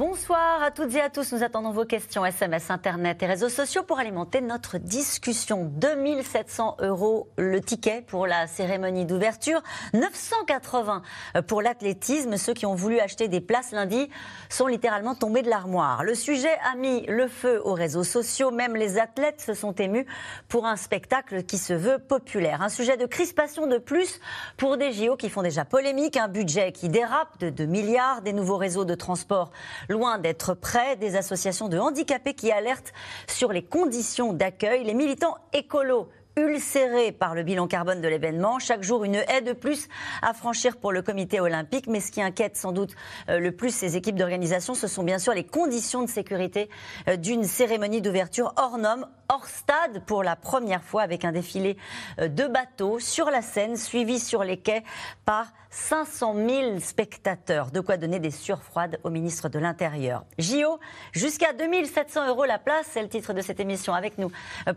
Bonsoir 0.00 0.62
à 0.62 0.70
toutes 0.70 0.94
et 0.94 1.00
à 1.02 1.10
tous. 1.10 1.30
Nous 1.34 1.42
attendons 1.42 1.72
vos 1.72 1.84
questions 1.84 2.24
SMS, 2.24 2.70
Internet 2.70 3.22
et 3.22 3.26
réseaux 3.26 3.50
sociaux 3.50 3.82
pour 3.82 3.98
alimenter 3.98 4.40
notre 4.40 4.78
discussion. 4.78 5.70
2700 5.74 6.78
euros 6.80 7.28
le 7.36 7.60
ticket 7.60 8.00
pour 8.06 8.26
la 8.26 8.46
cérémonie 8.46 9.04
d'ouverture, 9.04 9.62
980 9.92 11.02
pour 11.46 11.60
l'athlétisme. 11.60 12.38
Ceux 12.38 12.54
qui 12.54 12.64
ont 12.64 12.74
voulu 12.74 12.98
acheter 12.98 13.28
des 13.28 13.42
places 13.42 13.72
lundi 13.72 14.08
sont 14.48 14.68
littéralement 14.68 15.14
tombés 15.14 15.42
de 15.42 15.50
l'armoire. 15.50 16.02
Le 16.02 16.14
sujet 16.14 16.56
a 16.72 16.76
mis 16.76 17.04
le 17.04 17.28
feu 17.28 17.60
aux 17.62 17.74
réseaux 17.74 18.02
sociaux. 18.02 18.50
Même 18.50 18.76
les 18.76 18.98
athlètes 18.98 19.42
se 19.42 19.52
sont 19.52 19.74
émus 19.74 20.06
pour 20.48 20.64
un 20.64 20.76
spectacle 20.76 21.42
qui 21.42 21.58
se 21.58 21.74
veut 21.74 21.98
populaire. 21.98 22.62
Un 22.62 22.70
sujet 22.70 22.96
de 22.96 23.04
crispation 23.04 23.66
de 23.66 23.76
plus 23.76 24.18
pour 24.56 24.78
des 24.78 24.92
JO 24.92 25.16
qui 25.16 25.28
font 25.28 25.42
déjà 25.42 25.66
polémique. 25.66 26.16
Un 26.16 26.28
budget 26.28 26.72
qui 26.72 26.88
dérape 26.88 27.38
de 27.38 27.50
2 27.50 27.66
milliards, 27.66 28.22
des 28.22 28.32
nouveaux 28.32 28.56
réseaux 28.56 28.86
de 28.86 28.94
transport 28.94 29.50
loin 29.90 30.18
d'être 30.18 30.54
prêts, 30.54 30.96
des 30.96 31.16
associations 31.16 31.68
de 31.68 31.78
handicapés 31.78 32.34
qui 32.34 32.50
alertent 32.52 32.92
sur 33.26 33.52
les 33.52 33.62
conditions 33.62 34.32
d'accueil, 34.32 34.84
les 34.84 34.94
militants 34.94 35.36
écolos 35.52 36.08
ulcérés 36.36 37.12
par 37.12 37.34
le 37.34 37.42
bilan 37.42 37.66
carbone 37.66 38.00
de 38.00 38.08
l'événement. 38.08 38.58
Chaque 38.58 38.82
jour, 38.82 39.04
une 39.04 39.16
haie 39.16 39.42
de 39.42 39.52
plus 39.52 39.88
à 40.22 40.32
franchir 40.32 40.76
pour 40.76 40.92
le 40.92 41.02
comité 41.02 41.40
olympique. 41.40 41.86
Mais 41.88 42.00
ce 42.00 42.12
qui 42.12 42.22
inquiète 42.22 42.56
sans 42.56 42.72
doute 42.72 42.94
euh, 43.28 43.38
le 43.38 43.52
plus 43.52 43.74
ces 43.74 43.96
équipes 43.96 44.16
d'organisation, 44.16 44.74
ce 44.74 44.86
sont 44.86 45.02
bien 45.02 45.18
sûr 45.18 45.34
les 45.34 45.44
conditions 45.44 46.02
de 46.02 46.08
sécurité 46.08 46.68
euh, 47.08 47.16
d'une 47.16 47.44
cérémonie 47.44 48.00
d'ouverture 48.00 48.54
hors 48.56 48.78
norme, 48.78 49.06
hors 49.28 49.46
stade 49.46 50.04
pour 50.06 50.22
la 50.22 50.36
première 50.36 50.84
fois 50.84 51.02
avec 51.02 51.24
un 51.24 51.32
défilé 51.32 51.76
euh, 52.20 52.28
de 52.28 52.46
bateaux 52.46 52.98
sur 52.98 53.30
la 53.30 53.42
Seine, 53.42 53.76
suivi 53.76 54.18
sur 54.18 54.44
les 54.44 54.56
quais 54.56 54.84
par 55.24 55.52
500 55.70 56.34
000 56.34 56.80
spectateurs. 56.80 57.70
De 57.70 57.80
quoi 57.80 57.96
donner 57.96 58.18
des 58.18 58.32
surfroides 58.32 58.98
au 59.04 59.10
ministre 59.10 59.48
de 59.48 59.58
l'Intérieur. 59.58 60.24
JO, 60.38 60.80
jusqu'à 61.12 61.52
2700 61.52 62.28
euros 62.28 62.44
la 62.44 62.58
place, 62.58 62.86
c'est 62.90 63.02
le 63.02 63.08
titre 63.08 63.32
de 63.32 63.40
cette 63.40 63.60
émission. 63.60 63.94
Avec 63.94 64.18
nous 64.18 64.30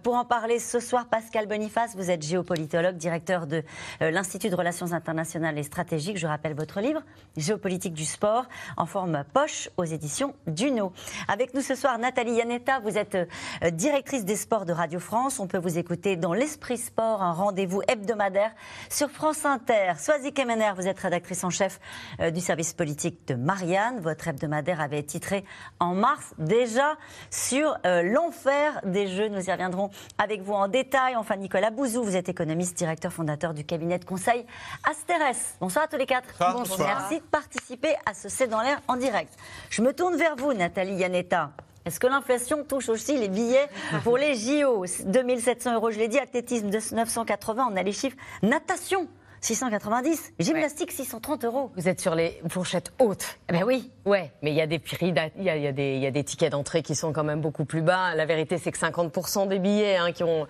pour 0.04 0.16
en 0.16 0.26
parler 0.26 0.60
ce 0.60 0.80
soir, 0.80 1.08
Pascal 1.08 1.48
Boniface, 1.48 1.96
vous 1.96 2.12
êtes 2.12 2.24
géopolitologue, 2.24 2.96
directeur 2.96 3.48
de 3.48 3.64
euh, 4.02 4.12
l'Institut 4.12 4.50
de 4.50 4.56
Relations 4.56 4.94
internationales 4.94 5.58
et 5.58 5.64
stratégiques. 5.64 6.18
Je 6.18 6.28
rappelle 6.28 6.54
votre 6.54 6.80
livre, 6.80 7.02
Géopolitique 7.38 7.94
du 7.94 8.06
sport, 8.06 8.46
en 8.78 8.86
forme 8.86 9.24
poche 9.34 9.70
aux 9.78 9.86
éditions 9.86 10.36
Duno. 10.46 10.94
Avec 11.28 11.54
nous 11.54 11.62
ce 11.62 11.76
soir, 11.76 11.98
Nathalie 11.98 12.34
Yanetta, 12.34 12.80
vous 12.80 12.98
êtes 12.98 13.16
euh, 13.16 13.70
directrice 13.72 14.26
des 14.26 14.36
sports 14.36 14.66
de 14.66 14.74
Radio 14.74 15.00
France. 15.00 15.40
On 15.40 15.48
peut 15.48 15.58
vous 15.58 15.78
écouter 15.78 16.16
dans 16.16 16.34
l'Esprit 16.34 16.78
Sport, 16.78 17.24
un 17.24 17.34
rendez-vous 17.34 17.82
hebdomadaire 17.88 18.52
sur 18.90 19.10
France 19.10 19.46
Inter. 19.46 19.94
Soisy 19.98 20.34
Kemener, 20.34 20.72
vous 20.76 20.83
êtes 20.88 21.00
rédactrice 21.00 21.44
en 21.44 21.50
chef 21.50 21.80
euh, 22.20 22.32
du 22.32 22.42
service 22.42 22.74
politique 22.74 23.28
de 23.28 23.36
Marianne. 23.36 24.00
Votre 24.00 24.28
hebdomadaire 24.28 24.82
avait 24.82 25.04
titré 25.04 25.44
en 25.80 25.94
mars 25.94 26.34
déjà 26.38 26.98
sur 27.30 27.78
l'enfer 27.84 28.80
des 28.86 29.08
jeux. 29.08 29.28
Nous 29.28 29.50
y 29.50 29.52
reviendrons 29.52 29.90
avec 30.18 30.42
vous 30.42 30.54
en 30.54 30.68
détail. 30.68 31.16
Enfin, 31.16 31.36
Nicolas 31.36 31.72
Bouzou, 31.72 32.04
vous 32.04 32.16
êtes 32.16 32.30
économiste, 32.30 32.78
directeur 32.78 33.12
fondateur 33.12 33.54
du 33.54 33.64
cabinet 33.64 34.00
de 34.00 34.06
conseil 34.06 34.46
Asteres. 34.90 35.36
Bonsoir 35.60 35.86
à 35.86 35.88
tous 35.88 35.98
les 35.98 36.06
quatre. 36.06 36.28
Bonsoir. 36.54 36.88
Merci 36.88 37.20
de 37.20 37.26
participer 37.26 37.96
à 38.06 38.14
ce 38.14 38.30
C'est 38.30 38.48
dans 38.48 38.62
l'air 38.62 38.80
en 38.88 38.96
direct. 38.96 39.34
Je 39.70 39.82
me 39.82 39.94
tourne 39.94 40.16
vers 40.16 40.36
vous, 40.36 40.54
Nathalie 40.54 40.96
Yanetta. 40.96 41.52
Est-ce 41.86 42.00
que 42.00 42.08
l'inflation 42.08 42.64
touche 42.64 42.90
aussi 42.90 43.18
les 43.18 43.28
billets 43.28 43.68
pour 44.04 44.18
les 44.18 44.36
JO 44.36 44.86
2700 45.06 45.74
euros, 45.76 45.92
je 45.92 46.00
l'ai 46.00 46.08
dit, 46.08 46.18
athlétisme 46.18 46.70
de 46.70 46.80
980, 46.96 47.68
on 47.72 47.76
a 47.76 47.84
les 47.84 47.92
chiffres. 47.92 48.16
Natation, 48.42 49.08
690. 49.44 50.34
Gymnastique, 50.40 50.94
630 50.94 51.44
euros. 51.44 51.72
Vous 51.76 51.90
êtes 51.90 52.00
sur 52.00 52.16
les 52.16 52.42
fourchettes 52.48 52.94
hautes. 52.98 53.38
Eh 53.50 53.52
ben 53.52 53.64
oui. 53.66 53.92
Ouais, 54.06 54.32
mais 54.42 54.52
il 54.52 54.56
y 54.56 54.62
a 54.62 54.68
des 54.68 54.80
prix, 54.80 55.14
il 55.38 55.44
y 55.44 55.50
a, 55.50 55.58
il 55.58 55.62
y 55.62 55.68
a 55.68 55.72
des, 55.74 55.98
y 55.98 56.06
a 56.06 56.12
des 56.12 56.24
tickets 56.24 56.54
d'entrée 56.54 56.82
qui 56.82 56.96
sont 56.96 57.12
quand 57.12 57.26
même 57.26 57.42
beaucoup 57.42 57.66
plus 57.66 57.82
bas. 57.82 58.16
La 58.16 58.26
vérité, 58.26 58.58
c'est 58.58 58.72
que 58.72 58.78
50% 58.78 59.50
des 59.50 59.60
billets 59.60 59.98
hein, 59.98 60.14
qui 60.14 60.24
ont 60.24 60.48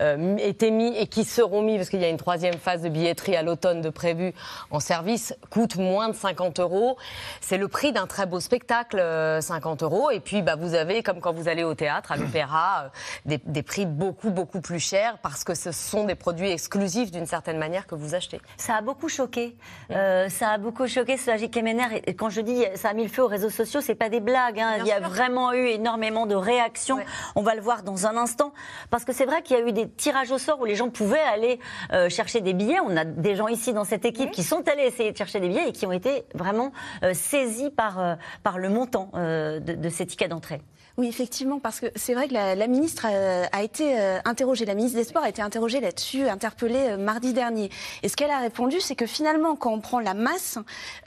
euh, 0.00 0.36
été 0.36 0.70
mis 0.70 0.94
et 0.96 1.06
qui 1.06 1.24
seront 1.24 1.62
mis, 1.62 1.76
parce 1.76 1.88
qu'il 1.88 2.00
y 2.00 2.04
a 2.04 2.10
une 2.10 2.18
troisième 2.18 2.58
phase 2.58 2.82
de 2.82 2.90
billetterie 2.90 3.34
à 3.34 3.42
l'automne 3.42 3.80
de 3.80 3.88
prévu 3.88 4.34
en 4.70 4.78
service, 4.78 5.34
coûtent 5.48 5.76
moins 5.76 6.10
de 6.10 6.14
50 6.14 6.60
euros. 6.60 6.98
C'est 7.40 7.58
le 7.58 7.68
prix 7.68 7.92
d'un 7.92 8.06
très 8.06 8.26
beau 8.26 8.40
spectacle, 8.40 9.02
50 9.40 9.82
euh, 9.82 9.86
euros. 9.86 10.10
Et 10.10 10.20
puis, 10.20 10.42
bah, 10.42 10.56
vous 10.56 10.74
avez, 10.74 11.02
comme 11.02 11.20
quand 11.20 11.32
vous 11.32 11.48
allez 11.48 11.64
au 11.64 11.74
théâtre, 11.74 12.12
à 12.12 12.16
l'opéra, 12.18 12.84
euh, 12.84 12.88
des, 13.24 13.40
des 13.42 13.62
prix 13.62 13.86
beaucoup, 13.86 14.30
beaucoup 14.30 14.60
plus 14.60 14.80
chers 14.80 15.16
parce 15.22 15.44
que 15.44 15.54
ce 15.54 15.72
sont 15.72 16.04
des 16.04 16.14
produits 16.14 16.50
exclusifs 16.50 17.10
d'une 17.10 17.26
certaine 17.26 17.56
manière 17.56 17.86
que 17.86 17.94
vous 17.94 18.14
achetez. 18.14 18.33
Ça 18.56 18.76
a 18.76 18.80
beaucoup 18.80 19.08
choqué. 19.08 19.56
Euh, 19.90 20.28
ça 20.28 20.50
a 20.50 20.58
beaucoup 20.58 20.86
choqué 20.86 21.16
Kemener. 21.50 22.02
Et 22.06 22.14
quand 22.14 22.30
je 22.30 22.40
dis 22.40 22.64
ça 22.74 22.90
a 22.90 22.94
mis 22.94 23.02
le 23.02 23.08
feu 23.08 23.22
aux 23.22 23.28
réseaux 23.28 23.50
sociaux, 23.50 23.80
c'est 23.80 23.94
pas 23.94 24.08
des 24.08 24.20
blagues. 24.20 24.60
Hein. 24.60 24.76
Il 24.80 24.86
y 24.86 24.92
a 24.92 25.00
vraiment 25.00 25.52
eu 25.52 25.66
énormément 25.66 26.26
de 26.26 26.34
réactions. 26.34 26.98
On 27.34 27.42
va 27.42 27.54
le 27.54 27.60
voir 27.60 27.82
dans 27.82 28.06
un 28.06 28.16
instant. 28.16 28.52
Parce 28.90 29.04
que 29.04 29.12
c'est 29.12 29.26
vrai 29.26 29.42
qu'il 29.42 29.56
y 29.56 29.60
a 29.60 29.66
eu 29.66 29.72
des 29.72 29.88
tirages 29.88 30.30
au 30.30 30.38
sort 30.38 30.60
où 30.60 30.64
les 30.64 30.74
gens 30.74 30.90
pouvaient 30.90 31.18
aller 31.18 31.58
euh, 31.92 32.08
chercher 32.08 32.40
des 32.40 32.54
billets. 32.54 32.80
On 32.80 32.96
a 32.96 33.04
des 33.04 33.36
gens 33.36 33.48
ici 33.48 33.72
dans 33.72 33.84
cette 33.84 34.04
équipe 34.04 34.30
qui 34.30 34.42
sont 34.42 34.68
allés 34.68 34.84
essayer 34.84 35.12
de 35.12 35.16
chercher 35.16 35.40
des 35.40 35.48
billets 35.48 35.68
et 35.68 35.72
qui 35.72 35.86
ont 35.86 35.92
été 35.92 36.24
vraiment 36.34 36.72
euh, 37.02 37.14
saisis 37.14 37.70
par, 37.70 38.16
par 38.42 38.58
le 38.58 38.68
montant 38.68 39.10
de, 39.14 39.58
de 39.58 39.88
ces 39.88 40.06
tickets 40.06 40.30
d'entrée. 40.30 40.60
Oui, 40.96 41.08
effectivement, 41.08 41.58
parce 41.58 41.80
que 41.80 41.86
c'est 41.96 42.14
vrai 42.14 42.28
que 42.28 42.34
la, 42.34 42.54
la 42.54 42.68
ministre 42.68 43.04
a, 43.04 43.46
a 43.50 43.62
été 43.64 43.98
euh, 43.98 44.20
interrogée, 44.24 44.64
la 44.64 44.76
ministre 44.76 44.96
des 44.96 45.02
Sports 45.02 45.24
a 45.24 45.28
été 45.28 45.42
interrogée 45.42 45.80
là-dessus, 45.80 46.28
interpellée 46.28 46.90
euh, 46.90 46.96
mardi 46.96 47.32
dernier. 47.32 47.68
Et 48.04 48.08
ce 48.08 48.14
qu'elle 48.14 48.30
a 48.30 48.38
répondu, 48.38 48.80
c'est 48.80 48.94
que 48.94 49.06
finalement, 49.06 49.56
quand 49.56 49.72
on 49.72 49.80
prend 49.80 49.98
la 49.98 50.14
masse, 50.14 50.56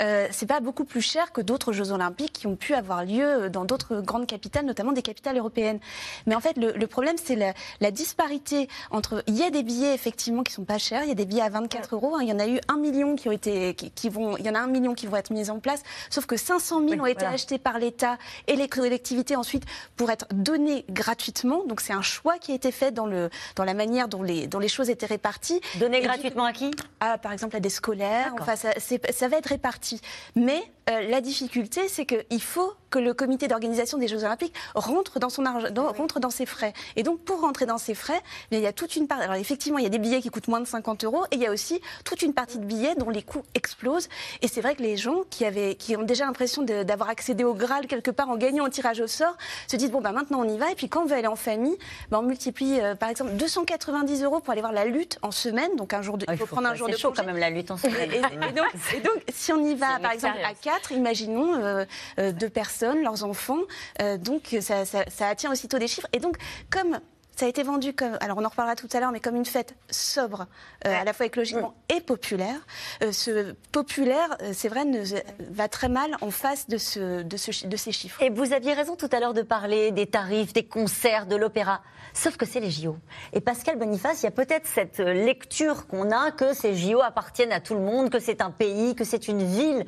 euh, 0.01 0.27
c'est 0.31 0.45
pas 0.45 0.59
beaucoup 0.59 0.83
plus 0.83 0.99
cher 0.99 1.31
que 1.31 1.39
d'autres 1.39 1.71
Jeux 1.71 1.93
Olympiques 1.93 2.33
qui 2.33 2.47
ont 2.47 2.57
pu 2.57 2.73
avoir 2.73 3.05
lieu 3.05 3.49
dans 3.49 3.63
d'autres 3.63 4.01
grandes 4.01 4.27
capitales, 4.27 4.65
notamment 4.65 4.91
des 4.91 5.01
capitales 5.01 5.37
européennes. 5.37 5.79
Mais 6.25 6.35
en 6.35 6.41
fait, 6.41 6.57
le, 6.57 6.73
le 6.73 6.87
problème, 6.87 7.15
c'est 7.23 7.37
la, 7.37 7.53
la, 7.79 7.91
disparité 7.91 8.67
entre. 8.91 9.23
Il 9.27 9.37
y 9.37 9.43
a 9.43 9.51
des 9.51 9.63
billets 9.63 9.93
effectivement 9.93 10.43
qui 10.43 10.51
sont 10.51 10.65
pas 10.65 10.79
chers, 10.79 11.03
il 11.03 11.07
y 11.07 11.13
a 11.13 11.15
des 11.15 11.25
billets 11.25 11.43
à 11.43 11.49
24 11.49 11.95
euros. 11.95 12.15
Hein, 12.15 12.19
il 12.23 12.27
y 12.27 12.33
en 12.33 12.39
a 12.39 12.47
eu 12.47 12.59
un 12.67 12.75
million 12.75 13.15
qui 13.15 13.29
ont 13.29 13.31
été, 13.31 13.73
qui, 13.73 13.89
qui, 13.91 14.09
vont, 14.09 14.35
il 14.35 14.45
y 14.45 14.49
en 14.49 14.55
a 14.55 14.59
un 14.59 14.67
million 14.67 14.93
qui 14.95 15.07
vont 15.07 15.15
être 15.15 15.31
mis 15.31 15.49
en 15.49 15.59
place. 15.59 15.81
Sauf 16.09 16.25
que 16.25 16.35
500 16.35 16.81
000 16.81 16.91
oui, 16.91 16.99
ont 16.99 17.05
été 17.05 17.19
voilà. 17.19 17.35
achetés 17.35 17.57
par 17.57 17.79
l'État 17.79 18.17
et 18.47 18.57
les 18.57 18.67
collectivités 18.67 19.37
ensuite 19.37 19.63
pour 19.95 20.11
être 20.11 20.25
donnés 20.33 20.85
gratuitement. 20.89 21.63
Donc 21.65 21.81
c'est 21.81 21.93
un 21.93 22.01
choix 22.01 22.37
qui 22.37 22.51
a 22.51 22.55
été 22.55 22.71
fait 22.71 22.91
dans, 22.91 23.05
le, 23.05 23.29
dans 23.55 23.63
la 23.63 23.73
manière 23.73 24.07
dont 24.07 24.23
les, 24.23 24.47
dont 24.47 24.59
les 24.59 24.67
choses 24.67 24.89
étaient 24.89 25.05
réparties. 25.05 25.61
Donner 25.75 26.01
gratuitement 26.01 26.45
à 26.45 26.53
qui? 26.53 26.71
à, 26.99 27.17
Par 27.17 27.31
exemple 27.31 27.55
à 27.55 27.59
des 27.59 27.69
scolaires. 27.69 28.33
Enfin, 28.39 28.55
ça, 28.55 28.69
ça, 28.77 29.27
va 29.27 29.37
être 29.37 29.47
réparti. 29.47 30.01
Mais 30.35 30.61
euh, 30.89 31.01
la 31.09 31.21
difficulté, 31.21 31.87
c'est 31.87 32.05
qu'il 32.05 32.41
faut 32.41 32.73
que 32.89 32.99
le 32.99 33.13
comité 33.13 33.47
d'organisation 33.47 33.97
des 33.97 34.07
Jeux 34.07 34.23
Olympiques 34.23 34.53
rentre 34.75 35.19
dans, 35.19 35.29
son 35.29 35.45
argent, 35.45 35.69
dans, 35.71 35.91
oui. 35.91 35.97
rentre 35.97 36.19
dans 36.19 36.29
ses 36.29 36.45
frais. 36.45 36.73
Et 36.95 37.03
donc 37.03 37.19
pour 37.19 37.41
rentrer 37.41 37.65
dans 37.65 37.77
ses 37.77 37.95
frais, 37.95 38.21
il 38.51 38.59
y 38.59 38.67
a 38.67 38.73
toute 38.73 38.95
une 38.95 39.07
part. 39.07 39.19
Alors 39.19 39.35
effectivement, 39.35 39.77
il 39.77 39.83
y 39.83 39.87
a 39.87 39.89
des 39.89 39.99
billets 39.99 40.21
qui 40.21 40.29
coûtent 40.29 40.47
moins 40.47 40.59
de 40.59 40.67
50 40.67 41.03
euros 41.03 41.25
et 41.31 41.35
il 41.35 41.41
y 41.41 41.47
a 41.47 41.51
aussi 41.51 41.81
toute 42.03 42.21
une 42.21 42.33
partie 42.33 42.59
de 42.59 42.65
billets 42.65 42.95
dont 42.95 43.09
les 43.09 43.23
coûts 43.23 43.43
explosent. 43.55 44.09
Et 44.41 44.47
c'est 44.47 44.61
vrai 44.61 44.75
que 44.75 44.83
les 44.83 44.97
gens 44.97 45.23
qui, 45.29 45.45
avaient, 45.45 45.75
qui 45.75 45.95
ont 45.95 46.03
déjà 46.03 46.25
l'impression 46.25 46.63
d'avoir 46.63 47.09
accédé 47.09 47.43
au 47.43 47.53
Graal 47.53 47.87
quelque 47.87 48.11
part 48.11 48.29
en 48.29 48.37
gagnant 48.37 48.65
au 48.65 48.69
tirage 48.69 48.99
au 48.99 49.07
sort 49.07 49.37
se 49.67 49.75
disent 49.75 49.91
bon, 49.91 50.01
bah, 50.01 50.11
maintenant 50.11 50.41
on 50.41 50.49
y 50.49 50.57
va. 50.57 50.71
Et 50.71 50.75
puis 50.75 50.89
quand 50.89 51.03
on 51.03 51.05
veut 51.05 51.15
aller 51.15 51.27
en 51.27 51.35
famille, 51.35 51.77
bah, 52.09 52.19
on 52.19 52.23
multiplie 52.23 52.79
euh, 52.79 52.95
par 52.95 53.09
exemple 53.09 53.33
290 53.33 54.23
euros 54.23 54.39
pour 54.39 54.51
aller 54.51 54.61
voir 54.61 54.73
la 54.73 54.85
lutte 54.85 55.19
en 55.21 55.31
semaine. 55.31 55.75
Donc 55.75 55.93
un 55.93 56.01
jour 56.01 56.17
de, 56.17 56.25
ah, 56.27 56.33
il 56.33 56.37
faut, 56.37 56.45
faut 56.45 56.55
prendre 56.55 56.69
un 56.69 56.75
jour 56.75 56.87
de 56.87 56.95
chaud 56.95 57.09
congé. 57.09 57.21
quand 57.21 57.27
même 57.27 57.37
la 57.37 57.49
lutte 57.49 57.71
en 57.71 57.77
semaine. 57.77 58.11
et, 58.11 58.17
et, 58.17 58.51
donc, 58.51 58.67
et, 58.95 58.99
donc, 58.99 59.23
si 59.33 59.51
on 59.51 59.65
y 59.65 59.75
va 59.75 59.99
par 59.99 60.11
exemple 60.11 60.39
à 60.43 60.53
4, 60.53 60.91
imaginons 60.91 61.55
euh, 61.55 61.85
euh, 62.19 62.31
deux 62.31 62.49
personnes, 62.49 62.77
leurs 62.95 63.23
enfants. 63.23 63.59
Euh, 64.01 64.17
donc 64.17 64.55
ça, 64.61 64.85
ça, 64.85 65.03
ça 65.09 65.27
attire 65.27 65.51
aussitôt 65.51 65.79
des 65.79 65.87
chiffres. 65.87 66.07
Et 66.13 66.19
donc 66.19 66.37
comme 66.69 66.99
ça 67.37 67.45
a 67.45 67.49
été 67.49 67.61
vendu 67.61 67.93
comme, 67.93 68.17
alors 68.19 68.39
on 68.39 68.45
en 68.45 68.49
reparlera 68.49 68.75
tout 68.75 68.89
à 68.93 68.99
l'heure, 68.99 69.11
mais 69.11 69.19
comme 69.19 69.35
une 69.35 69.45
fête 69.45 69.75
sobre, 69.91 70.47
euh, 70.87 71.01
à 71.01 71.03
la 71.03 71.13
fois 71.13 71.27
écologiquement 71.27 71.75
et 71.95 72.01
populaire. 72.01 72.59
Euh, 73.03 73.11
ce 73.11 73.53
populaire, 73.71 74.35
euh, 74.41 74.53
c'est 74.53 74.69
vrai, 74.69 74.85
ne, 74.85 75.03
va 75.51 75.67
très 75.67 75.87
mal 75.87 76.17
en 76.21 76.31
face 76.31 76.67
de, 76.67 76.79
ce, 76.79 77.21
de, 77.21 77.37
ce, 77.37 77.67
de 77.67 77.77
ces 77.77 77.91
chiffres. 77.91 78.19
Et 78.23 78.31
vous 78.31 78.53
aviez 78.53 78.73
raison 78.73 78.95
tout 78.95 79.09
à 79.11 79.19
l'heure 79.19 79.35
de 79.35 79.43
parler 79.43 79.91
des 79.91 80.07
tarifs, 80.07 80.51
des 80.51 80.65
concerts, 80.65 81.27
de 81.27 81.35
l'opéra. 81.35 81.81
Sauf 82.15 82.37
que 82.37 82.45
c'est 82.47 82.59
les 82.59 82.71
JO. 82.71 82.97
Et 83.33 83.41
Pascal 83.41 83.77
Boniface, 83.77 84.23
il 84.23 84.25
y 84.25 84.29
a 84.29 84.31
peut-être 84.31 84.65
cette 84.65 84.97
lecture 84.97 85.85
qu'on 85.85 86.09
a 86.09 86.31
que 86.31 86.53
ces 86.53 86.75
JO 86.75 87.01
appartiennent 87.01 87.51
à 87.51 87.59
tout 87.59 87.75
le 87.75 87.81
monde, 87.81 88.09
que 88.09 88.19
c'est 88.19 88.41
un 88.41 88.49
pays, 88.49 88.95
que 88.95 89.03
c'est 89.03 89.27
une 89.27 89.43
ville 89.43 89.85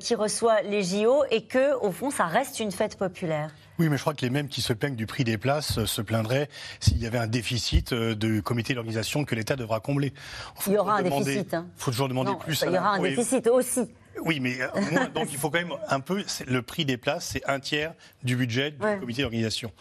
qui 0.00 0.14
reçoit 0.14 0.60
les 0.60 0.82
JO 0.82 1.24
et 1.30 1.46
que, 1.46 1.74
au 1.76 1.92
fond, 1.92 2.10
ça 2.10 2.26
reste 2.26 2.60
une 2.60 2.72
fête 2.72 2.98
populaire. 2.98 3.50
Oui, 3.80 3.88
mais 3.88 3.96
je 3.96 4.02
crois 4.02 4.12
que 4.12 4.20
les 4.20 4.28
mêmes 4.28 4.48
qui 4.48 4.60
se 4.60 4.74
plaignent 4.74 4.94
du 4.94 5.06
prix 5.06 5.24
des 5.24 5.38
places 5.38 5.78
euh, 5.78 5.86
se 5.86 6.02
plaindraient 6.02 6.50
s'il 6.80 6.98
y 6.98 7.06
avait 7.06 7.16
un 7.16 7.26
déficit 7.26 7.94
euh, 7.94 8.14
de 8.14 8.40
comité 8.40 8.74
d'organisation 8.74 9.24
que 9.24 9.34
l'État 9.34 9.56
devra 9.56 9.80
combler. 9.80 10.12
Faut 10.56 10.70
il 10.70 10.74
y 10.74 10.76
aura 10.76 10.98
un 10.98 11.02
demander, 11.02 11.24
déficit. 11.24 11.48
Il 11.52 11.56
hein. 11.56 11.66
faut 11.76 11.90
toujours 11.90 12.10
demander 12.10 12.32
non, 12.32 12.36
plus. 12.36 12.60
Il 12.60 12.74
y 12.74 12.76
aura 12.76 12.96
un 12.96 13.00
oui. 13.00 13.16
déficit 13.16 13.46
aussi. 13.46 13.88
Oui, 14.22 14.38
mais 14.38 14.60
euh, 14.60 14.68
moins, 14.92 15.08
donc 15.08 15.32
il 15.32 15.38
faut 15.38 15.48
quand 15.48 15.60
même 15.60 15.72
un 15.88 16.00
peu. 16.00 16.22
Le 16.46 16.60
prix 16.60 16.84
des 16.84 16.98
places, 16.98 17.28
c'est 17.32 17.48
un 17.48 17.58
tiers 17.58 17.94
du 18.22 18.36
budget 18.36 18.72
du 18.72 18.84
Ouais. 18.84 18.98
comité 18.98 19.22
d'organisation. 19.22 19.72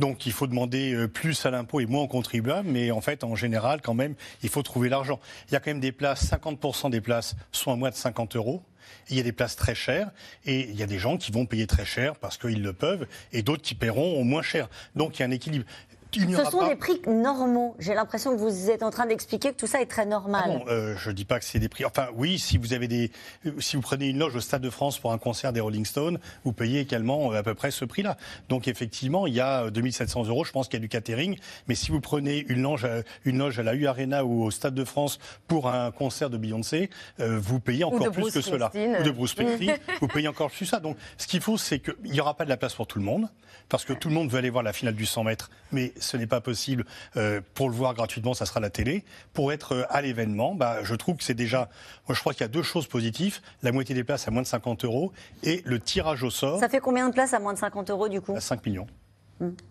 Donc 0.00 0.26
il 0.26 0.32
faut 0.32 0.48
demander 0.48 1.06
plus 1.06 1.46
à 1.46 1.52
l'impôt 1.52 1.78
et 1.78 1.86
moins 1.86 2.02
aux 2.02 2.08
contribuables, 2.08 2.68
mais 2.68 2.90
en 2.90 3.00
fait, 3.00 3.22
en 3.22 3.36
général, 3.36 3.80
quand 3.80 3.94
même, 3.94 4.16
il 4.42 4.48
faut 4.48 4.62
trouver 4.64 4.88
l'argent. 4.88 5.20
Il 5.48 5.52
y 5.52 5.56
a 5.56 5.60
quand 5.60 5.70
même 5.70 5.78
des 5.78 5.92
places, 5.92 6.28
50% 6.32 6.90
des 6.90 7.00
places 7.00 7.36
sont 7.52 7.70
à 7.70 7.76
moins 7.76 7.90
de 7.90 7.94
50 7.94 8.34
euros. 8.34 8.64
Il 9.08 9.16
y 9.16 9.20
a 9.20 9.22
des 9.22 9.32
places 9.32 9.56
très 9.56 9.74
chères 9.74 10.10
et 10.44 10.68
il 10.68 10.76
y 10.76 10.82
a 10.82 10.86
des 10.86 10.98
gens 10.98 11.16
qui 11.16 11.32
vont 11.32 11.46
payer 11.46 11.66
très 11.66 11.84
cher 11.84 12.16
parce 12.16 12.38
qu'ils 12.38 12.62
le 12.62 12.72
peuvent 12.72 13.06
et 13.32 13.42
d'autres 13.42 13.62
qui 13.62 13.74
paieront 13.74 14.18
au 14.18 14.24
moins 14.24 14.42
cher. 14.42 14.68
Donc 14.94 15.18
il 15.18 15.20
y 15.20 15.22
a 15.24 15.26
un 15.26 15.30
équilibre. 15.30 15.64
Ce 16.12 16.44
sont 16.50 16.58
pas- 16.58 16.68
des 16.68 16.76
prix 16.76 17.00
normaux. 17.06 17.74
J'ai 17.78 17.94
l'impression 17.94 18.32
que 18.34 18.40
vous 18.40 18.70
êtes 18.70 18.82
en 18.82 18.90
train 18.90 19.06
d'expliquer 19.06 19.52
que 19.52 19.56
tout 19.56 19.66
ça 19.66 19.80
est 19.80 19.86
très 19.86 20.06
normal. 20.06 20.42
Ah 20.44 20.48
non, 20.48 20.64
euh, 20.68 20.94
je 20.96 21.10
dis 21.10 21.24
pas 21.24 21.38
que 21.38 21.44
c'est 21.44 21.58
des 21.58 21.68
prix. 21.68 21.84
Enfin, 21.84 22.08
oui, 22.14 22.38
si 22.38 22.58
vous 22.58 22.72
avez 22.72 22.88
des, 22.88 23.10
euh, 23.46 23.50
si 23.60 23.76
vous 23.76 23.82
prenez 23.82 24.08
une 24.08 24.18
loge 24.18 24.34
au 24.36 24.40
Stade 24.40 24.62
de 24.62 24.70
France 24.70 24.98
pour 24.98 25.12
un 25.12 25.18
concert 25.18 25.52
des 25.52 25.60
Rolling 25.60 25.84
Stones, 25.84 26.18
vous 26.44 26.52
payez 26.52 26.80
également 26.80 27.32
euh, 27.32 27.38
à 27.38 27.42
peu 27.42 27.54
près 27.54 27.70
ce 27.70 27.84
prix-là. 27.84 28.16
Donc 28.48 28.68
effectivement, 28.68 29.26
il 29.26 29.34
y 29.34 29.40
a 29.40 29.64
euh, 29.64 29.70
2700 29.70 30.24
euros. 30.26 30.44
Je 30.44 30.52
pense 30.52 30.68
qu'il 30.68 30.78
y 30.78 30.80
a 30.80 30.84
du 30.84 30.88
catering. 30.88 31.36
Mais 31.68 31.74
si 31.74 31.90
vous 31.90 32.00
prenez 32.00 32.44
une 32.48 32.62
loge, 32.62 32.84
à, 32.84 33.02
une 33.24 33.38
loge 33.38 33.58
à 33.58 33.62
la 33.62 33.74
U 33.74 33.86
Arena 33.86 34.24
ou 34.24 34.44
au 34.44 34.50
Stade 34.50 34.74
de 34.74 34.84
France 34.84 35.18
pour 35.48 35.68
un 35.68 35.90
concert 35.90 36.30
de 36.30 36.38
Beyoncé, 36.38 36.88
euh, 37.20 37.38
vous 37.40 37.60
payez 37.60 37.84
encore 37.84 38.10
plus 38.10 38.22
Bruce 38.22 38.34
que 38.34 38.40
cela. 38.40 38.70
Ou 38.74 39.02
de 39.02 39.10
Bruce 39.10 39.32
Springsteen, 39.32 39.76
vous 40.00 40.08
payez 40.08 40.28
encore 40.28 40.50
plus 40.50 40.66
ça. 40.66 40.80
Donc, 40.80 40.96
ce 41.18 41.26
qu'il 41.26 41.40
faut, 41.40 41.58
c'est 41.58 41.78
qu'il 41.80 41.94
n'y 42.04 42.20
aura 42.20 42.34
pas 42.34 42.44
de 42.44 42.50
la 42.50 42.56
place 42.56 42.74
pour 42.74 42.86
tout 42.86 42.98
le 42.98 43.04
monde, 43.04 43.28
parce 43.68 43.84
que 43.84 43.92
tout 43.92 44.08
le 44.08 44.14
monde 44.14 44.30
veut 44.30 44.38
aller 44.38 44.50
voir 44.50 44.62
la 44.62 44.72
finale 44.72 44.94
du 44.94 45.06
100 45.06 45.24
mètres, 45.24 45.50
mais 45.72 45.92
ce 46.00 46.16
n'est 46.16 46.26
pas 46.26 46.40
possible. 46.40 46.84
Euh, 47.16 47.40
pour 47.54 47.68
le 47.68 47.74
voir 47.74 47.94
gratuitement, 47.94 48.34
ça 48.34 48.46
sera 48.46 48.60
la 48.60 48.70
télé. 48.70 49.04
Pour 49.32 49.52
être 49.52 49.72
euh, 49.72 49.84
à 49.88 50.02
l'événement, 50.02 50.54
bah, 50.54 50.78
je 50.82 50.94
trouve 50.94 51.16
que 51.16 51.24
c'est 51.24 51.34
déjà. 51.34 51.68
Moi, 52.08 52.14
je 52.14 52.20
crois 52.20 52.32
qu'il 52.32 52.42
y 52.42 52.44
a 52.44 52.48
deux 52.48 52.62
choses 52.62 52.86
positives 52.86 53.40
la 53.62 53.72
moitié 53.72 53.94
des 53.94 54.04
places 54.04 54.28
à 54.28 54.30
moins 54.30 54.42
de 54.42 54.46
50 54.46 54.84
euros 54.84 55.12
et 55.42 55.62
le 55.64 55.80
tirage 55.80 56.22
au 56.22 56.30
sort 56.30 56.60
Ça 56.60 56.68
fait 56.68 56.80
combien 56.80 57.08
de 57.08 57.12
places 57.14 57.34
à 57.34 57.38
moins 57.38 57.52
de 57.54 57.58
50 57.58 57.90
euros 57.90 58.08
du 58.08 58.20
coup? 58.20 58.34
À 58.36 58.40
5 58.40 58.64
millions. 58.66 58.86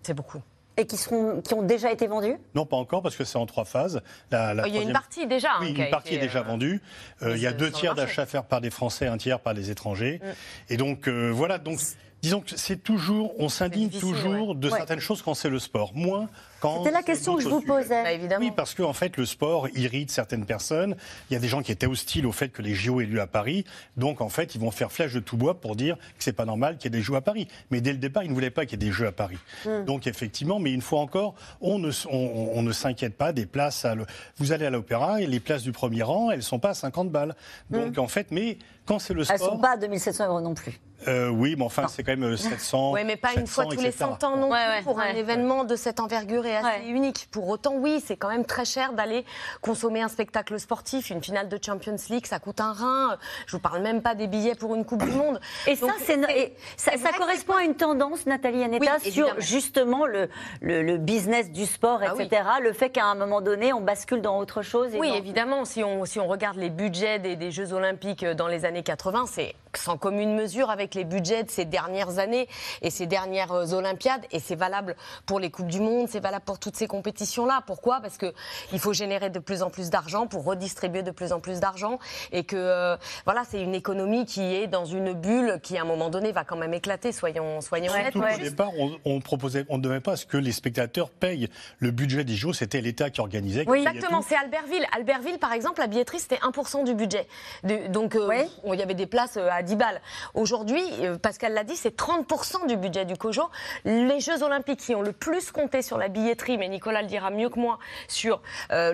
C'est 0.04 0.14
beaucoup. 0.14 0.42
Et 0.78 0.86
qui, 0.86 0.98
seront, 0.98 1.42
qui 1.42 1.54
ont 1.54 1.62
déjà 1.62 1.90
été 1.90 2.06
vendus? 2.06 2.36
Non, 2.54 2.66
pas 2.66 2.76
encore, 2.76 3.02
parce 3.02 3.16
que 3.16 3.24
c'est 3.24 3.38
en 3.38 3.46
trois 3.46 3.64
phases. 3.64 4.02
La, 4.30 4.54
la 4.54 4.64
Oh, 4.64 4.68
Il 4.68 4.76
y 4.76 4.78
a 4.78 4.82
une 4.82 4.92
partie 4.92 5.26
déjà. 5.26 5.52
hein, 5.54 5.60
Oui, 5.62 5.70
une 5.74 5.90
partie 5.90 6.16
est 6.16 6.20
déjà 6.20 6.40
euh, 6.40 6.44
vendue. 6.44 6.82
Euh, 7.22 7.38
il 7.38 7.42
y 7.42 7.48
a 7.48 7.54
deux 7.54 7.72
tiers 7.72 7.96
d'achats 7.96 8.24
à 8.24 8.26
faire 8.26 8.44
par 8.44 8.60
des 8.60 8.70
Français, 8.70 9.08
un 9.08 9.18
tiers 9.18 9.40
par 9.40 9.54
des 9.54 9.72
étrangers. 9.72 10.20
Mm. 10.22 10.74
Et 10.74 10.78
donc, 10.78 11.08
euh, 11.08 11.30
voilà. 11.30 11.60
Donc, 11.60 11.80
disons 12.22 12.42
que 12.42 12.58
c'est 12.58 12.78
toujours, 12.84 13.34
on 13.40 13.50
s'indigne 13.50 13.90
toujours 13.90 14.56
de 14.56 14.70
Ouais. 14.70 14.78
certaines 14.78 15.00
choses 15.00 15.22
quand 15.22 15.34
c'est 15.34 15.50
le 15.50 15.60
sport, 15.60 15.94
moins 15.94 16.28
quand. 16.66 16.84
C'était 16.84 16.92
la 16.96 17.04
question 17.04 17.36
que 17.36 17.42
je 17.44 17.48
vous 17.50 17.60
sujets. 17.62 17.68
posais. 17.74 18.04
Bah, 18.04 18.12
évidemment. 18.12 18.46
Oui, 18.46 18.52
parce 18.56 18.74
qu'en 18.74 18.94
fait, 18.94 19.18
le 19.18 19.26
sport 19.26 19.68
irrite 19.76 20.12
certaines 20.12 20.46
personnes. 20.46 20.96
Il 21.30 21.34
y 21.34 21.38
a 21.38 21.40
des 21.40 21.48
gens 21.48 21.62
qui 21.62 21.72
étaient 21.72 21.88
hostiles 21.88 22.26
au 22.26 22.32
fait 22.32 22.50
que 22.50 22.62
les 22.62 22.74
JO 22.74 23.02
aient 23.02 23.06
lieu 23.06 23.22
à 23.22 23.28
Paris. 23.28 23.66
Donc, 23.98 24.22
en 24.22 24.30
fait, 24.30 24.56
ils 24.56 24.62
vont 24.62 24.72
faire 24.72 24.92
flèche 24.92 25.14
de 25.14 25.20
tout 25.20 25.38
bois 25.38 25.60
pour 25.60 25.76
dire 25.76 25.96
que 25.98 26.24
c'est 26.24 26.34
pas 26.34 26.46
normal 26.46 26.78
qu'il 26.78 26.92
y 26.92 26.96
ait 26.96 26.98
des 27.00 27.04
Jeux 27.04 27.16
à 27.16 27.22
Paris. 27.22 27.48
Mais 27.72 27.82
dès 27.82 27.92
le 27.92 27.98
départ, 28.00 28.24
ils 28.24 28.30
ne 28.30 28.34
voulaient 28.34 28.50
pas 28.50 28.66
qu'il 28.66 28.82
y 28.82 28.86
ait 28.86 28.88
des 28.90 28.94
Jeux 28.94 29.08
à 29.08 29.12
Paris. 29.12 29.38
Donc, 29.86 30.08
effectivement, 30.08 30.60
mais 30.60 30.72
une 30.74 30.82
fois 30.82 31.00
encore, 31.02 31.36
on 31.62 31.80
ne, 31.80 31.90
s- 31.90 32.08
on, 32.12 32.52
on 32.54 32.62
ne 32.62 32.72
s'inquiète 32.72 33.16
pas 33.18 33.32
des 33.34 33.46
places. 33.46 33.86
À 33.86 33.96
le- 33.96 34.06
Vous 34.38 34.52
allez 34.52 34.66
à 34.66 34.70
l'opéra 34.70 35.22
et 35.22 35.28
les 35.28 35.40
places 35.40 35.64
du 35.64 35.72
premier 35.72 36.04
rang, 36.04 36.32
elles 36.32 36.44
sont 36.44 36.60
pas 36.60 36.70
à 36.70 36.74
50 36.74 37.10
balles. 37.12 37.36
Donc, 37.70 37.98
en 37.98 38.08
fait, 38.08 38.28
mais 38.32 38.58
quand 38.86 39.00
c'est 39.00 39.14
le 39.14 39.22
Elles 39.24 39.34
ne 39.34 39.38
sport. 39.38 39.54
sont 39.54 39.60
pas 39.60 39.72
à 39.72 39.78
2700 39.78 40.28
euros 40.28 40.42
non 40.42 40.54
plus. 40.54 40.80
euh, 41.08 41.30
oui, 41.30 41.56
mais 41.58 41.64
enfin, 41.66 41.88
c'est 41.88 42.04
quand 42.04 42.12
même 42.12 42.24
euh, 42.24 42.38
700. 42.38 42.92
Oui, 42.94 43.02
mais 43.06 43.16
pas 43.18 43.34
une 43.34 43.48
fois 43.48 43.64
700, 43.66 43.76
tous 43.76 43.82
les 43.84 43.90
etc. 43.90 44.06
100 44.20 44.24
ans 44.24 44.38
non 44.38 44.50
Ouais, 44.52 44.60
plus 44.66 44.76
ouais, 44.78 44.82
pour 44.84 45.00
un 45.00 45.06
ouais. 45.14 45.18
événement 45.20 45.64
de 45.64 45.76
cette 45.76 46.00
envergure 46.00 46.46
et 46.46 46.55
assez 46.56 46.66
Ouais. 46.84 46.88
unique. 46.90 47.28
Pour 47.32 47.48
autant, 47.48 47.74
oui, 47.76 48.02
c'est 48.06 48.16
quand 48.18 48.30
même 48.30 48.46
très 48.46 48.66
cher 48.66 48.94
d'aller 48.94 49.26
consommer 49.62 50.02
un 50.02 50.08
spectacle 50.08 50.60
sportif. 50.60 51.10
Une 51.10 51.24
finale 51.24 51.50
de 51.50 51.60
Champions 51.64 51.96
League, 52.10 52.26
ça 52.26 52.40
coûte 52.40 52.60
un 52.62 52.74
rein. 52.74 53.18
Je 53.48 53.54
vous 53.56 53.62
parle 53.62 53.82
même 53.82 54.02
pas 54.02 54.16
des 54.16 54.28
billets 54.28 54.56
pour 54.56 54.76
une 54.76 54.86
Coupe 54.86 55.04
du 55.04 55.12
Monde. 55.12 55.40
Et 55.68 55.76
Donc, 55.76 55.90
ça, 55.92 55.96
c'est 56.06 56.16
et 56.36 56.56
ça, 56.78 56.92
correspond 57.18 57.54
à 57.56 57.64
une 57.64 57.76
tendance, 57.76 58.26
Nathalie 58.26 58.64
Aneta, 58.64 58.98
Oui, 59.04 59.12
sur 59.12 59.40
justement 59.40 60.06
le, 60.06 60.30
le, 60.62 60.82
le 60.82 60.98
business 60.98 61.52
du 61.52 61.66
sport, 61.66 62.00
Ah 62.06 62.14
oui. 62.16 62.24
etc. 62.26 62.44
Le 62.62 62.74
fait 62.74 62.90
qu'à 62.90 63.06
un 63.06 63.16
moment 63.16 63.42
donné, 63.42 63.74
on 63.74 63.82
bascule 63.82 64.22
dans 64.22 64.38
autre 64.38 64.62
chose. 64.62 64.94
et 64.94 65.00
Oui, 65.00 65.10
dans- 65.10 65.16
évidemment, 65.16 65.66
si 65.66 65.84
on, 65.84 66.06
si 66.06 66.20
on 66.20 66.28
regarde 66.28 66.58
les 66.58 66.70
budgets 66.70 67.20
des, 67.20 67.36
des 67.36 67.52
Jeux 67.52 67.74
Olympiques 67.74 68.24
euh, 68.24 68.34
dans 68.34 68.48
les 68.48 68.66
années 68.66 68.84
80, 68.84 69.26
c'est 69.28 69.56
sans 69.78 69.98
commune 69.98 70.36
mesure 70.36 70.70
avec 70.70 70.96
les 70.96 71.04
budgets 71.04 71.44
de 71.44 71.52
ces 71.52 71.66
dernières 71.66 72.20
années 72.20 72.48
et 72.82 72.90
ces 72.90 73.06
dernières 73.06 73.52
euh, 73.52 73.74
Olympiades. 73.74 74.26
Et 74.32 74.40
c'est 74.40 74.56
valable 74.56 74.96
pour 75.26 75.40
les 75.40 75.50
Coupes 75.52 75.68
du 75.68 75.80
Monde, 75.80 76.08
c'est 76.10 76.20
valable 76.20 76.46
pour 76.46 76.60
toutes 76.60 76.76
ces 76.76 76.88
compétitions-là. 76.88 77.64
Pourquoi? 77.68 78.00
Parce 78.02 78.18
qu'il 78.18 78.80
faut 78.80 78.94
générer 78.94 79.30
de 79.30 79.40
plus 79.40 79.62
en 79.62 79.70
plus 79.70 79.90
d'argent 79.90 80.28
pour 80.28 80.44
redistribuer 80.44 81.04
de 81.04 81.12
plus 81.12 81.32
en 81.32 81.40
plus 81.40 81.60
d'argent. 81.60 82.00
Et 82.32 82.44
que 82.44 82.56
euh, 82.56 82.98
voilà, 83.26 83.44
c'est 83.50 83.62
une 83.62 83.76
économie 83.76 84.26
qui 84.26 84.42
est 84.42 84.68
dans 84.68 84.86
une 84.86 85.14
bulle 85.14 85.60
qui, 85.64 85.78
à 85.78 85.82
un 85.82 85.86
moment 85.86 86.10
donné, 86.10 86.32
va 86.32 86.44
quand 86.44 86.58
même 86.58 86.74
éclater, 86.74 87.12
soyons, 87.12 87.62
soyons 87.62 87.92
honnêtes. 87.92 88.16
Ouais. 88.16 88.36
au 88.36 88.40
départ, 88.40 88.72
on, 88.78 88.98
on 89.06 89.20
proposait, 89.22 89.66
on 89.70 89.78
ne 89.78 89.84
devait 89.84 90.00
pas 90.00 90.14
à 90.14 90.16
ce 90.16 90.26
que 90.26 90.38
les 90.38 90.52
spectateurs 90.52 91.10
payent 91.10 91.50
le 91.80 91.92
budget 91.92 92.24
des 92.24 92.36
JO. 92.36 92.54
C'était 92.54 92.82
l'État 92.82 93.10
qui 93.10 93.22
organisait. 93.22 93.64
qui 93.66 93.70
Oui. 93.72 93.80
Exactement, 93.86 94.22
c'est 94.22 94.36
Albertville. 94.36 94.86
Albertville, 94.96 95.40
par 95.40 95.52
exemple, 95.54 95.80
la 95.82 95.88
billetterie, 95.88 96.20
c'était 96.20 96.38
1% 96.38 96.84
du 96.84 96.94
budget. 96.94 97.28
De- 97.64 97.88
donc, 97.88 98.16
euh, 98.16 98.28
Ouais. 98.28 98.48
il 98.66 98.80
y 98.80 98.84
avait 98.84 98.94
des 98.94 99.06
places 99.06 99.38
à 99.38 99.62
10 99.66 99.76
balles. 99.76 100.02
Aujourd'hui, 100.34 100.82
euh, 101.02 101.18
Pascal 101.18 101.54
l'a 101.54 101.64
dit, 101.66 101.76
c'est 101.76 101.96
30% 101.98 102.68
du 102.68 102.78
budget 102.78 103.04
du 103.06 103.18
COJO. 103.18 103.44
Les 103.84 104.20
Jeux 104.22 104.42
Olympiques 104.44 104.80
qui 104.80 104.96
ont 104.96 105.02
le 105.02 105.12
plus 105.12 105.52
compté 105.52 105.82
sur 105.82 105.98
la 105.98 106.08
billetterie, 106.08 106.58
mais 106.58 106.70
Nicolas 106.70 107.02
le 107.02 107.08
dira 107.08 107.30
mieux 107.32 107.50
que 107.50 107.60
moi, 107.60 107.80
sur 108.08 108.42
euh, 108.72 108.94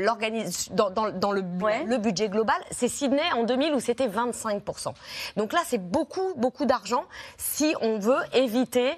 dans, 0.71 0.89
dans- 0.89 1.11
dans 1.11 1.31
le, 1.31 1.41
Ouais. 1.61 1.83
le 1.85 1.97
budget 1.97 2.29
global, 2.29 2.55
c'est 2.71 2.87
Sydney 2.87 3.21
en 3.35 3.43
2000 3.43 3.73
où 3.73 3.79
c'était 3.79 4.07
25%. 4.07 4.93
Donc 5.37 5.53
là, 5.53 5.59
c'est 5.65 5.77
beaucoup, 5.77 6.33
beaucoup 6.37 6.65
d'argent 6.65 7.03
si 7.37 7.75
on 7.81 7.99
veut 7.99 8.17
éviter 8.33 8.93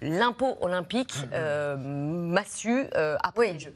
l'impôt 0.00 0.56
olympique 0.60 1.12
euh, 1.32 1.76
massu 1.76 2.86
euh, 2.94 3.16
après 3.22 3.46
Oui. 3.48 3.52
les 3.54 3.58
Jeux. 3.58 3.74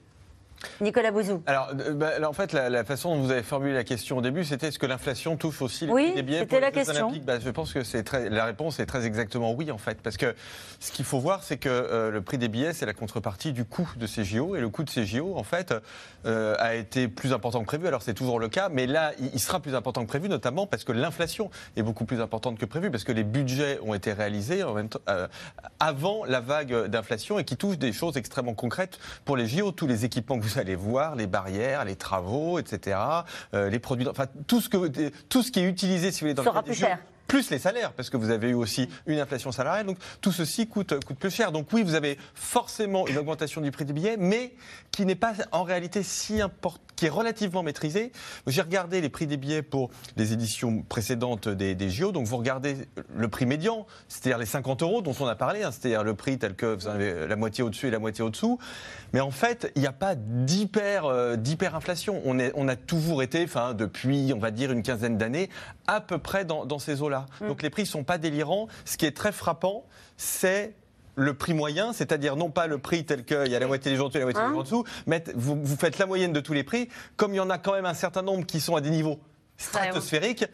Nicolas 0.80 1.10
Bouzou. 1.10 1.42
Alors, 1.46 1.70
euh, 1.78 1.92
bah, 1.94 2.10
alors, 2.16 2.30
en 2.30 2.34
fait, 2.34 2.52
la, 2.52 2.68
la 2.68 2.84
façon 2.84 3.14
dont 3.14 3.22
vous 3.22 3.30
avez 3.30 3.42
formulé 3.42 3.74
la 3.74 3.84
question 3.84 4.18
au 4.18 4.20
début, 4.20 4.44
c'était 4.44 4.68
est-ce 4.68 4.78
que 4.78 4.86
l'inflation 4.86 5.36
touche 5.36 5.62
aussi 5.62 5.86
les 5.86 5.92
Oui, 5.92 6.04
prix 6.06 6.14
des 6.14 6.22
billets 6.22 6.38
c'était 6.40 6.60
la 6.60 6.70
question. 6.70 7.12
Bah, 7.24 7.38
Je 7.38 7.50
pense 7.50 7.72
que 7.72 7.84
c'est 7.84 8.02
très, 8.02 8.28
la 8.28 8.44
réponse 8.44 8.80
est 8.80 8.86
très 8.86 9.06
exactement 9.06 9.52
oui, 9.52 9.70
en 9.70 9.78
fait. 9.78 10.00
Parce 10.02 10.16
que 10.16 10.34
ce 10.80 10.92
qu'il 10.92 11.04
faut 11.04 11.18
voir, 11.18 11.42
c'est 11.42 11.56
que 11.56 11.68
euh, 11.68 12.10
le 12.10 12.22
prix 12.22 12.38
des 12.38 12.48
billets, 12.48 12.72
c'est 12.72 12.86
la 12.86 12.92
contrepartie 12.92 13.52
du 13.52 13.64
coût 13.64 13.88
de 13.96 14.06
ces 14.06 14.24
JO. 14.24 14.56
Et 14.56 14.60
le 14.60 14.68
coût 14.68 14.84
de 14.84 14.90
ces 14.90 15.04
JO, 15.04 15.36
en 15.36 15.44
fait, 15.44 15.74
euh, 16.26 16.54
a 16.58 16.74
été 16.74 17.08
plus 17.08 17.32
important 17.32 17.60
que 17.60 17.66
prévu. 17.66 17.86
Alors, 17.86 18.02
c'est 18.02 18.14
toujours 18.14 18.38
le 18.38 18.48
cas, 18.48 18.68
mais 18.68 18.86
là, 18.86 19.12
il, 19.18 19.40
sera 19.40 19.60
plus 19.60 19.74
important 19.74 20.02
que 20.02 20.08
prévu, 20.08 20.28
notamment 20.28 20.66
parce 20.66 20.84
que 20.84 20.92
l'inflation 20.92 21.50
est 21.76 21.82
beaucoup 21.82 22.04
plus 22.04 22.20
importante 22.20 22.58
que 22.58 22.64
prévu, 22.64 22.90
parce 22.90 23.04
que 23.04 23.12
les 23.12 23.24
budgets 23.24 23.78
ont 23.82 23.94
été 23.94 24.12
réalisés 24.12 24.62
en 24.62 24.74
même 24.74 24.88
temps, 24.88 25.00
euh, 25.08 25.28
avant 25.80 26.24
la 26.24 26.40
vague 26.40 26.86
d'inflation 26.86 27.38
et 27.38 27.44
qui 27.44 27.56
touchent 27.56 27.78
des 27.78 27.92
choses 27.92 28.16
extrêmement 28.16 28.54
concrètes 28.54 28.98
pour 29.24 29.36
les 29.36 29.46
JO. 29.46 29.72
Tous 29.72 29.86
les 29.86 30.04
équipements 30.04 30.38
que 30.38 30.44
vous 30.44 30.53
allez 30.58 30.74
voir, 30.74 31.16
les 31.16 31.26
barrières, 31.26 31.84
les 31.84 31.96
travaux, 31.96 32.58
etc., 32.58 32.98
euh, 33.54 33.70
les 33.70 33.78
produits, 33.78 34.08
enfin 34.08 34.26
tout 34.46 34.60
ce 34.60 34.68
que 34.68 35.08
tout 35.28 35.42
ce 35.42 35.50
qui 35.50 35.60
est 35.60 35.68
utilisé, 35.68 36.12
si 36.12 36.20
vous 36.20 36.26
voulez, 36.26 36.34
dans 36.34 36.44
Sera 36.44 36.60
le 36.60 36.64
plus 36.64 36.74
cher. 36.74 36.98
Plus 37.26 37.50
les 37.50 37.58
salaires, 37.58 37.92
parce 37.92 38.10
que 38.10 38.16
vous 38.16 38.30
avez 38.30 38.50
eu 38.50 38.54
aussi 38.54 38.88
une 39.06 39.18
inflation 39.18 39.52
salariale, 39.52 39.86
donc 39.86 39.98
tout 40.20 40.32
ceci 40.32 40.66
coûte, 40.66 41.04
coûte 41.04 41.18
plus 41.18 41.30
cher. 41.30 41.52
Donc 41.52 41.68
oui, 41.72 41.82
vous 41.82 41.94
avez 41.94 42.18
forcément 42.34 43.06
une 43.06 43.18
augmentation 43.18 43.60
du 43.60 43.70
prix 43.70 43.84
des 43.84 43.92
billets, 43.92 44.16
mais 44.16 44.54
qui 44.90 45.06
n'est 45.06 45.14
pas 45.14 45.34
en 45.52 45.62
réalité 45.62 46.02
si 46.02 46.40
importante, 46.40 46.80
qui 46.96 47.06
est 47.06 47.10
relativement 47.10 47.62
maîtrisée. 47.62 48.12
J'ai 48.46 48.62
regardé 48.62 49.00
les 49.00 49.08
prix 49.08 49.26
des 49.26 49.36
billets 49.36 49.62
pour 49.62 49.90
les 50.16 50.32
éditions 50.32 50.82
précédentes 50.82 51.48
des, 51.48 51.90
JO, 51.90 52.12
donc 52.12 52.26
vous 52.26 52.36
regardez 52.36 52.88
le 53.14 53.28
prix 53.28 53.46
médian, 53.46 53.86
c'est-à-dire 54.08 54.38
les 54.38 54.46
50 54.46 54.82
euros 54.82 55.02
dont 55.02 55.14
on 55.20 55.26
a 55.26 55.34
parlé, 55.34 55.62
hein, 55.62 55.70
c'est-à-dire 55.72 56.04
le 56.04 56.14
prix 56.14 56.38
tel 56.38 56.54
que 56.54 56.66
vous 56.66 56.86
avez 56.86 57.26
la 57.26 57.36
moitié 57.36 57.64
au-dessus 57.64 57.88
et 57.88 57.90
la 57.90 57.98
moitié 57.98 58.24
au-dessous. 58.24 58.58
Mais 59.12 59.20
en 59.20 59.30
fait, 59.30 59.72
il 59.76 59.82
n'y 59.82 59.88
a 59.88 59.92
pas 59.92 60.14
d'hyper 60.14 61.04
euh, 61.04 61.36
d'hyperinflation. 61.36 62.22
On, 62.24 62.38
on 62.54 62.68
a 62.68 62.76
toujours 62.76 63.22
été, 63.22 63.44
enfin, 63.44 63.74
depuis, 63.74 64.32
on 64.34 64.38
va 64.38 64.50
dire, 64.50 64.72
une 64.72 64.82
quinzaine 64.82 65.18
d'années, 65.18 65.50
à 65.86 66.00
peu 66.00 66.18
près 66.18 66.44
dans 66.44 66.78
ces 66.78 67.02
eaux-là. 67.02 67.13
Donc 67.40 67.62
les 67.62 67.70
prix 67.70 67.82
ne 67.82 67.88
sont 67.88 68.04
pas 68.04 68.18
délirants. 68.18 68.68
Ce 68.84 68.96
qui 68.96 69.06
est 69.06 69.16
très 69.16 69.32
frappant, 69.32 69.84
c'est 70.16 70.74
le 71.16 71.34
prix 71.34 71.54
moyen, 71.54 71.92
c'est-à-dire 71.92 72.36
non 72.36 72.50
pas 72.50 72.66
le 72.66 72.78
prix 72.78 73.04
tel 73.04 73.24
qu'il 73.24 73.46
y 73.46 73.54
a 73.54 73.58
la 73.58 73.66
moitié 73.66 73.90
des 73.90 73.96
gens 73.96 74.08
dessus 74.08 74.18
et 74.18 74.20
la 74.20 74.26
moitié 74.26 74.42
des 74.42 74.48
gens 74.48 74.58
en 74.58 74.62
dessous, 74.62 74.84
mais 75.06 75.22
vous, 75.34 75.56
vous 75.62 75.76
faites 75.76 75.98
la 75.98 76.06
moyenne 76.06 76.32
de 76.32 76.40
tous 76.40 76.54
les 76.54 76.64
prix. 76.64 76.88
Comme 77.16 77.32
il 77.32 77.36
y 77.36 77.40
en 77.40 77.50
a 77.50 77.58
quand 77.58 77.72
même 77.72 77.86
un 77.86 77.94
certain 77.94 78.22
nombre 78.22 78.44
qui 78.44 78.60
sont 78.60 78.74
à 78.74 78.80
des 78.80 78.90
niveaux 78.90 79.20
stratosphériques, 79.56 80.46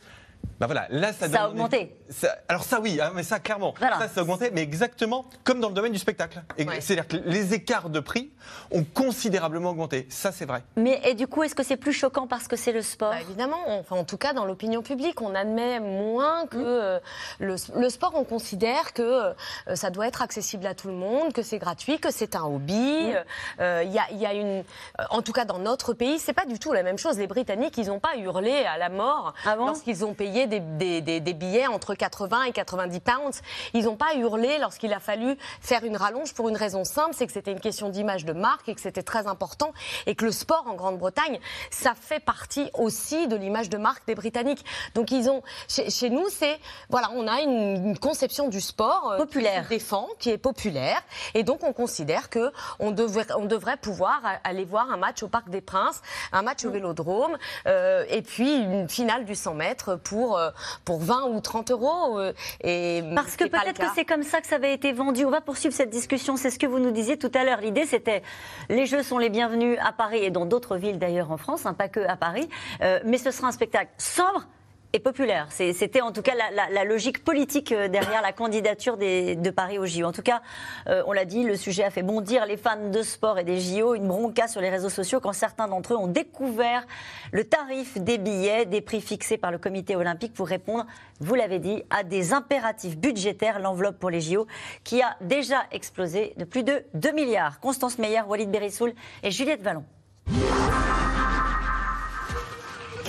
bah 0.60 0.66
voilà, 0.66 0.86
là 0.90 1.12
ça, 1.12 1.28
Ça 1.28 1.44
a 1.44 1.48
augmenté. 1.48 1.96
Ça- 2.10 2.36
alors 2.48 2.62
ça 2.64 2.80
oui, 2.80 3.00
hein, 3.00 3.12
mais 3.14 3.22
ça 3.22 3.38
clairement, 3.40 3.74
Voilà. 3.78 3.98
ça 3.98 4.08
c'est 4.12 4.20
augmenté, 4.20 4.50
mais 4.52 4.62
exactement 4.62 5.24
comme 5.42 5.58
dans 5.60 5.68
le 5.68 5.74
domaine 5.74 5.92
du 5.92 5.98
spectacle. 5.98 6.42
Ouais. 6.58 6.80
C'est-à-dire 6.80 7.08
que 7.08 7.16
les 7.16 7.54
écarts 7.54 7.88
de 7.90 7.98
prix 8.00 8.30
ont 8.70 8.84
considérablement 8.84 9.70
augmenté. 9.70 10.06
Ça 10.10 10.32
c'est 10.32 10.44
vrai. 10.44 10.62
Mais 10.76 11.00
et 11.04 11.14
du 11.14 11.26
coup, 11.26 11.42
est-ce 11.42 11.54
que 11.54 11.62
c'est 11.62 11.76
plus 11.78 11.92
choquant 11.92 12.26
parce 12.26 12.46
que 12.46 12.56
c'est 12.56 12.72
le 12.72 12.82
sport? 12.82 13.10
Bah, 13.10 13.20
évidemment, 13.22 13.58
enfin, 13.68 13.96
en 13.96 14.04
tout 14.04 14.18
cas 14.18 14.32
dans 14.34 14.44
l'opinion 14.44 14.82
publique, 14.82 15.20
on 15.22 15.34
admet 15.34 15.80
moins 15.80 16.46
que 16.46 16.58
euh, 16.58 16.98
le, 17.38 17.56
le 17.76 17.88
sport, 17.88 18.12
on 18.14 18.24
considère 18.24 18.92
que 18.92 19.02
euh, 19.02 19.32
ça 19.74 19.88
doit 19.90 20.06
être 20.06 20.20
accessible 20.22 20.66
à 20.66 20.74
tout 20.74 20.88
le 20.88 20.94
monde, 20.94 21.32
que 21.32 21.42
c'est 21.42 21.58
gratuit, 21.58 21.98
que 21.98 22.10
c'est 22.12 22.36
un 22.36 22.44
hobby. 22.44 23.12
Euh, 23.60 23.82
Il 23.84 23.92
y, 23.92 23.98
a, 23.98 24.10
y 24.12 24.26
a 24.26 24.34
une, 24.34 24.62
en 25.10 25.22
tout 25.22 25.32
cas 25.32 25.44
dans 25.46 25.58
notre 25.58 25.94
pays, 25.94 26.18
c'est 26.18 26.32
pas 26.34 26.44
du 26.44 26.58
tout 26.58 26.72
la 26.72 26.82
même 26.82 26.98
chose. 26.98 27.18
Les 27.18 27.26
Britanniques, 27.26 27.78
ils 27.78 27.86
n'ont 27.86 27.98
pas 27.98 28.16
hurlé 28.18 28.64
à 28.64 28.76
la 28.76 28.88
mort 28.90 29.32
Ah 29.46 29.56
bon? 29.56 29.66
lorsqu'ils 29.66 30.04
ont 30.04 30.12
payé 30.14 30.46
des, 30.50 30.60
des- 30.60 31.00
des- 31.00 31.20
des 31.20 31.32
billets 31.32 31.66
entre 31.66 31.94
80 31.94 32.42
et 32.42 32.52
90 32.52 33.00
pounds. 33.00 33.40
Ils 33.72 33.84
n'ont 33.84 33.96
pas 33.96 34.14
hurlé 34.16 34.58
lorsqu'il 34.58 34.92
a 34.92 35.00
fallu 35.00 35.36
faire 35.62 35.84
une 35.84 35.96
rallonge 35.96 36.34
pour 36.34 36.48
une 36.50 36.56
raison 36.56 36.84
simple, 36.84 37.14
c'est 37.14 37.26
que 37.26 37.32
c'était 37.32 37.52
une 37.52 37.60
question 37.60 37.88
d'image 37.88 38.24
de 38.26 38.32
marque 38.34 38.68
et 38.68 38.74
que 38.74 38.80
c'était 38.82 39.02
très 39.02 39.26
important 39.26 39.72
et 40.06 40.14
que 40.14 40.24
le 40.26 40.32
sport 40.32 40.64
en 40.68 40.74
Grande-Bretagne, 40.74 41.38
ça 41.70 41.94
fait 41.98 42.20
partie 42.20 42.70
aussi 42.74 43.28
de 43.28 43.36
l'image 43.36 43.70
de 43.70 43.78
marque 43.78 44.06
des 44.06 44.14
Britanniques. 44.14 44.64
Donc 44.94 45.10
ils 45.12 45.30
ont, 45.30 45.42
chez, 45.68 45.88
chez 45.90 46.10
nous, 46.10 46.28
c'est 46.28 46.58
voilà, 46.88 47.10
on 47.14 47.26
a 47.28 47.40
une, 47.40 47.86
une 47.90 47.98
conception 47.98 48.48
du 48.48 48.60
sport 48.60 49.12
euh, 49.12 49.18
Populaire. 49.18 49.62
qui 49.64 49.68
défend, 49.76 50.08
qui 50.18 50.30
est 50.30 50.38
populaire, 50.38 51.00
et 51.34 51.42
donc 51.44 51.62
on 51.62 51.72
considère 51.72 52.30
que 52.30 52.50
on 52.78 52.90
devrait, 52.90 53.26
on 53.36 53.44
devrait 53.44 53.76
pouvoir 53.76 54.20
aller 54.42 54.64
voir 54.64 54.90
un 54.90 54.96
match 54.96 55.22
au 55.22 55.28
Parc 55.28 55.50
des 55.50 55.60
Princes, 55.60 56.00
un 56.32 56.42
match 56.42 56.64
au 56.64 56.70
Vélodrome, 56.70 57.36
euh, 57.66 58.04
et 58.08 58.22
puis 58.22 58.56
une 58.56 58.88
finale 58.88 59.26
du 59.26 59.34
100 59.34 59.54
mètres 59.54 59.96
pour 59.96 60.38
euh, 60.38 60.39
pour 60.84 61.00
20 61.00 61.28
ou 61.28 61.40
30 61.40 61.70
euros. 61.70 62.18
euh, 62.18 62.32
et 62.62 63.02
Parce 63.14 63.36
que 63.36 63.44
peut-être 63.44 63.78
que 63.80 63.86
c'est 63.94 64.04
comme 64.04 64.22
ça 64.22 64.40
que 64.40 64.46
ça 64.46 64.56
avait 64.56 64.74
été 64.74 64.92
vendu. 64.92 65.24
On 65.24 65.30
va 65.30 65.40
poursuivre 65.40 65.74
cette 65.74 65.90
discussion. 65.90 66.36
C'est 66.36 66.50
ce 66.50 66.58
que 66.58 66.66
vous 66.66 66.78
nous 66.78 66.90
disiez 66.90 67.18
tout 67.18 67.30
à 67.34 67.44
l'heure. 67.44 67.60
L'idée, 67.60 67.86
c'était 67.86 68.22
les 68.68 68.86
Jeux 68.86 69.02
sont 69.02 69.18
les 69.18 69.30
bienvenus 69.30 69.78
à 69.84 69.92
Paris 69.92 70.24
et 70.24 70.30
dans 70.30 70.46
d'autres 70.46 70.76
villes 70.76 70.98
d'ailleurs 70.98 71.30
en 71.30 71.36
France, 71.36 71.66
hein, 71.66 71.74
pas 71.74 71.88
que 71.88 72.00
à 72.00 72.16
Paris. 72.16 72.48
Euh, 72.82 73.00
mais 73.04 73.18
ce 73.18 73.30
sera 73.30 73.48
un 73.48 73.52
spectacle 73.52 73.90
sobre 73.98 74.46
et 74.92 74.98
populaire. 74.98 75.46
C'était 75.50 76.00
en 76.00 76.12
tout 76.12 76.22
cas 76.22 76.32
la, 76.34 76.84
logique 76.84 77.24
politique 77.24 77.72
euh, 77.72 77.88
derrière 77.88 78.22
la 78.22 78.32
candidature 78.32 78.96
de 78.96 79.50
Paris 79.50 79.78
au 79.78 79.86
JO. 79.86 80.04
En 80.04 80.12
tout 80.12 80.22
cas, 80.22 80.42
euh, 80.88 81.02
on 81.06 81.12
l'a 81.12 81.24
dit, 81.24 81.44
le 81.44 81.56
sujet 81.56 81.84
a 81.84 81.90
fait 81.90 82.02
bondir 82.02 82.46
les 82.46 82.56
fans 82.56 82.90
de 82.90 83.02
sport 83.02 83.38
et 83.38 83.44
des 83.44 83.60
JO. 83.60 83.94
Une 83.94 84.08
bronca 84.08 84.48
sur 84.48 84.60
les 84.60 84.70
réseaux 84.70 84.88
sociaux 84.88 85.20
quand 85.20 85.32
certains 85.32 85.68
d'entre 85.68 85.94
eux 85.94 85.96
ont 85.96 86.08
découvert 86.08 86.86
le 87.32 87.44
tarif 87.44 87.98
des 87.98 88.18
billets, 88.18 88.66
des 88.66 88.80
prix 88.80 89.00
fixés 89.00 89.36
par 89.36 89.52
le 89.52 89.58
comité 89.58 89.96
olympique 89.96 90.34
pour 90.34 90.48
répondre, 90.48 90.86
vous 91.20 91.34
l'avez 91.34 91.58
dit, 91.58 91.82
à 91.90 92.02
des 92.02 92.32
impératifs 92.32 92.96
budgétaires. 92.96 93.60
L'enveloppe 93.60 93.98
pour 93.98 94.10
les 94.10 94.20
JO 94.20 94.46
qui 94.84 95.02
a 95.02 95.16
déjà 95.20 95.64
explosé 95.70 96.34
de 96.36 96.44
plus 96.44 96.62
de 96.62 96.84
2 96.94 97.12
milliards. 97.12 97.60
Constance 97.60 97.98
Meyer, 97.98 98.22
Walid 98.26 98.50
Berissoul 98.50 98.92
et 99.22 99.30
Juliette 99.30 99.62
Vallon. 99.62 99.84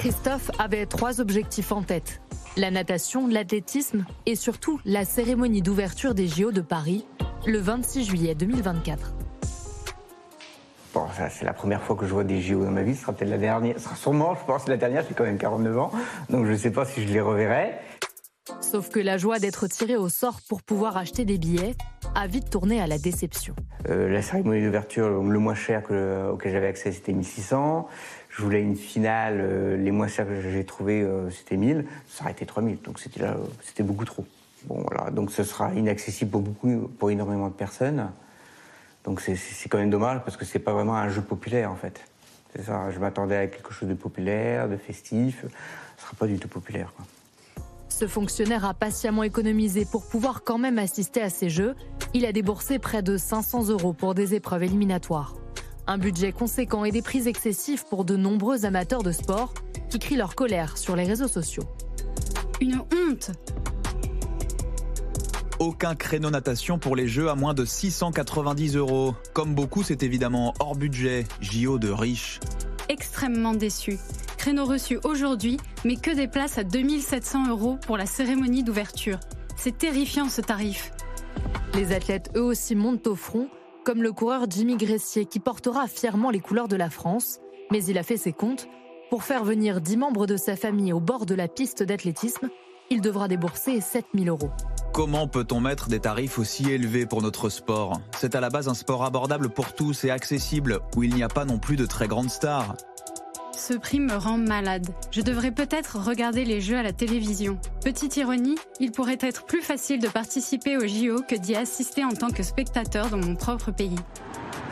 Christophe 0.02 0.50
avait 0.58 0.88
trois 0.88 1.22
objectifs 1.22 1.72
en 1.72 1.84
tête. 1.84 2.22
La 2.58 2.72
natation, 2.72 3.28
l'athlétisme 3.28 4.04
et 4.26 4.36
surtout 4.36 4.80
la 4.84 5.06
cérémonie 5.06 5.62
d'ouverture 5.62 6.16
des 6.16 6.28
JO 6.28 6.52
de 6.52 6.62
Paris 6.62 7.06
le 7.46 7.60
26 7.60 8.06
juillet 8.06 8.34
2024. 8.34 9.14
Bon, 10.96 11.06
ça, 11.16 11.30
c'est 11.30 11.46
la 11.46 11.54
première 11.54 11.84
fois 11.84 11.96
que 11.96 12.08
je 12.08 12.14
vois 12.14 12.24
des 12.24 12.42
JO 12.42 12.66
dans 12.66 12.72
ma 12.72 12.82
vie. 12.82 12.96
Ce 12.96 13.02
sera 13.04 13.14
peut-être 13.14 13.30
la 13.30 13.38
dernière. 13.38 13.76
Ce 13.78 13.84
sera 13.84 13.96
sûrement, 13.96 14.34
je 14.34 14.44
pense, 14.44 14.68
la 14.68 14.76
dernière. 14.78 15.06
J'ai 15.08 15.14
quand 15.14 15.24
même 15.24 15.38
49 15.38 15.78
ans. 15.78 15.92
Donc 16.32 16.48
je 16.48 16.52
ne 16.54 16.58
sais 16.58 16.72
pas 16.72 16.84
si 16.86 17.08
je 17.08 17.14
les 17.14 17.22
reverrai. 17.22 17.76
Sauf 18.60 18.90
que 18.90 19.00
la 19.00 19.20
joie 19.20 19.38
d'être 19.38 19.68
tiré 19.68 19.98
au 19.98 20.10
sort 20.10 20.40
pour 20.50 20.64
pouvoir 20.64 20.98
acheter 20.98 21.26
des 21.26 21.38
billets 21.38 21.76
a 22.16 22.26
vite 22.26 22.50
tourné 22.50 22.82
à 22.82 22.88
la 22.88 22.98
déception. 22.98 23.56
Euh, 23.88 24.10
la 24.10 24.22
cérémonie 24.22 24.64
d'ouverture, 24.66 25.10
le 25.22 25.40
moins 25.40 25.56
cher 25.56 25.84
que- 25.84 26.30
auquel 26.32 26.52
j'avais 26.52 26.68
accès, 26.68 26.92
c'était 26.92 27.14
1600. 27.14 27.88
Je 28.42 28.46
voulais 28.48 28.64
une 28.64 28.76
finale. 28.76 29.38
euh, 29.40 29.78
les 29.78 29.92
moins 29.92 30.08
chers 30.08 30.26
que 30.26 30.42
j'ai 30.42 30.66
trouvé, 30.66 31.04
euh, 31.04 31.30
c'était 31.30 31.58
1000. 31.58 31.86
Ça 32.10 32.24
aurait 32.24 32.32
été 32.32 32.44
3000. 32.44 32.80
Donc 32.84 32.98
c'était 32.98 33.20
là, 33.20 33.34
euh, 33.38 33.44
c'était 33.62 33.84
beaucoup 33.84 34.04
trop. 34.04 34.26
Bon, 34.66 34.84
voilà. 34.90 35.12
Donc 35.12 35.32
ce 35.32 35.44
sera 35.44 35.72
inaccessible 35.76 36.32
pour 36.32 36.42
beaucoup, 36.42 36.90
pour 36.98 37.12
énormément 37.12 37.50
de 37.50 37.54
personnes. 37.54 38.10
Donc 39.04 39.22
c'est- 39.22 39.38
quand 39.70 39.78
même 39.78 39.92
dommage 39.92 40.22
parce 40.26 40.38
que 40.38 40.46
c'est 40.46 40.58
pas 40.58 40.74
vraiment 40.74 40.96
un 40.96 41.08
jeu 41.10 41.22
populaire 41.22 41.72
en 41.72 41.76
fait. 41.76 42.02
C'est 42.56 42.64
ça. 42.64 42.90
Je 42.90 42.98
m'attendais 42.98 43.38
à 43.38 43.46
quelque 43.46 43.72
chose 43.74 43.88
de 43.88 43.94
populaire, 43.94 44.68
de 44.68 44.76
festif. 44.76 45.46
Ce 45.98 46.04
sera 46.04 46.14
pas 46.18 46.26
du 46.26 46.40
tout 46.40 46.48
populaire. 46.48 46.92
Ce 47.90 48.08
fonctionnaire 48.08 48.66
a 48.66 48.74
patiemment 48.74 49.22
économisé 49.22 49.86
pour 49.86 50.08
pouvoir 50.10 50.44
quand 50.44 50.58
même 50.58 50.80
assister 50.80 51.22
à 51.22 51.30
ces 51.30 51.52
jeux. 51.52 51.76
Il 52.16 52.26
a 52.26 52.32
déboursé 52.32 52.80
près 52.80 53.04
de 53.04 53.18
500 53.18 53.68
euros 53.70 53.94
pour 53.94 54.16
des 54.16 54.34
épreuves 54.34 54.64
éliminatoires. 54.64 55.36
Un 55.88 55.98
budget 55.98 56.32
conséquent 56.32 56.86
et 56.86 56.92
des 56.92 57.02
prix 57.02 57.28
excessifs 57.28 57.86
pour 57.86 58.06
de 58.06 58.16
nombreux 58.16 58.66
amateurs 58.66 59.04
de 59.04 59.12
sport 59.12 59.54
qui 59.90 60.00
crient 60.00 60.16
leur 60.16 60.36
colère 60.36 60.78
sur 60.78 60.96
les 60.96 61.04
réseaux 61.04 61.28
sociaux. 61.28 61.64
Une 62.62 62.78
honte 62.80 63.32
Aucun 65.60 65.96
créneau 65.96 66.32
natation 66.32 66.80
pour 66.80 66.96
les 66.96 67.08
Jeux 67.08 67.30
à 67.30 67.36
moins 67.36 67.54
de 67.54 67.66
690 67.66 68.78
euros. 68.78 69.14
Comme 69.34 69.54
beaucoup, 69.54 69.84
c'est 69.84 70.02
évidemment 70.02 70.54
hors 70.60 70.76
budget, 70.76 71.26
JO 71.40 71.78
de 71.78 71.90
riches. 71.90 72.40
Extrêmement 72.90 73.54
déçu. 73.54 74.00
Créneau 74.38 74.66
reçu 74.66 75.00
aujourd'hui, 75.04 75.58
mais 75.86 75.98
que 75.98 76.16
des 76.16 76.28
places 76.28 76.58
à 76.58 76.64
2700 76.64 77.50
euros 77.50 77.78
pour 77.86 77.96
la 77.96 78.08
cérémonie 78.08 78.64
d'ouverture. 78.64 79.20
C'est 79.56 79.78
terrifiant 79.78 80.30
ce 80.30 80.42
tarif. 80.42 80.92
Les 81.76 81.94
athlètes 81.94 82.32
eux 82.36 82.42
aussi 82.42 82.76
montent 82.76 83.06
au 83.06 83.16
front, 83.16 83.48
comme 83.84 84.04
le 84.04 84.12
coureur 84.12 84.46
Jimmy 84.50 84.78
Gressier 84.78 85.26
qui 85.26 85.40
portera 85.40 85.88
fièrement 85.88 86.30
les 86.30 86.40
couleurs 86.40 86.68
de 86.68 86.76
la 86.76 86.90
France. 86.90 87.40
Mais 87.72 87.84
il 87.86 87.98
a 87.98 88.04
fait 88.04 88.18
ses 88.18 88.34
comptes. 88.34 88.68
Pour 89.10 89.24
faire 89.24 89.44
venir 89.44 89.82
10 89.82 89.98
membres 89.98 90.28
de 90.28 90.38
sa 90.38 90.56
famille 90.56 90.94
au 90.94 91.00
bord 91.00 91.26
de 91.26 91.36
la 91.36 91.48
piste 91.48 91.84
d'athlétisme, 91.84 92.50
il 92.90 93.02
devra 93.02 93.28
débourser 93.28 93.82
7000 93.82 94.30
euros. 94.30 94.52
Comment 94.94 95.28
peut-on 95.28 95.62
mettre 95.62 95.88
des 95.88 96.02
tarifs 96.02 96.38
aussi 96.38 96.70
élevés 96.70 97.06
pour 97.06 97.22
notre 97.22 97.50
sport? 97.50 98.02
C'est 98.18 98.36
à 98.36 98.42
la 98.42 98.50
base 98.50 98.68
un 98.68 98.74
sport 98.74 99.06
abordable 99.06 99.50
pour 99.50 99.74
tous 99.74 100.04
et 100.04 100.12
accessible, 100.12 100.80
où 100.98 101.04
il 101.04 101.16
n'y 101.16 101.24
a 101.24 101.30
pas 101.30 101.46
non 101.46 101.60
plus 101.60 101.78
de 101.78 101.86
très 101.86 102.10
grandes 102.10 102.30
stars. 102.30 102.76
Ce 103.62 103.76
prix 103.76 104.00
me 104.00 104.16
rend 104.16 104.40
malade. 104.40 104.88
Je 105.12 105.22
devrais 105.22 105.52
peut-être 105.52 106.00
regarder 106.00 106.46
les 106.46 106.62
jeux 106.62 106.78
à 106.78 106.82
la 106.82 106.94
télévision. 106.94 107.60
Petite 107.84 108.18
ironie, 108.18 108.56
il 108.80 108.92
pourrait 108.92 109.20
être 109.22 109.46
plus 109.46 109.62
facile 109.62 110.00
de 110.00 110.08
participer 110.08 110.78
au 110.78 110.88
JO 110.88 111.22
que 111.28 111.36
d'y 111.36 111.56
assister 111.56 112.04
en 112.04 112.10
tant 112.10 112.32
que 112.32 112.42
spectateur 112.42 113.12
dans 113.12 113.20
mon 113.20 113.36
propre 113.36 113.70
pays. 113.70 114.00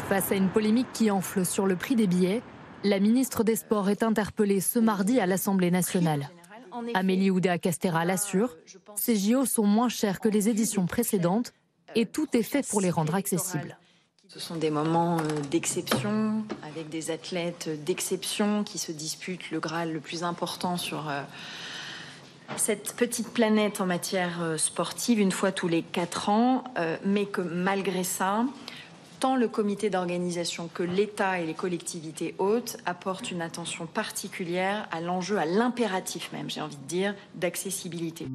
Face 0.08 0.32
à 0.32 0.36
une 0.36 0.50
polémique 0.50 0.92
qui 0.92 1.12
enfle 1.12 1.46
sur 1.46 1.68
le 1.68 1.76
prix 1.76 1.96
des 1.96 2.08
billets, 2.08 2.42
la 2.84 3.00
ministre 3.00 3.44
des 3.44 3.56
Sports 3.56 3.92
est 3.92 4.02
interpellée 4.02 4.60
ce 4.60 4.80
mardi 4.80 5.20
à 5.20 5.28
l'Assemblée 5.28 5.70
nationale. 5.70 6.28
Amélie 6.96 7.30
Oudéa-Castéra 7.30 8.06
l'assure, 8.06 8.58
ces 8.96 9.16
JO 9.16 9.46
sont 9.46 9.68
moins 9.68 9.90
chers 9.90 10.20
que 10.20 10.30
les 10.30 10.50
éditions 10.50 10.88
précédentes 10.88 11.54
et 11.94 12.08
tout 12.08 12.28
est 12.34 12.42
fait 12.42 12.68
pour 12.68 12.82
les 12.82 12.90
rendre 12.90 13.14
accessibles. 13.14 13.78
Ce 14.32 14.40
sont 14.40 14.58
des 14.58 14.70
moments 14.70 15.18
euh, 15.18 15.24
d'exception, 15.50 16.44
avec 16.62 16.90
des 16.90 17.10
athlètes 17.10 17.84
d'exception 17.84 18.64
qui 18.64 18.78
se 18.78 18.92
disputent 18.92 19.50
le 19.50 19.60
Graal 19.60 19.92
le 19.92 20.00
plus 20.00 20.24
important 20.24 20.78
sur 20.78 21.10
euh, 21.10 21.24
cette 22.56 22.94
petite 22.96 23.30
planète 23.30 23.82
en 23.82 23.88
matière 23.88 24.44
euh, 24.44 24.58
sportive, 24.58 25.20
une 25.20 25.32
fois 25.32 25.52
tous 25.52 25.68
les 25.68 25.82
quatre 25.82 26.30
ans, 26.30 26.64
mais 27.04 27.26
que 27.26 27.42
malgré 27.42 28.04
ça, 28.04 28.46
tant 29.20 29.36
le 29.36 29.48
comité 29.48 29.90
d'organisation 29.90 30.70
que 30.72 30.84
l'État 30.84 31.40
et 31.40 31.48
les 31.48 31.56
collectivités 31.56 32.36
hautes 32.38 32.78
apportent 32.86 33.32
une 33.32 33.42
attention 33.42 33.88
particulière 33.88 34.88
à 34.92 35.02
l'enjeu, 35.02 35.38
à 35.40 35.46
l'impératif 35.46 36.32
même, 36.32 36.52
j'ai 36.52 36.62
envie 36.62 36.78
de 36.78 36.88
dire, 36.88 37.16
d'accessibilité. 37.34 38.28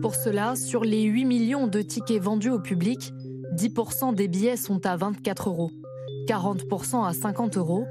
Pour 0.00 0.14
cela, 0.14 0.54
sur 0.54 0.84
les 0.84 1.02
8 1.02 1.24
millions 1.24 1.66
de 1.66 1.82
tickets 1.82 2.22
vendus 2.22 2.50
au 2.50 2.60
public, 2.60 3.12
10% 3.52 4.14
des 4.14 4.28
billets 4.28 4.56
sont 4.56 4.86
à 4.86 4.96
24 4.96 5.50
euros, 5.50 5.70
40% 6.26 7.06
à 7.06 7.12
50 7.12 7.58
euros. 7.58 7.84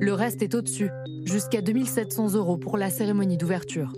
Le 0.00 0.12
reste 0.12 0.42
est 0.42 0.56
au-dessus, 0.56 0.90
jusqu'à 1.24 1.60
2700 1.60 2.34
euros 2.34 2.56
pour 2.56 2.76
la 2.76 2.90
cérémonie 2.90 3.36
d'ouverture. 3.36 3.92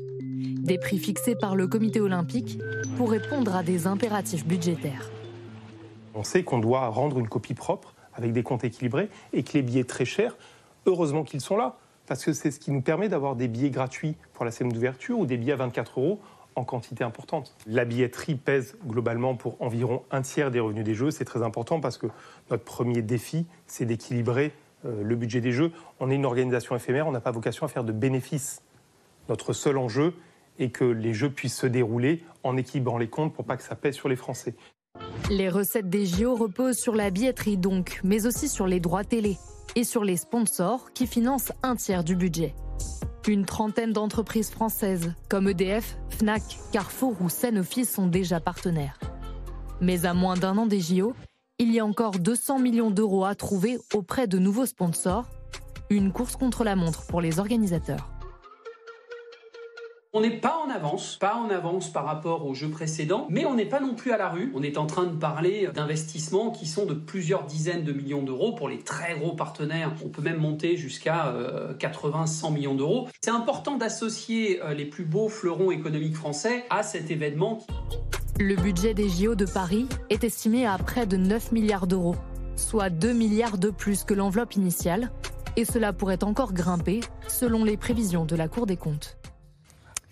Des 0.58 0.76
prix 0.76 0.99
fixés 0.99 1.35
par 1.35 1.56
le 1.56 1.68
comité 1.68 2.00
olympique 2.00 2.58
pour 2.99 3.11
répondre 3.11 3.56
à 3.56 3.62
des 3.62 3.87
impératifs 3.87 4.46
budgétaires. 4.46 5.11
On 6.14 6.23
sait 6.23 6.44
qu'on 6.44 6.58
doit 6.58 6.88
rendre 6.88 7.18
une 7.18 7.28
copie 7.28 7.54
propre 7.54 7.94
avec 8.14 8.32
des 8.32 8.42
comptes 8.42 8.64
équilibrés 8.64 9.08
et 9.32 9.42
que 9.42 9.54
les 9.54 9.62
billets 9.62 9.85
très 9.85 10.04
chers, 10.04 10.37
heureusement 10.85 11.25
qu'ils 11.25 11.40
sont 11.40 11.56
là, 11.56 11.76
parce 12.06 12.25
que 12.25 12.35
c'est 12.35 12.50
ce 12.50 12.61
qui 12.61 12.70
nous 12.70 12.82
permet 12.82 13.08
d'avoir 13.08 13.37
des 13.37 13.49
billets 13.49 13.70
gratuits 13.70 14.16
pour 14.35 14.44
la 14.44 14.50
scène 14.50 14.68
d'ouverture 14.68 15.18
ou 15.18 15.25
des 15.25 15.38
billets 15.38 15.54
à 15.54 15.56
24 15.56 15.99
euros 15.99 16.20
en 16.56 16.64
quantité 16.64 17.04
importante. 17.04 17.54
La 17.66 17.84
billetterie 17.84 18.34
pèse 18.34 18.76
globalement 18.86 19.36
pour 19.36 19.60
environ 19.62 20.02
un 20.10 20.22
tiers 20.22 20.50
des 20.50 20.58
revenus 20.58 20.84
des 20.84 20.94
Jeux. 20.94 21.10
C'est 21.10 21.25
très 21.25 21.42
important 21.42 21.80
parce 21.80 21.98
que 21.98 22.06
notre 22.50 22.64
premier 22.64 23.02
défi, 23.02 23.46
c'est 23.66 23.84
d'équilibrer 23.84 24.52
euh, 24.84 25.02
le 25.02 25.16
budget 25.16 25.40
des 25.40 25.52
Jeux. 25.52 25.70
On 26.00 26.10
est 26.10 26.14
une 26.14 26.26
organisation 26.26 26.75
éphémère, 26.75 27.06
on 27.06 27.12
n'a 27.12 27.20
pas 27.20 27.30
vocation 27.30 27.66
à 27.66 27.68
faire 27.68 27.84
de 27.84 27.92
bénéfices. 27.92 28.62
Notre 29.28 29.52
seul 29.52 29.76
enjeu 29.76 30.14
et 30.58 30.70
que 30.70 30.84
les 30.84 31.12
jeux 31.12 31.30
puissent 31.30 31.58
se 31.58 31.66
dérouler 31.66 32.25
en 32.42 32.56
équilibrant 32.56 32.96
les 32.96 33.08
comptes 33.08 33.34
pour 33.34 33.44
pas 33.44 33.56
que 33.56 33.62
ça 33.62 33.75
pèse 33.76 33.94
sur 33.94 34.08
les 34.08 34.16
Français. 34.16 34.54
Les 35.30 35.50
recettes 35.50 35.90
des 35.90 36.06
JO 36.06 36.34
reposent 36.34 36.78
sur 36.78 36.94
la 36.94 37.10
billetterie 37.10 37.58
donc, 37.58 38.00
mais 38.02 38.26
aussi 38.26 38.48
sur 38.48 38.66
les 38.66 38.80
droits 38.80 39.04
télé 39.04 39.36
et 39.75 39.84
sur 39.84 40.04
les 40.04 40.16
sponsors 40.16 40.92
qui 40.94 41.06
financent 41.06 41.52
un 41.62 41.76
tiers 41.76 42.04
du 42.04 42.16
budget. 42.16 42.54
Une 43.28 43.45
trentaine 43.45 43.92
d'entreprises 43.92 44.50
françaises 44.50 45.12
comme 45.28 45.49
EDF, 45.49 45.99
Fnac, 46.11 46.42
Carrefour 46.71 47.16
ou 47.21 47.28
Sanofi 47.28 47.85
sont 47.85 48.06
déjà 48.06 48.38
partenaires. 48.38 49.00
Mais 49.80 50.06
à 50.06 50.14
moins 50.14 50.37
d'un 50.37 50.56
an 50.59 50.66
des 50.66 50.78
JO, 50.78 51.12
il 51.59 51.73
y 51.73 51.80
a 51.80 51.85
encore 51.85 52.12
200 52.12 52.61
millions 52.61 52.92
d'euros 52.92 53.25
à 53.25 53.35
trouver 53.35 53.78
auprès 53.95 54.28
de 54.28 54.38
nouveaux 54.38 54.66
sponsors. 54.66 55.28
Une 55.90 56.12
course 56.12 56.37
contre 56.37 56.62
la 56.62 56.76
montre 56.76 57.04
pour 57.06 57.21
les 57.21 57.40
organisateurs. 57.40 58.15
On 60.16 60.23
n'est 60.23 60.30
pas 60.30 60.62
en 60.66 60.70
avance, 60.70 61.18
pas 61.20 61.35
en 61.35 61.50
avance 61.50 61.92
par 61.92 62.06
rapport 62.06 62.46
aux 62.46 62.54
jeux 62.54 62.70
précédents, 62.70 63.26
mais 63.28 63.44
on 63.44 63.54
n'est 63.54 63.66
pas 63.66 63.80
non 63.80 63.94
plus 63.94 64.12
à 64.12 64.16
la 64.16 64.30
rue. 64.30 64.50
On 64.54 64.62
est 64.62 64.78
en 64.78 64.87
train 64.87 65.04
de 65.04 65.14
parler 65.14 65.68
d'investissements 65.75 66.50
qui 66.50 66.64
sont 66.64 66.87
de 66.87 66.94
plusieurs 66.94 67.44
dizaines 67.44 67.85
de 67.85 67.92
millions 67.92 68.23
d'euros 68.23 68.54
pour 68.54 68.70
les 68.70 68.78
très 68.78 69.18
gros 69.18 69.32
partenaires. 69.32 69.92
On 70.02 70.08
peut 70.08 70.23
même 70.23 70.38
monter 70.38 70.78
jusqu'à 70.78 71.35
80-100 71.78 72.50
millions 72.54 72.75
d'euros. 72.75 73.08
C'est 73.20 73.30
important 73.30 73.76
d'associer 73.76 74.62
euh, 74.62 74.73
les 74.73 74.87
plus 74.87 75.04
beaux 75.04 75.28
fleurons 75.28 75.70
économiques 75.70 76.16
français 76.16 76.64
à 76.70 76.82
cet 76.82 77.11
événement. 77.11 77.66
Le 78.40 78.56
budget 78.56 78.94
des 78.94 79.11
JO 79.11 79.35
de 79.35 79.44
Paris 79.44 79.87
est 80.08 80.25
estimé 80.25 80.64
à 80.64 80.78
près 80.78 81.06
de 81.06 81.18
9 81.18 81.52
milliards 81.52 81.87
d'euros, 81.87 82.16
soit 82.56 82.88
2 82.88 83.12
milliards 83.12 83.58
de 83.58 83.68
plus 83.68 84.04
que 84.04 84.14
l'enveloppe 84.14 84.54
initiale, 84.54 85.11
et 85.56 85.66
cela 85.66 85.92
pourrait 85.92 86.25
encore 86.25 86.54
grimper 86.54 87.00
selon 87.28 87.64
les 87.64 87.76
prévisions 87.76 88.25
de 88.25 88.35
la 88.35 88.49
Cour 88.49 88.64
des 88.64 88.78
comptes. 88.78 89.15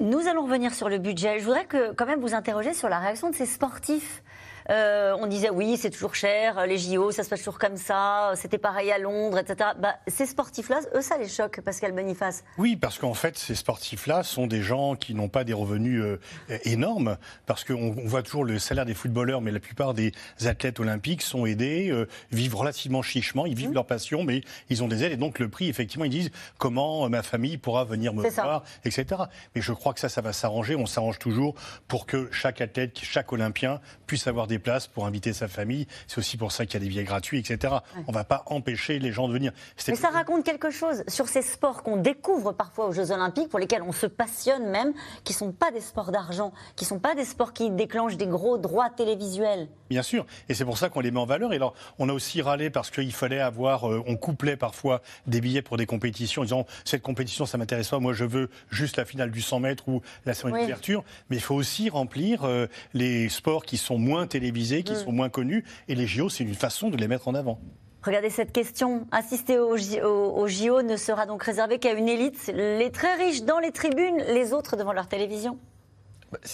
Nous 0.01 0.27
allons 0.27 0.43
revenir 0.43 0.75
sur 0.75 0.89
le 0.89 0.99
budget. 0.99 1.39
Je 1.39 1.45
voudrais 1.45 1.67
que, 1.67 1.93
quand 1.93 2.07
même 2.07 2.21
vous 2.21 2.35
interroger 2.35 2.75
sur 2.75 2.89
la 2.89 2.99
réaction 2.99 3.31
de 3.31 3.35
ces 3.35 3.47
sportifs 3.47 4.23
euh, 4.71 5.15
on 5.19 5.27
disait 5.27 5.51
oui, 5.51 5.77
c'est 5.77 5.91
toujours 5.91 6.15
cher, 6.15 6.67
les 6.67 6.79
JO, 6.79 7.11
ça 7.11 7.23
se 7.23 7.29
passe 7.29 7.41
toujours 7.41 7.59
comme 7.59 7.77
ça, 7.77 8.33
c'était 8.35 8.59
pareil 8.59 8.91
à 8.91 8.99
Londres, 8.99 9.39
etc. 9.39 9.71
Bah, 9.79 9.97
ces 10.07 10.27
sportifs-là, 10.27 10.81
eux, 10.95 11.03
ça 11.03 11.19
les 11.19 11.29
choque, 11.29 11.61
Pascal 11.61 11.93
Boniface 11.93 12.45
Oui, 12.59 12.77
parce 12.77 12.99
qu'en 12.99 13.15
fait, 13.15 13.37
ces 13.37 13.55
sportifs-là 13.55 14.23
sont 14.23 14.47
des 14.47 14.63
gens 14.63 14.97
qui 14.97 15.15
n'ont 15.15 15.29
pas 15.29 15.45
des 15.45 15.53
revenus 15.53 16.03
euh, 16.03 16.19
énormes, 16.65 17.19
parce 17.47 17.65
qu'on 17.65 17.91
voit 18.05 18.23
toujours 18.23 18.45
le 18.45 18.59
salaire 18.59 18.87
des 18.87 18.95
footballeurs, 18.95 19.41
mais 19.41 19.51
la 19.51 19.61
plupart 19.61 19.95
des 19.95 20.13
athlètes 20.45 20.81
olympiques 20.81 21.23
sont 21.23 21.47
aidés, 21.47 21.91
euh, 21.91 22.09
vivent 22.33 22.57
relativement 22.57 23.03
chichement, 23.03 23.47
ils 23.47 23.55
vivent 23.55 23.71
mmh. 23.71 23.75
leur 23.75 23.87
passion, 23.87 24.25
mais 24.25 24.43
ils 24.71 24.83
ont 24.83 24.89
des 24.89 25.05
aides, 25.05 25.13
et 25.13 25.17
donc 25.17 25.39
le 25.39 25.49
prix, 25.49 25.69
effectivement, 25.69 26.05
ils 26.05 26.11
disent 26.11 26.31
comment 26.59 27.09
ma 27.09 27.23
famille 27.23 27.59
pourra 27.59 27.85
venir 27.85 28.15
me 28.15 28.29
voir, 28.29 28.65
etc. 28.85 29.07
Mais 29.55 29.61
je 29.61 29.73
crois 29.73 29.93
que 29.93 30.01
ça, 30.01 30.09
ça 30.09 30.21
va 30.21 30.33
s'arranger, 30.33 30.75
on 30.75 30.87
s'arrange 30.87 31.19
toujours 31.19 31.55
pour 31.89 32.07
que 32.07 32.29
chaque 32.33 32.61
athlète, 32.61 32.99
chaque 33.03 33.33
Olympien 33.33 33.81
puisse 34.07 34.27
avoir 34.27 34.47
des 34.47 34.54
des 34.55 34.59
places 34.61 34.87
pour 34.87 35.07
inviter 35.07 35.33
sa 35.33 35.49
famille. 35.49 35.87
C'est 36.07 36.19
aussi 36.19 36.37
pour 36.37 36.53
ça 36.53 36.65
qu'il 36.65 36.75
y 36.75 36.77
a 36.77 36.81
des 36.81 36.89
billets 36.89 37.05
gratuits, 37.05 37.39
etc. 37.39 37.75
On 38.07 38.13
ne 38.13 38.15
va 38.15 38.25
pas 38.25 38.45
empêcher 38.47 38.99
les 38.99 39.13
gens 39.13 39.29
de 39.29 39.33
venir. 39.33 39.53
Mais 39.89 39.97
ça 39.97 40.11
raconte 40.11 40.45
quelque 40.45 40.71
chose 40.71 41.03
sur 41.09 41.29
ces 41.29 41.43
sports 41.43 41.83
qu'on 41.83 41.97
découvre 41.97 42.53
parfois 42.53 42.87
aux 42.87 42.93
Jeux 42.93 43.11
Olympiques, 43.11 43.49
pour 43.49 43.59
lesquels 43.59 43.83
on 43.83 43.93
se 43.93 44.07
passionne 44.07 44.69
même, 44.69 44.93
qui 45.25 45.33
ne 45.33 45.39
sont 45.39 45.53
pas 45.53 45.71
des 45.73 45.81
sports 45.81 46.13
d'argent, 46.13 46.53
qui 46.77 46.85
ne 46.85 46.89
sont 46.89 47.01
pas 47.01 47.15
des 47.15 47.25
sports 47.25 47.53
qui 47.53 47.71
déclenchent 47.71 48.17
des 48.17 48.27
gros 48.27 48.59
droits 48.59 48.91
télévisuels. 48.91 49.69
Bien 49.91 50.03
sûr, 50.03 50.25
et 50.49 50.55
c'est 50.55 50.65
pour 50.65 50.79
ça 50.79 50.89
qu'on 50.89 51.01
les 51.01 51.11
met 51.11 51.21
en 51.21 51.27
valeur. 51.27 51.53
Et 51.53 51.57
alors, 51.57 51.75
on 51.99 52.09
a 52.09 52.13
aussi 52.13 52.43
râlé 52.43 52.71
parce 52.71 52.91
qu'il 52.91 53.13
fallait 53.13 53.41
avoir, 53.41 53.91
euh, 53.91 54.03
on 54.07 54.17
couplait 54.17 54.57
parfois 54.57 55.03
des 55.27 55.41
billets 55.41 55.63
pour 55.63 55.77
des 55.77 55.87
compétitions, 55.87 56.43
en 56.43 56.45
disant 56.45 56.67
cette 56.85 57.03
compétition, 57.03 57.47
ça 57.47 57.59
m'intéresse 57.59 57.89
pas, 57.89 57.99
moi 57.99 58.13
je 58.13 58.25
veux 58.25 58.51
juste 58.71 58.97
la 58.97 59.05
finale 59.05 59.31
du 59.31 59.43
100 59.43 59.61
mètres 59.61 59.89
ou 59.89 60.01
la 60.27 60.35
cérémonie 60.35 60.63
d'ouverture. 60.65 61.05
Mais 61.29 61.37
il 61.37 61.43
faut 61.43 61.55
aussi 61.55 61.91
remplir 61.91 62.45
euh, 62.45 62.67
les 62.93 63.29
sports 63.29 63.65
qui 63.65 63.77
sont 63.77 63.99
moins 63.99 64.27
télévisés 64.27 64.44
télévisés, 64.45 64.83
qui 64.83 64.93
mm. 64.93 64.97
sont 64.97 65.13
moins 65.13 65.31
connus. 65.31 65.65
Et 65.89 65.95
les 65.95 66.07
JO, 66.07 66.29
c'est 66.29 66.45
une 66.45 66.55
façon 66.55 66.91
de 66.91 66.97
les 66.97 67.09
mettre 67.09 67.29
en 67.29 67.35
avant. 67.35 67.59
Regardez 68.03 68.29
cette 68.29 68.53
question. 68.53 69.07
Assister 69.11 69.59
aux 69.59 70.47
JO 70.47 70.83
ne 70.83 70.97
sera 70.97 71.25
donc 71.25 71.43
réservé 71.43 71.79
qu'à 71.79 71.93
une 71.93 72.09
élite, 72.09 72.53
les 72.55 72.91
très 72.91 73.15
riches 73.15 73.45
dans 73.45 73.59
les 73.59 73.73
tribunes, 73.73 74.19
les 74.29 74.53
autres 74.53 74.77
devant 74.77 74.93
leur 74.93 75.09
télévision 75.09 75.59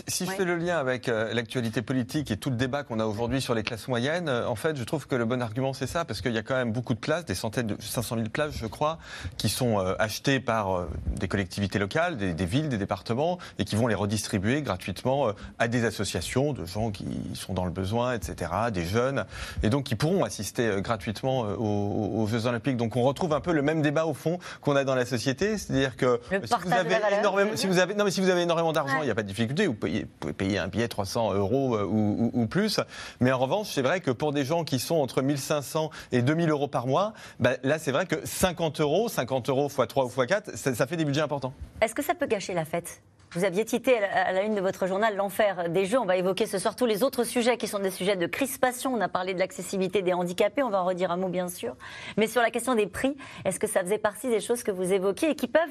si 0.09 0.27
je 0.27 0.31
fais 0.31 0.45
le 0.45 0.57
lien 0.57 0.79
avec 0.79 1.09
euh, 1.09 1.33
l'actualité 1.33 1.83
politique 1.83 2.31
et 2.31 2.37
tout 2.37 2.51
le 2.51 2.57
débat 2.57 2.83
qu'on 2.83 3.01
a 3.01 3.05
aujourd'hui 3.05 3.41
sur 3.41 3.55
les 3.55 3.63
classes 3.63 3.89
moyennes, 3.89 4.29
euh, 4.29 4.47
en 4.47 4.55
fait, 4.55 4.77
je 4.77 4.85
trouve 4.85 5.07
que 5.07 5.15
le 5.15 5.25
bon 5.25 5.43
argument, 5.43 5.73
c'est 5.73 5.87
ça, 5.87 6.05
parce 6.05 6.21
qu'il 6.21 6.33
y 6.33 6.39
a 6.39 6.43
quand 6.43 6.57
même 6.57 6.73
beaucoup 6.73 6.95
de 6.95 6.99
places, 6.99 7.25
des 7.25 7.35
centaines 7.35 7.69
de 7.69 7.77
500 7.81 8.17
000 8.17 8.29
places, 8.29 8.55
je 8.55 8.67
crois, 8.67 8.99
qui 9.37 9.49
sont 9.49 9.79
euh, 9.79 9.95
achetées 9.99 10.41
par 10.41 10.87
des 11.19 11.29
collectivités 11.29 11.79
locales, 11.79 12.17
des, 12.17 12.47
villes, 12.47 12.69
des 12.69 12.79
départements, 12.79 13.39
et 13.59 13.65
qui 13.65 13.77
vont 13.77 13.87
les 13.87 13.95
redistribuer 13.95 14.63
gratuitement 14.63 15.33
à 15.59 15.69
des 15.69 15.85
associations 15.85 16.53
de 16.53 16.65
gens 16.65 16.91
qui 16.91 17.07
sont 17.35 17.55
dans 17.55 17.65
le 17.65 17.71
besoin, 17.71 18.15
etc., 18.15 18.51
des 18.73 18.85
jeunes, 18.85 19.25
et 19.63 19.71
donc 19.71 19.85
qui 19.85 19.95
pourront 19.95 20.25
assister 20.25 20.81
gratuitement 20.81 21.41
aux, 21.41 22.27
Jeux 22.27 22.47
Olympiques. 22.47 22.77
Donc 22.77 22.97
on 22.97 23.03
retrouve 23.03 23.33
un 23.33 23.41
peu 23.41 23.53
le 23.53 23.63
même 23.63 23.83
débat 23.83 24.07
au 24.07 24.15
fond 24.15 24.39
qu'on 24.61 24.77
a 24.77 24.85
dans 24.85 24.95
la 24.95 25.07
société, 25.07 25.59
c'est-à-dire 25.59 25.97
que 25.97 26.21
si 26.45 26.55
vous, 26.65 26.73
avez 26.73 26.97
énormément, 27.19 27.51
si 27.55 27.67
vous 27.67 27.79
avez, 27.79 27.95
non, 27.95 28.05
mais 28.05 28.11
si 28.11 28.21
vous 28.21 28.31
avez 28.31 28.43
énormément 28.43 28.73
d'argent, 28.73 28.99
il 29.03 29.07
n'y 29.07 29.11
a 29.11 29.15
pas 29.15 29.23
de 29.23 29.29
difficulté 29.29 29.69
vous 29.71 30.07
pouvez 30.19 30.33
payer 30.33 30.59
un 30.59 30.69
billet 30.69 30.89
300 30.89 31.35
euros 31.35 31.77
euh, 31.77 31.85
ou, 31.85 32.47
plus. 32.47 32.81
Mais 33.21 33.33
en 33.33 33.39
revanche, 33.39 33.69
c'est 33.71 33.83
vrai 33.83 34.01
que 34.01 34.11
pour 34.11 34.33
des 34.33 34.45
gens 34.45 34.65
qui 34.65 34.79
sont 34.79 34.97
entre 34.97 35.23
1500 35.23 35.91
et 36.13 36.23
2000 36.23 36.51
euros 36.51 36.69
par 36.69 36.87
mois, 36.87 37.13
bah, 37.39 37.53
là, 37.63 37.79
c'est 37.79 37.93
vrai 37.93 38.07
que 38.07 38.17
50 38.25 38.81
euros, 38.81 39.09
50 39.09 39.49
euros 39.49 39.69
x 39.69 39.89
3 39.89 40.05
ou 40.05 40.09
x 40.09 40.27
4, 40.27 40.57
ça, 40.57 40.87
fait 40.87 40.97
des 40.97 41.05
budgets 41.05 41.21
importants. 41.21 41.53
Est-ce 41.81 41.95
que 41.95 42.03
ça 42.03 42.15
peut 42.15 42.27
gâcher 42.27 42.55
la 42.55 42.65
fête? 42.65 43.03
Vous 43.33 43.45
aviez 43.45 43.65
cité 43.65 43.97
à 43.97 44.33
la 44.33 44.43
une 44.43 44.57
de 44.57 44.61
votre 44.61 44.89
journal 44.89 45.15
l'enfer 45.15 45.71
des 45.71 45.87
jeux. 45.87 46.01
On 46.01 46.05
va 46.05 46.17
évoquer 46.17 46.47
ce 46.47 46.59
soir 46.59 46.75
tous 46.75 46.87
les 46.87 47.05
autres 47.05 47.23
sujets 47.23 47.57
qui 47.57 47.69
sont 47.69 47.79
des 47.79 47.93
sujets 47.93 48.17
de 48.17 48.27
crispation. 48.27 48.93
On 48.93 49.01
a 49.01 49.09
parlé 49.09 49.35
de 49.35 49.39
l'accessibilité 49.39 50.03
des 50.03 50.13
handicapés, 50.13 50.65
on 50.65 50.71
va 50.71 50.83
en 50.83 50.85
redire 50.85 51.13
un 51.13 51.17
mot 51.17 51.29
bien 51.29 51.49
sûr. 51.49 51.77
Mais 52.17 52.27
sur 52.27 52.43
la 52.43 52.51
question 52.51 52.75
des 52.75 52.89
prix, 52.89 53.17
est-ce 53.45 53.61
que 53.61 53.69
ça 53.69 53.83
faisait 53.83 53.99
partie 53.99 54.29
des 54.29 54.41
choses 54.41 54.65
que 54.65 54.73
vous 54.73 54.93
évoquiez 54.93 55.31
et 55.31 55.35
qui 55.37 55.47
peuvent 55.47 55.63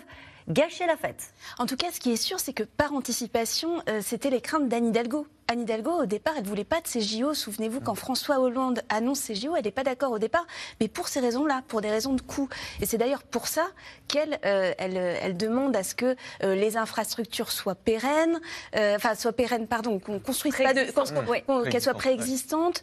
gâcher 0.49 0.85
la 0.85 0.97
fête. 0.97 1.33
En 1.57 1.65
tout 1.65 1.75
cas, 1.75 1.87
ce 1.91 1.99
qui 1.99 2.11
est 2.11 2.17
sûr, 2.17 2.39
c'est 2.39 2.53
que 2.53 2.63
par 2.63 2.93
anticipation, 2.93 3.81
euh, 3.89 4.01
c'était 4.03 4.29
les 4.29 4.41
craintes 4.41 4.67
d'Anne 4.67 4.87
Hidalgo. 4.87 5.27
Anne 5.49 5.61
Hidalgo, 5.61 6.03
au 6.03 6.05
départ, 6.05 6.33
elle 6.37 6.43
ne 6.43 6.47
voulait 6.47 6.63
pas 6.63 6.79
de 6.79 6.87
ces 6.87 7.01
JO. 7.01 7.33
Souvenez-vous, 7.33 7.81
quand 7.81 7.95
François 7.95 8.39
Hollande 8.39 8.83
annonce 8.89 9.19
ces 9.19 9.33
JO, 9.35 9.55
elle 9.55 9.65
n'est 9.65 9.71
pas 9.71 9.83
d'accord 9.83 10.11
au 10.11 10.19
départ, 10.19 10.45
mais 10.79 10.87
pour 10.87 11.07
ces 11.07 11.19
raisons-là, 11.19 11.63
pour 11.67 11.81
des 11.81 11.89
raisons 11.89 12.13
de 12.13 12.21
coût. 12.21 12.47
Et 12.81 12.85
c'est 12.85 12.99
d'ailleurs 12.99 13.23
pour 13.23 13.47
ça 13.47 13.65
qu'elle 14.07 14.39
euh, 14.45 14.73
elle, 14.77 15.35
demande 15.37 15.75
à 15.75 15.83
ce 15.83 15.95
que 15.95 16.15
euh, 16.43 16.53
les 16.53 16.77
infrastructures 16.77 17.51
soient 17.51 17.75
pérennes, 17.75 18.39
enfin, 18.75 19.15
soient 19.15 19.33
pérennes, 19.33 19.67
pardon, 19.67 19.97
qu'on 19.99 20.19
construise 20.19 20.55
pas 20.55 20.73
de. 20.73 21.69
qu'elles 21.69 21.81
soient 21.81 21.93
préexistantes, 21.95 22.81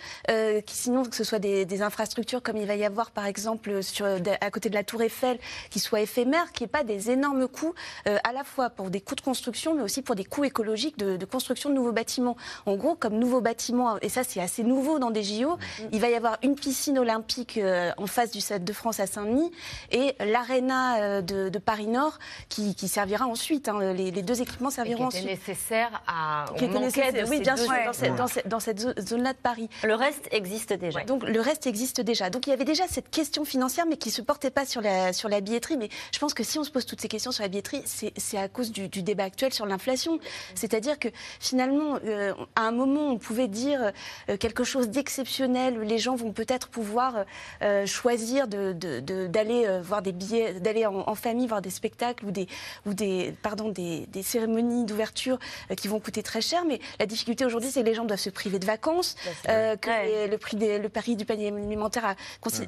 sinon 0.66 1.04
que 1.04 1.14
ce 1.14 1.24
soit 1.24 1.38
des, 1.38 1.82
infrastructures 1.82 2.42
comme 2.42 2.56
il 2.56 2.66
va 2.66 2.74
y 2.74 2.84
avoir, 2.84 3.10
par 3.10 3.26
exemple, 3.26 3.82
sur, 3.82 4.06
à 4.06 4.50
côté 4.50 4.70
de 4.70 4.74
la 4.74 4.82
Tour 4.82 5.02
Eiffel, 5.02 5.38
qui 5.70 5.78
soient 5.78 6.00
éphémères, 6.00 6.52
qui 6.52 6.62
n'y 6.62 6.66
ait 6.66 6.68
pas 6.68 6.84
des 6.84 7.10
énormes 7.10 7.48
coûts, 7.48 7.74
euh, 8.08 8.18
à 8.24 8.32
la 8.32 8.44
fois 8.44 8.70
pour 8.70 8.90
des 8.90 9.00
coûts 9.00 9.14
de 9.14 9.20
construction, 9.20 9.74
mais 9.74 9.82
aussi 9.82 10.02
pour 10.02 10.14
des 10.14 10.24
coûts 10.24 10.44
écologiques 10.44 10.98
de, 10.98 11.24
construction 11.24 11.70
de 11.70 11.74
nouveaux 11.74 11.92
bâtiments. 11.92 12.36
En 12.64 12.76
gros, 12.76 12.94
comme 12.94 13.18
nouveaux 13.18 13.40
bâtiments, 13.40 13.98
et 14.00 14.08
ça 14.08 14.24
c'est 14.24 14.40
assez 14.40 14.62
nouveau 14.62 14.98
dans 14.98 15.10
des 15.10 15.22
JO, 15.22 15.56
mm-hmm. 15.56 15.88
il 15.92 16.00
va 16.00 16.08
y 16.08 16.14
avoir 16.14 16.38
une 16.42 16.54
piscine 16.54 16.98
olympique 16.98 17.58
euh, 17.58 17.90
en 17.96 18.06
face 18.06 18.30
du 18.30 18.40
Stade 18.40 18.64
de 18.64 18.72
France 18.72 19.00
à 19.00 19.06
Saint-Denis 19.06 19.50
et 19.90 20.14
l'aréna 20.20 20.96
euh, 21.02 21.22
de, 21.22 21.58
Paris 21.58 21.86
Nord 21.86 22.18
qui, 22.48 22.74
servira 22.88 23.26
ensuite. 23.26 23.68
Hein. 23.68 23.92
les, 23.92 24.10
deux 24.10 24.40
équipements 24.40 24.70
serviront 24.70 25.08
et 25.08 25.12
qui 25.12 25.18
était 25.18 25.30
nécessaire 25.30 26.02
à. 26.06 26.44
Qui 26.56 26.66
était 26.66 26.78
nécessaire, 26.78 27.26
oui, 27.28 27.40
bien 27.40 27.56
sûr, 27.56 27.72
dans 28.16 28.26
cette, 28.26 28.48
dans 28.48 28.60
cette, 28.60 28.80
zone-là 28.80 29.32
de 29.32 29.38
Paris. 29.38 29.68
Le 29.82 29.94
reste 29.94 30.28
existe 30.32 30.72
déjà. 30.72 31.02
Donc 31.04 31.24
le 31.24 31.40
reste 31.40 31.66
existe 31.66 32.00
déjà. 32.00 32.30
Donc 32.30 32.46
il 32.46 32.50
y 32.50 32.52
avait 32.52 32.64
déjà 32.64 32.84
cette 32.88 33.10
question 33.10 33.44
financière, 33.44 33.86
mais 33.88 33.96
qui 33.96 34.08
ne 34.08 34.14
se 34.14 34.22
portait 34.22 34.50
pas 34.50 34.64
sur 34.64 34.80
la, 34.80 35.12
sur 35.12 35.28
la 35.28 35.40
billetterie. 35.40 35.76
Mais 35.76 35.88
je 36.12 36.18
pense 36.18 36.34
que 36.34 36.44
si 36.44 36.58
on 36.58 36.64
se 36.64 36.70
pose 36.70 36.86
toutes 36.86 37.00
ces 37.00 37.08
questions 37.08 37.32
sur 37.32 37.42
la 37.42 37.48
billetterie, 37.48 37.82
c'est 37.84 38.38
à 38.38 38.48
cause 38.48 38.70
du, 38.70 38.88
débat 38.88 39.24
actuel 39.24 39.52
sur 39.52 39.66
l'inflation. 39.66 40.18
C'est-à-dire 40.54 40.98
que 40.98 41.08
finalement, 41.40 41.98
euh, 42.04 42.34
à 42.54 42.62
un 42.62 42.70
moment, 42.70 43.08
on 43.08 43.18
pouvait 43.18 43.48
dire 43.48 43.92
euh, 44.28 44.36
quelque 44.36 44.64
chose 44.64 44.88
d'exceptionnel. 44.88 45.80
Les 45.80 45.98
gens 45.98 46.16
vont 46.16 46.32
peut-être 46.32 46.68
pouvoir 46.68 47.24
euh, 47.62 47.86
choisir 47.86 48.46
d'aller 48.48 49.80
voir 49.82 50.02
des 50.02 50.12
billets, 50.12 50.54
d'aller 50.60 50.86
en, 50.86 51.14
famille 51.14 51.46
voir 51.46 51.62
des 51.62 51.70
spectacles 51.70 52.26
ou 52.26 52.30
des, 52.30 52.46
ou 52.86 52.94
des, 52.94 53.34
pardon, 53.42 53.70
des, 53.70 54.06
cérémonies 54.22 54.84
d'ouverture 54.84 55.38
qui 55.76 55.88
vont 55.88 56.00
coûter 56.00 56.22
très 56.22 56.40
cher. 56.40 56.64
Mais 56.66 56.80
la 56.98 57.06
difficulté 57.06 57.44
aujourd'hui, 57.44 57.70
c'est 57.70 57.80
que 57.80 57.86
les 57.86 57.94
gens 57.94 58.04
doivent 58.04 58.18
se 58.18 58.30
priver 58.30 58.58
de 58.58 58.66
vacances, 58.66 59.16
que 59.44 60.30
le 60.30 60.36
prix 60.36 60.56
des, 60.56 60.78
le 60.78 60.88
pari 60.88 61.16
du 61.16 61.24
panier 61.24 61.48
alimentaire 61.48 62.04
a. 62.04 62.14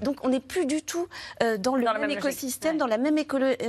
Donc 0.02 0.24
on 0.24 0.28
n'est 0.28 0.40
plus 0.40 0.66
du 0.66 0.82
tout 0.82 1.06
dans 1.58 1.76
le 1.76 1.84
même, 1.84 2.10
écosystème, 2.10 2.78
dans 2.78 2.86
la 2.86 2.98
même, 2.98 3.16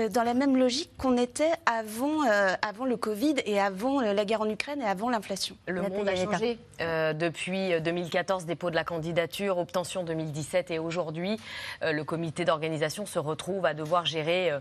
dans 0.09 0.23
la 0.23 0.33
même 0.33 0.57
logique 0.57 0.91
qu'on 0.97 1.17
était 1.17 1.51
avant, 1.65 2.25
euh, 2.25 2.53
avant 2.61 2.85
le 2.85 2.97
Covid 2.97 3.35
et 3.45 3.59
avant 3.59 4.01
euh, 4.01 4.13
la 4.13 4.25
guerre 4.25 4.41
en 4.41 4.49
Ukraine 4.49 4.81
et 4.81 4.85
avant 4.85 5.09
l'inflation. 5.09 5.55
Le 5.67 5.81
Monde 5.89 6.07
a 6.07 6.11
Aneta. 6.11 6.31
changé 6.31 6.59
euh, 6.81 7.13
depuis 7.13 7.73
euh, 7.73 7.79
2014, 7.79 8.45
dépôt 8.45 8.69
de 8.69 8.75
la 8.75 8.83
candidature, 8.83 9.57
obtention 9.57 10.03
2017 10.03 10.71
et 10.71 10.79
aujourd'hui, 10.79 11.39
euh, 11.83 11.91
le 11.91 12.03
comité 12.03 12.45
d'organisation 12.45 13.05
se 13.05 13.19
retrouve 13.19 13.65
à 13.65 13.73
devoir 13.73 14.05
gérer, 14.05 14.51
euh, 14.51 14.59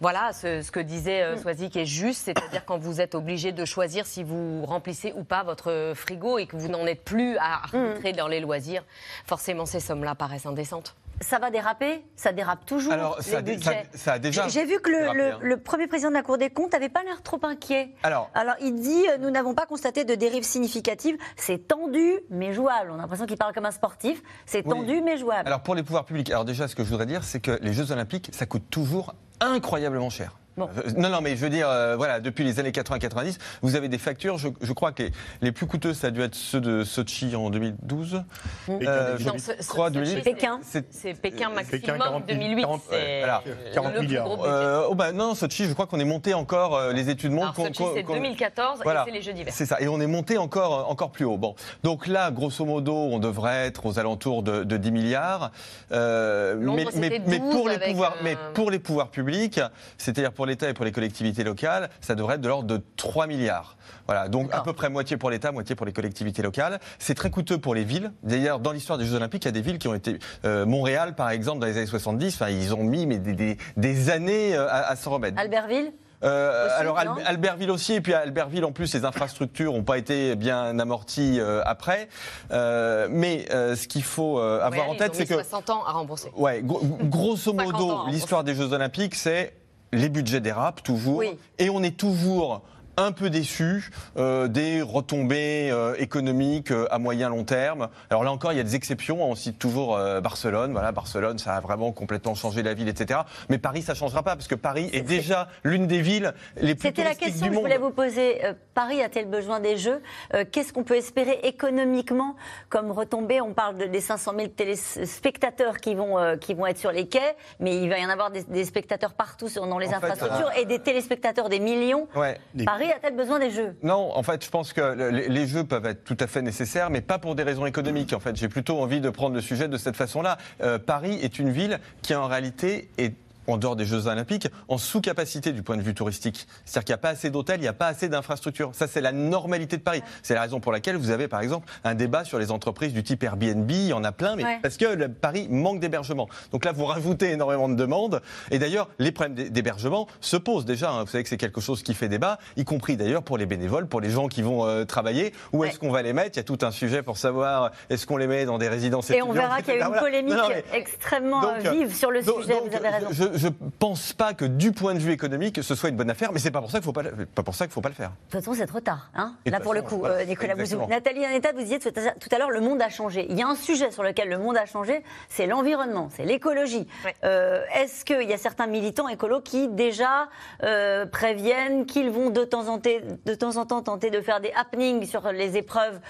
voilà, 0.00 0.32
ce, 0.32 0.62
ce 0.62 0.70
que 0.70 0.80
disait 0.80 1.22
euh, 1.22 1.36
Swazik 1.36 1.76
est 1.76 1.86
juste, 1.86 2.22
c'est-à-dire 2.24 2.64
quand 2.64 2.78
vous 2.78 3.00
êtes 3.00 3.14
obligé 3.14 3.52
de 3.52 3.64
choisir 3.64 4.06
si 4.06 4.22
vous 4.22 4.64
remplissez 4.64 5.12
ou 5.16 5.24
pas 5.24 5.42
votre 5.42 5.92
frigo 5.94 6.38
et 6.38 6.46
que 6.46 6.56
vous 6.56 6.68
n'en 6.68 6.86
êtes 6.86 7.02
plus 7.04 7.36
à 7.38 7.64
arbitrer 7.64 8.12
dans 8.12 8.28
les 8.28 8.40
loisirs, 8.40 8.84
forcément 9.26 9.66
ces 9.66 9.80
sommes-là 9.80 10.14
paraissent 10.14 10.46
indécentes. 10.46 10.94
Ça 11.20 11.40
va 11.40 11.50
déraper 11.50 12.04
Ça 12.14 12.30
dérape 12.32 12.64
toujours 12.64 12.92
Alors, 12.92 13.16
les 13.18 13.24
ça, 13.24 13.38
a 13.38 13.42
dé- 13.42 13.56
budgets. 13.56 13.86
ça- 13.92 13.98
ça 13.98 14.12
a 14.12 14.18
déjà. 14.20 14.46
J'ai 14.46 14.60
j'ai 14.60 14.64
vu 14.66 14.78
que 14.80 14.88
le, 14.88 14.98
dérapé, 15.00 15.18
le- 15.18 15.32
hein. 15.32 15.38
le 15.42 15.56
premier 15.56 15.88
président 15.88 16.10
de 16.10 16.14
la 16.14 16.22
Cour 16.22 16.38
des 16.38 16.48
comptes 16.48 16.72
n'avait 16.74 16.88
pas 16.88 17.02
l'air 17.02 17.22
trop 17.24 17.40
inquiet. 17.42 17.88
Alors, 18.04 18.30
Alors, 18.34 18.54
il 18.60 18.76
dit 18.80 19.04
euh, 19.08 19.18
Nous 19.18 19.30
n'avons 19.30 19.52
pas 19.52 19.66
constaté 19.66 20.04
de 20.04 20.14
dérive 20.14 20.44
significative. 20.62 21.16
C'est 21.36 21.68
tendu, 21.68 22.18
mais 22.30 22.52
jouable. 22.52 22.90
On 22.90 22.94
a 22.94 22.98
l'impression 22.98 23.26
qu'il 23.26 23.36
parle 23.36 23.54
comme 23.54 23.66
un 23.66 23.70
sportif. 23.70 24.22
C'est 24.46 24.66
Oui. 24.66 24.72
tendu, 24.74 25.00
mais 25.02 25.16
jouable. 25.16 25.46
Alors 25.46 25.60
pour 25.62 25.74
les 25.74 25.82
pouvoirs 25.82 26.04
publics, 26.04 26.30
alors 26.30 26.44
déjà 26.44 26.66
ce 26.68 26.74
que 26.74 26.82
je 26.84 26.88
voudrais 26.88 27.06
dire, 27.06 27.22
c'est 27.24 27.40
que 27.40 27.58
les 27.62 27.72
Jeux 27.72 27.92
Olympiques, 27.92 28.30
ça 28.32 28.46
coûte 28.46 28.64
toujours 28.70 29.14
incroyablement 29.40 30.10
cher. 30.10 30.36
Bon. 30.58 30.68
Euh, 30.76 30.90
Non, 30.96 31.08
non, 31.08 31.20
mais 31.20 31.36
je 31.36 31.40
veux 31.42 31.50
dire, 31.50 31.68
euh, 31.68 31.96
voilà, 31.96 32.20
depuis 32.20 32.44
les 32.44 32.58
années 32.60 32.70
80-90, 32.72 33.38
vous 33.62 33.76
avez 33.76 33.88
des 33.88 33.98
factures. 33.98 34.38
Je, 34.38 34.48
je 34.60 34.72
crois 34.72 34.92
que 34.92 35.04
les, 35.04 35.12
les 35.42 35.52
plus 35.52 35.66
coûteux, 35.66 35.94
ça 35.94 36.08
a 36.08 36.10
dû 36.10 36.20
être 36.20 36.34
ceux 36.34 36.60
de 36.60 36.84
Sochi 36.84 37.34
en 37.36 37.50
2012. 37.50 38.22
Euh, 38.68 39.16
je 39.18 39.26
Non, 39.26 39.34
ce- 39.38 39.66
crois 39.68 39.88
ce- 39.88 39.92
2008. 39.94 40.14
c'est- 40.16 40.22
Pékin. 40.22 40.60
C'est- 40.62 41.14
Pékin 41.20 41.50
maximum 41.50 41.80
Pékin, 41.80 41.96
40 41.98 42.26
2008. 42.26 42.62
40, 42.62 42.82
c'est 42.90 43.18
voilà, 43.20 43.42
le 43.46 43.74
40 43.74 43.92
plus 43.94 44.00
milliards. 44.06 44.44
Euh, 44.44 44.86
oh 44.90 44.94
bah 44.94 45.12
non, 45.12 45.34
Sochi, 45.34 45.64
je 45.66 45.72
crois 45.72 45.86
qu'on 45.86 46.00
est 46.00 46.04
monté 46.04 46.34
encore. 46.34 46.76
euh, 46.76 46.92
les 46.92 47.08
études 47.10 47.32
montrent 47.32 47.54
qu'on- 47.54 47.66
Sochi, 47.66 47.84
c'est 47.94 48.02
qu'on- 48.02 48.14
2014 48.14 48.80
Voilà. 48.82 49.02
et 49.02 49.04
c'est 49.06 49.16
les 49.16 49.22
Jeux 49.22 49.32
d'hiver. 49.32 49.52
C'est 49.56 49.66
ça. 49.66 49.80
Et 49.80 49.88
on 49.88 50.00
est 50.00 50.06
monté 50.06 50.38
encore, 50.38 50.90
encore 50.90 51.10
plus 51.10 51.24
haut. 51.24 51.36
Bon. 51.38 51.54
Donc 51.82 52.06
là, 52.06 52.30
grosso 52.30 52.64
modo, 52.64 52.94
on 52.94 53.18
devrait 53.18 53.66
être 53.66 53.86
aux 53.86 53.98
alentours 53.98 54.42
de, 54.42 54.64
de 54.64 54.76
10 54.76 54.90
milliards. 54.90 55.50
Euh, 55.92 56.56
mais, 56.58 56.84
mais, 56.84 57.08
c'était 57.08 57.22
mais 57.26 57.38
12 57.38 57.50
pour 57.52 57.68
les 57.68 57.78
pouvoirs, 57.78 58.14
un- 58.20 58.24
mais 58.24 58.36
pour 58.54 58.70
les 58.70 58.78
pouvoirs 58.78 59.08
publics, 59.08 59.60
c'est-à-dire 59.96 60.32
pour 60.32 60.46
l'État 60.48 60.68
et 60.68 60.74
pour 60.74 60.84
les 60.84 60.90
collectivités 60.92 61.44
locales, 61.44 61.88
ça 62.00 62.14
devrait 62.16 62.34
être 62.34 62.40
de 62.40 62.48
l'ordre 62.48 62.66
de 62.66 62.82
3 62.96 63.26
milliards. 63.28 63.76
Voilà. 64.06 64.28
Donc 64.28 64.48
à 64.52 64.60
peu 64.62 64.72
près 64.72 64.88
moitié 64.90 65.16
pour 65.16 65.30
l'État, 65.30 65.52
moitié 65.52 65.76
pour 65.76 65.86
les 65.86 65.92
collectivités 65.92 66.42
locales. 66.42 66.80
C'est 66.98 67.14
très 67.14 67.30
coûteux 67.30 67.58
pour 67.58 67.74
les 67.74 67.84
villes. 67.84 68.10
D'ailleurs, 68.22 68.58
dans 68.58 68.72
l'histoire 68.72 68.98
des 68.98 69.04
Jeux 69.06 69.14
Olympiques, 69.16 69.44
il 69.44 69.48
y 69.48 69.50
a 69.50 69.52
des 69.52 69.60
villes 69.60 69.78
qui 69.78 69.86
ont 69.88 69.94
été 69.94 70.18
euh, 70.44 70.66
Montréal, 70.66 71.14
par 71.14 71.30
exemple, 71.30 71.60
dans 71.60 71.66
les 71.66 71.76
années 71.76 71.86
70. 71.86 72.34
Enfin, 72.34 72.48
ils 72.50 72.74
ont 72.74 72.82
mis 72.84 73.06
mais 73.06 73.18
des, 73.18 73.34
des- 73.34 73.56
des 73.76 74.10
années 74.10 74.56
euh, 74.56 74.66
à, 74.68 74.90
à 74.90 74.96
s'en 74.96 75.12
remettre. 75.12 75.38
Albertville 75.38 75.92
Euh, 76.24 76.66
Aussi, 76.66 76.74
alors 76.80 76.98
Albertville 77.26 77.70
aussi, 77.70 77.92
et 77.92 78.00
puis 78.00 78.12
à 78.12 78.18
Albertville 78.18 78.64
en 78.64 78.72
plus, 78.72 78.92
les 78.92 79.04
infrastructures 79.04 79.72
n'ont 79.72 79.84
pas 79.84 79.98
été 79.98 80.34
bien 80.34 80.76
amorties 80.80 81.38
euh, 81.38 81.62
après. 81.64 82.08
Euh, 82.50 83.06
mais 83.08 83.46
ce 83.50 83.86
qu'il 83.86 84.02
faut 84.02 84.38
avoir 84.40 84.72
Ouais, 84.88 84.94
en 84.94 84.96
tête, 84.96 85.14
c'est 85.14 85.26
que 85.26 85.34
60 85.34 85.70
ans 85.70 85.84
à 85.86 85.92
rembourser. 85.92 86.32
Ouais, 86.36 86.60
gro- 86.62 86.80
grosso 87.02 87.52
50 87.56 87.72
modo, 87.72 88.06
l'histoire 88.08 88.42
des 88.42 88.54
Jeux 88.56 88.72
Olympiques, 88.72 89.14
c'est 89.14 89.52
les 89.92 90.08
budgets 90.08 90.40
dérapent 90.40 90.82
toujours, 90.82 91.18
Oui. 91.18 91.30
et 91.58 91.70
on 91.70 91.82
est 91.82 91.96
toujours 91.96 92.62
un 92.98 93.12
peu 93.12 93.30
déçu 93.30 93.90
euh, 94.16 94.48
des 94.48 94.82
retombées 94.82 95.70
euh, 95.70 95.94
économiques 95.98 96.72
euh, 96.72 96.86
à 96.90 96.98
moyen 96.98 97.28
long 97.28 97.44
terme. 97.44 97.88
Alors 98.10 98.24
là 98.24 98.32
encore, 98.32 98.52
il 98.52 98.56
y 98.56 98.60
a 98.60 98.64
des 98.64 98.74
exceptions. 98.74 99.22
On 99.22 99.34
cite 99.34 99.58
toujours 99.58 99.96
euh, 99.96 100.20
Barcelone. 100.20 100.72
Voilà, 100.72 100.90
Barcelone, 100.92 101.38
ça 101.38 101.54
a 101.54 101.60
vraiment 101.60 101.92
complètement 101.92 102.34
changé 102.34 102.62
la 102.62 102.74
ville, 102.74 102.88
etc. 102.88 103.20
Mais 103.48 103.58
Paris, 103.58 103.82
ça 103.82 103.94
changera 103.94 104.22
pas 104.22 104.34
parce 104.34 104.48
que 104.48 104.56
Paris 104.56 104.90
est 104.92 105.02
déjà 105.02 105.48
l'une 105.62 105.86
des 105.86 106.00
villes 106.00 106.34
les 106.60 106.74
plus 106.74 106.88
C'était 106.88 107.04
la 107.04 107.14
question 107.14 107.46
du 107.46 107.50
que 107.50 107.56
je 107.56 107.60
voulais 107.60 107.78
vous 107.78 107.90
poser. 107.90 108.44
Euh, 108.44 108.52
Paris 108.74 109.00
a-t-elle 109.00 109.28
besoin 109.28 109.60
des 109.60 109.76
Jeux? 109.76 110.02
Euh, 110.34 110.44
Qu'est-ce 110.50 110.72
qu'on 110.72 110.84
peut 110.84 110.96
espérer 110.96 111.38
économiquement? 111.44 112.34
Comme 112.68 112.90
retombée 112.90 113.40
On 113.40 113.54
parle 113.54 113.76
de, 113.78 113.84
des 113.84 114.00
500 114.00 114.32
000 114.36 114.48
téléspectateurs 114.48 115.78
qui 115.78 115.94
vont, 115.94 116.18
euh, 116.18 116.36
qui 116.36 116.54
vont 116.54 116.66
être 116.66 116.78
sur 116.78 116.90
les 116.92 117.06
quais, 117.06 117.36
mais 117.60 117.76
il 117.80 117.88
va 117.88 117.98
y 117.98 118.04
en 118.04 118.08
avoir 118.10 118.30
des, 118.32 118.42
des 118.44 118.64
spectateurs 118.64 119.14
partout 119.14 119.48
sur, 119.48 119.66
dans 119.66 119.78
les 119.78 119.86
En 119.88 119.90
fait, 119.90 119.96
infrastructures 120.06 120.50
et 120.58 120.64
des 120.64 120.80
téléspectateurs 120.80 121.48
des 121.48 121.60
millions. 121.60 122.08
Ouais. 122.16 122.38
Des- 122.54 122.64
A-t-elle 122.92 123.16
besoin 123.16 123.38
des 123.38 123.50
Jeux? 123.50 123.76
Non, 123.82 124.10
en 124.16 124.22
fait, 124.22 124.44
je 124.44 124.50
pense 124.50 124.72
que 124.72 124.80
le- 124.80 125.10
les, 125.10 125.28
les 125.28 125.46
jeux 125.46 125.64
peuvent 125.64 125.86
être 125.86 126.04
tout 126.04 126.16
à 126.20 126.26
fait 126.26 126.42
nécessaires, 126.42 126.90
mais 126.90 127.00
pas 127.00 127.18
pour 127.18 127.34
des 127.34 127.42
raisons 127.42 127.66
économiques. 127.66 128.12
En 128.12 128.20
fait, 128.20 128.36
j'ai 128.36 128.48
plutôt 128.48 128.78
envie 128.80 129.00
de 129.00 129.10
prendre 129.10 129.34
le 129.34 129.40
sujet 129.40 129.68
de 129.68 129.76
cette 129.76 129.96
façon-là. 129.96 130.38
Euh, 130.62 130.78
Paris 130.78 131.18
est 131.22 131.38
une 131.38 131.50
ville 131.50 131.78
qui, 132.02 132.14
en 132.14 132.26
réalité, 132.26 132.88
est 132.98 133.14
en 133.48 133.56
dehors 133.56 133.76
des 133.76 133.84
Jeux 133.84 134.06
Olympiques, 134.06 134.48
en 134.68 134.78
sous-capacité 134.78 135.52
du 135.52 135.62
point 135.62 135.76
de 135.76 135.82
vue 135.82 135.94
touristique. 135.94 136.46
C'est-à-dire 136.64 136.84
qu'il 136.84 136.92
n'y 136.92 136.98
a 136.98 136.98
pas 136.98 137.08
assez 137.10 137.30
d'hôtels, 137.30 137.58
il 137.58 137.62
n'y 137.62 137.68
a 137.68 137.72
pas 137.72 137.86
assez 137.86 138.08
d'infrastructures. 138.08 138.70
Ça, 138.74 138.86
c'est 138.86 139.00
la 139.00 139.12
normalité 139.12 139.76
de 139.76 139.82
Paris. 139.82 140.02
C'est 140.22 140.34
la 140.34 140.42
raison 140.42 140.60
pour 140.60 140.70
laquelle 140.72 140.96
vous 140.96 141.10
avez, 141.10 141.28
par 141.28 141.40
exemple, 141.40 141.66
un 141.84 141.94
débat 141.94 142.24
sur 142.24 142.38
les 142.38 142.50
entreprises 142.50 142.92
du 142.92 143.02
type 143.02 143.22
Airbnb. 143.22 143.70
Il 143.70 143.86
y 143.88 143.92
en 143.92 144.04
a 144.04 144.12
plein, 144.12 144.36
mais 144.36 144.44
Ouais. 144.44 144.58
parce 144.62 144.76
que 144.76 144.84
le- 144.86 145.08
Paris 145.08 145.48
manque 145.50 145.80
d'hébergement. 145.80 146.28
Donc 146.52 146.64
là, 146.64 146.72
vous 146.72 146.84
rajoutez 146.84 147.30
énormément 147.32 147.68
de 147.68 147.74
demandes. 147.74 148.20
Et 148.50 148.58
d'ailleurs, 148.58 148.88
les 148.98 149.12
problèmes 149.12 149.34
d'hé- 149.34 149.50
d'hébergement 149.50 150.06
se 150.20 150.36
posent 150.36 150.64
déjà. 150.64 150.90
hein. 150.90 151.04
Vous 151.04 151.10
savez 151.10 151.22
que 151.24 151.28
c'est 151.30 151.36
quelque 151.38 151.60
chose 151.60 151.82
qui 151.82 151.94
fait 151.94 152.08
débat, 152.08 152.38
y 152.56 152.64
compris 152.64 152.96
d'ailleurs 152.96 153.22
pour 153.22 153.38
les 153.38 153.46
bénévoles, 153.46 153.86
pour 153.86 154.00
les 154.00 154.10
gens 154.10 154.28
qui 154.28 154.42
vont 154.42 154.66
euh, 154.66 154.84
travailler. 154.84 155.32
Où 155.52 155.58
Ouais. 155.58 155.68
est-ce 155.68 155.78
qu'on 155.78 155.90
va 155.90 156.02
les 156.02 156.12
mettre? 156.12 156.32
Il 156.34 156.36
y 156.36 156.40
a 156.40 156.44
tout 156.44 156.58
un 156.62 156.70
sujet 156.70 157.02
pour 157.02 157.16
savoir 157.16 157.70
est-ce 157.90 158.06
qu'on 158.06 158.16
les 158.18 158.26
met 158.26 158.44
dans 158.44 158.58
des 158.58 158.68
résidences 158.68 159.10
Et 159.10 159.22
on 159.22 159.26
étudiantes, 159.26 159.34
verra 159.36 159.62
qu'il 159.62 159.68
y 159.68 159.76
a 159.76 159.80
une 159.80 159.86
Voilà. 159.86 160.02
polémique 160.02 160.34
Non, 160.34 160.42
non, 160.42 160.48
mais- 160.48 160.64
extrêmement 160.72 161.40
donc, 161.40 161.64
euh, 161.64 161.70
vive 161.70 161.94
sur 161.94 162.10
le 162.10 162.22
donc- 162.22 162.42
sujet, 162.42 162.54
donc, 162.54 162.68
vous 162.70 162.76
avez 162.76 162.88
raison. 162.88 163.06
Je, 163.10 163.37
je 163.38 163.48
pense 163.78 164.12
pas 164.12 164.34
que 164.34 164.44
du 164.44 164.72
point 164.72 164.94
de 164.94 164.98
vue 164.98 165.12
économique, 165.12 165.62
ce 165.62 165.74
soit 165.74 165.88
une 165.88 165.96
bonne 165.96 166.10
affaire, 166.10 166.32
mais 166.32 166.38
c'est 166.38 166.50
pas 166.50 166.60
pour 166.60 166.70
ça 166.70 166.78
qu'il 166.78 166.84
faut 166.84 166.92
pas, 166.92 167.02
pas 167.34 167.42
pour 167.42 167.54
ça 167.54 167.66
qu'il 167.66 167.72
faut 167.72 167.80
pas 167.80 167.88
le 167.88 167.94
faire. 167.94 168.10
De 168.10 168.14
toute 168.30 168.44
façon, 168.44 168.54
c'est 168.54 168.66
trop 168.66 168.80
tard. 168.80 169.10
Hein 169.14 169.34
Là, 169.46 169.60
pour 169.60 169.74
le 169.74 169.82
coup, 169.82 169.98
voilà, 169.98 170.16
euh, 170.16 170.24
Nicolas 170.24 170.54
Bouzou. 170.54 170.86
Nathalie 170.86 171.24
Aneta, 171.24 171.52
vous 171.52 171.60
disiez 171.60 171.78
tout 171.78 171.88
à 171.88 172.10
tout 172.12 172.28
à 172.30 172.38
l'heure, 172.38 172.50
le 172.50 172.60
monde 172.60 172.82
a 172.82 172.88
changé. 172.88 173.26
Il 173.30 173.38
y 173.38 173.42
a 173.42 173.48
un 173.48 173.54
sujet 173.54 173.90
sur 173.90 174.02
lequel 174.02 174.28
le 174.28 174.38
monde 174.38 174.56
a 174.56 174.66
changé, 174.66 175.02
c'est 175.28 175.46
l'environnement, 175.46 176.08
c'est 176.14 176.24
l'écologie. 176.24 176.86
Ouais. 177.04 177.14
Euh, 177.24 177.62
Est-ce 177.74 178.04
qu'il 178.04 178.28
y 178.28 178.32
a 178.32 178.38
certains 178.38 178.66
militants 178.66 179.08
écolos 179.08 179.40
qui 179.40 179.68
déjà 179.68 180.28
euh, 180.62 181.06
préviennent 181.06 181.86
qu'ils 181.86 182.10
vont 182.10 182.30
de 182.30 182.44
temps, 182.44 182.68
en 182.68 182.78
de 182.78 183.34
temps 183.34 183.56
en 183.56 183.66
temps 183.66 183.82
tenter 183.82 184.10
de 184.10 184.20
faire 184.20 184.40
des 184.40 184.52
happenings 184.52 185.06
sur 185.06 185.30
les 185.32 185.56
épreuves 185.56 186.00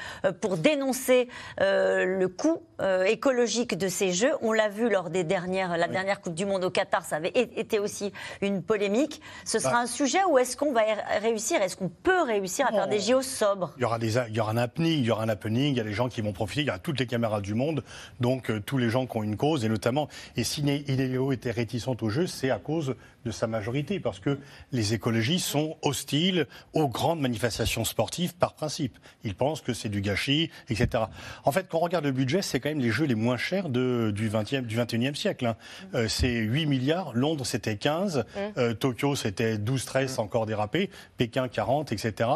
pour 0.41 0.57
dénoncer 0.57 1.29
euh, 1.61 2.05
le 2.05 2.29
coût 2.29 2.63
euh, 2.81 3.05
écologique 3.05 3.77
de 3.77 3.89
ces 3.89 4.13
Jeux 4.13 4.33
On 4.43 4.53
l'a 4.53 4.69
vu 4.69 4.89
lors 4.89 5.11
des 5.11 5.25
dernières, 5.25 5.77
la 5.77 5.89
dernière 5.89 6.21
Coupe 6.21 6.35
du 6.35 6.47
Monde 6.47 6.65
au 6.65 6.71
Qatar, 6.71 7.05
ça 7.05 7.17
avait 7.17 7.33
été 7.35 7.79
aussi 7.79 8.13
une 8.41 8.63
polémique. 8.63 9.21
Ce 9.45 9.59
sera 9.59 9.73
Bah. 9.73 9.79
un 9.81 9.87
sujet 9.87 10.19
où 10.31 10.39
est-ce 10.39 10.57
qu'on 10.57 10.73
va 10.73 10.83
réussir, 11.21 11.61
est-ce 11.63 11.77
qu'on 11.77 11.89
peut 11.89 12.23
réussir 12.23 12.67
à 12.67 12.71
Non. 12.71 12.77
faire 12.79 12.89
des 12.89 13.01
JO 13.01 13.23
sobres? 13.23 13.73
Il 13.77 13.83
y 13.83 13.85
aura 13.85 13.99
des, 13.99 14.17
il 14.17 14.35
y 14.35 14.41
aura 14.41 14.53
un 14.53 14.57
happening, 14.57 14.99
il 15.01 15.05
y 15.07 15.11
aura 15.11 15.25
un 15.25 15.29
happening, 15.29 15.73
il 15.75 15.77
y 15.77 15.81
a 15.81 15.85
les 15.85 15.93
gens 15.93 16.09
qui 16.09 16.21
vont 16.21 16.33
profiter, 16.33 16.61
il 16.63 16.67
y 16.67 16.71
aura 16.71 16.79
toutes 16.79 16.99
les 17.01 17.07
caméras 17.07 17.41
du 17.41 17.55
monde, 17.55 17.83
donc 18.21 18.51
euh, 18.51 18.61
tous 18.61 18.79
les 18.79 18.91
gens 18.91 19.07
qui 19.07 19.17
ont 19.17 19.23
une 19.23 19.37
cause, 19.37 19.65
et 19.65 19.69
notamment, 19.69 20.09
et 20.37 20.45
si 20.45 20.61
Inéo 20.61 21.33
était 21.33 21.51
réticente 21.51 22.03
au 22.03 22.09
jeu, 22.11 22.27
c'est 22.27 22.51
à 22.51 22.59
cause 22.59 22.95
de 23.29 23.33
sa 23.33 23.47
majorité, 23.47 24.01
parce 24.01 24.19
que 24.21 24.39
les 24.73 24.95
écologistes 24.95 25.47
sont 25.47 25.77
hostiles 25.83 26.47
aux 26.73 26.89
grandes 26.89 27.21
manifestations 27.21 27.85
sportives 27.85 28.35
par 28.35 28.55
principe. 28.55 28.99
Ils 29.23 29.35
pensent 29.35 29.61
que 29.61 29.75
c'est 29.75 29.91
du 29.91 30.01
gâchis, 30.01 30.51
etc. 30.71 31.05
En 31.45 31.53
fait, 31.53 31.69
quand 31.69 31.79
on 31.79 31.83
regarde 31.83 32.05
le 32.07 32.13
budget, 32.13 32.41
c'est 32.43 32.59
quand 32.59 32.71
même 32.71 32.81
les 32.81 32.91
jeux 32.91 33.05
les 33.05 33.15
moins 33.15 33.37
chers 33.37 33.69
de, 33.69 34.11
du, 34.15 34.31
20e, 34.31 34.63
du 34.63 34.77
21e 34.79 35.15
siècle. 35.15 35.47
hein. 35.47 35.57
Euh, 35.95 36.09
c'est 36.09 36.33
8 36.35 36.67
milliards, 36.67 37.13
Londres 37.15 37.45
c'était 37.45 37.77
15, 37.77 38.25
euh, 38.57 38.73
Tokyo 38.75 39.15
c'était 39.15 39.59
12, 39.59 39.85
13, 39.85 40.11
c'est 40.13 40.21
encore 40.21 40.47
dérapé, 40.47 40.91
Pékin 41.19 41.49
40, 41.49 41.93
etc. 41.93 42.31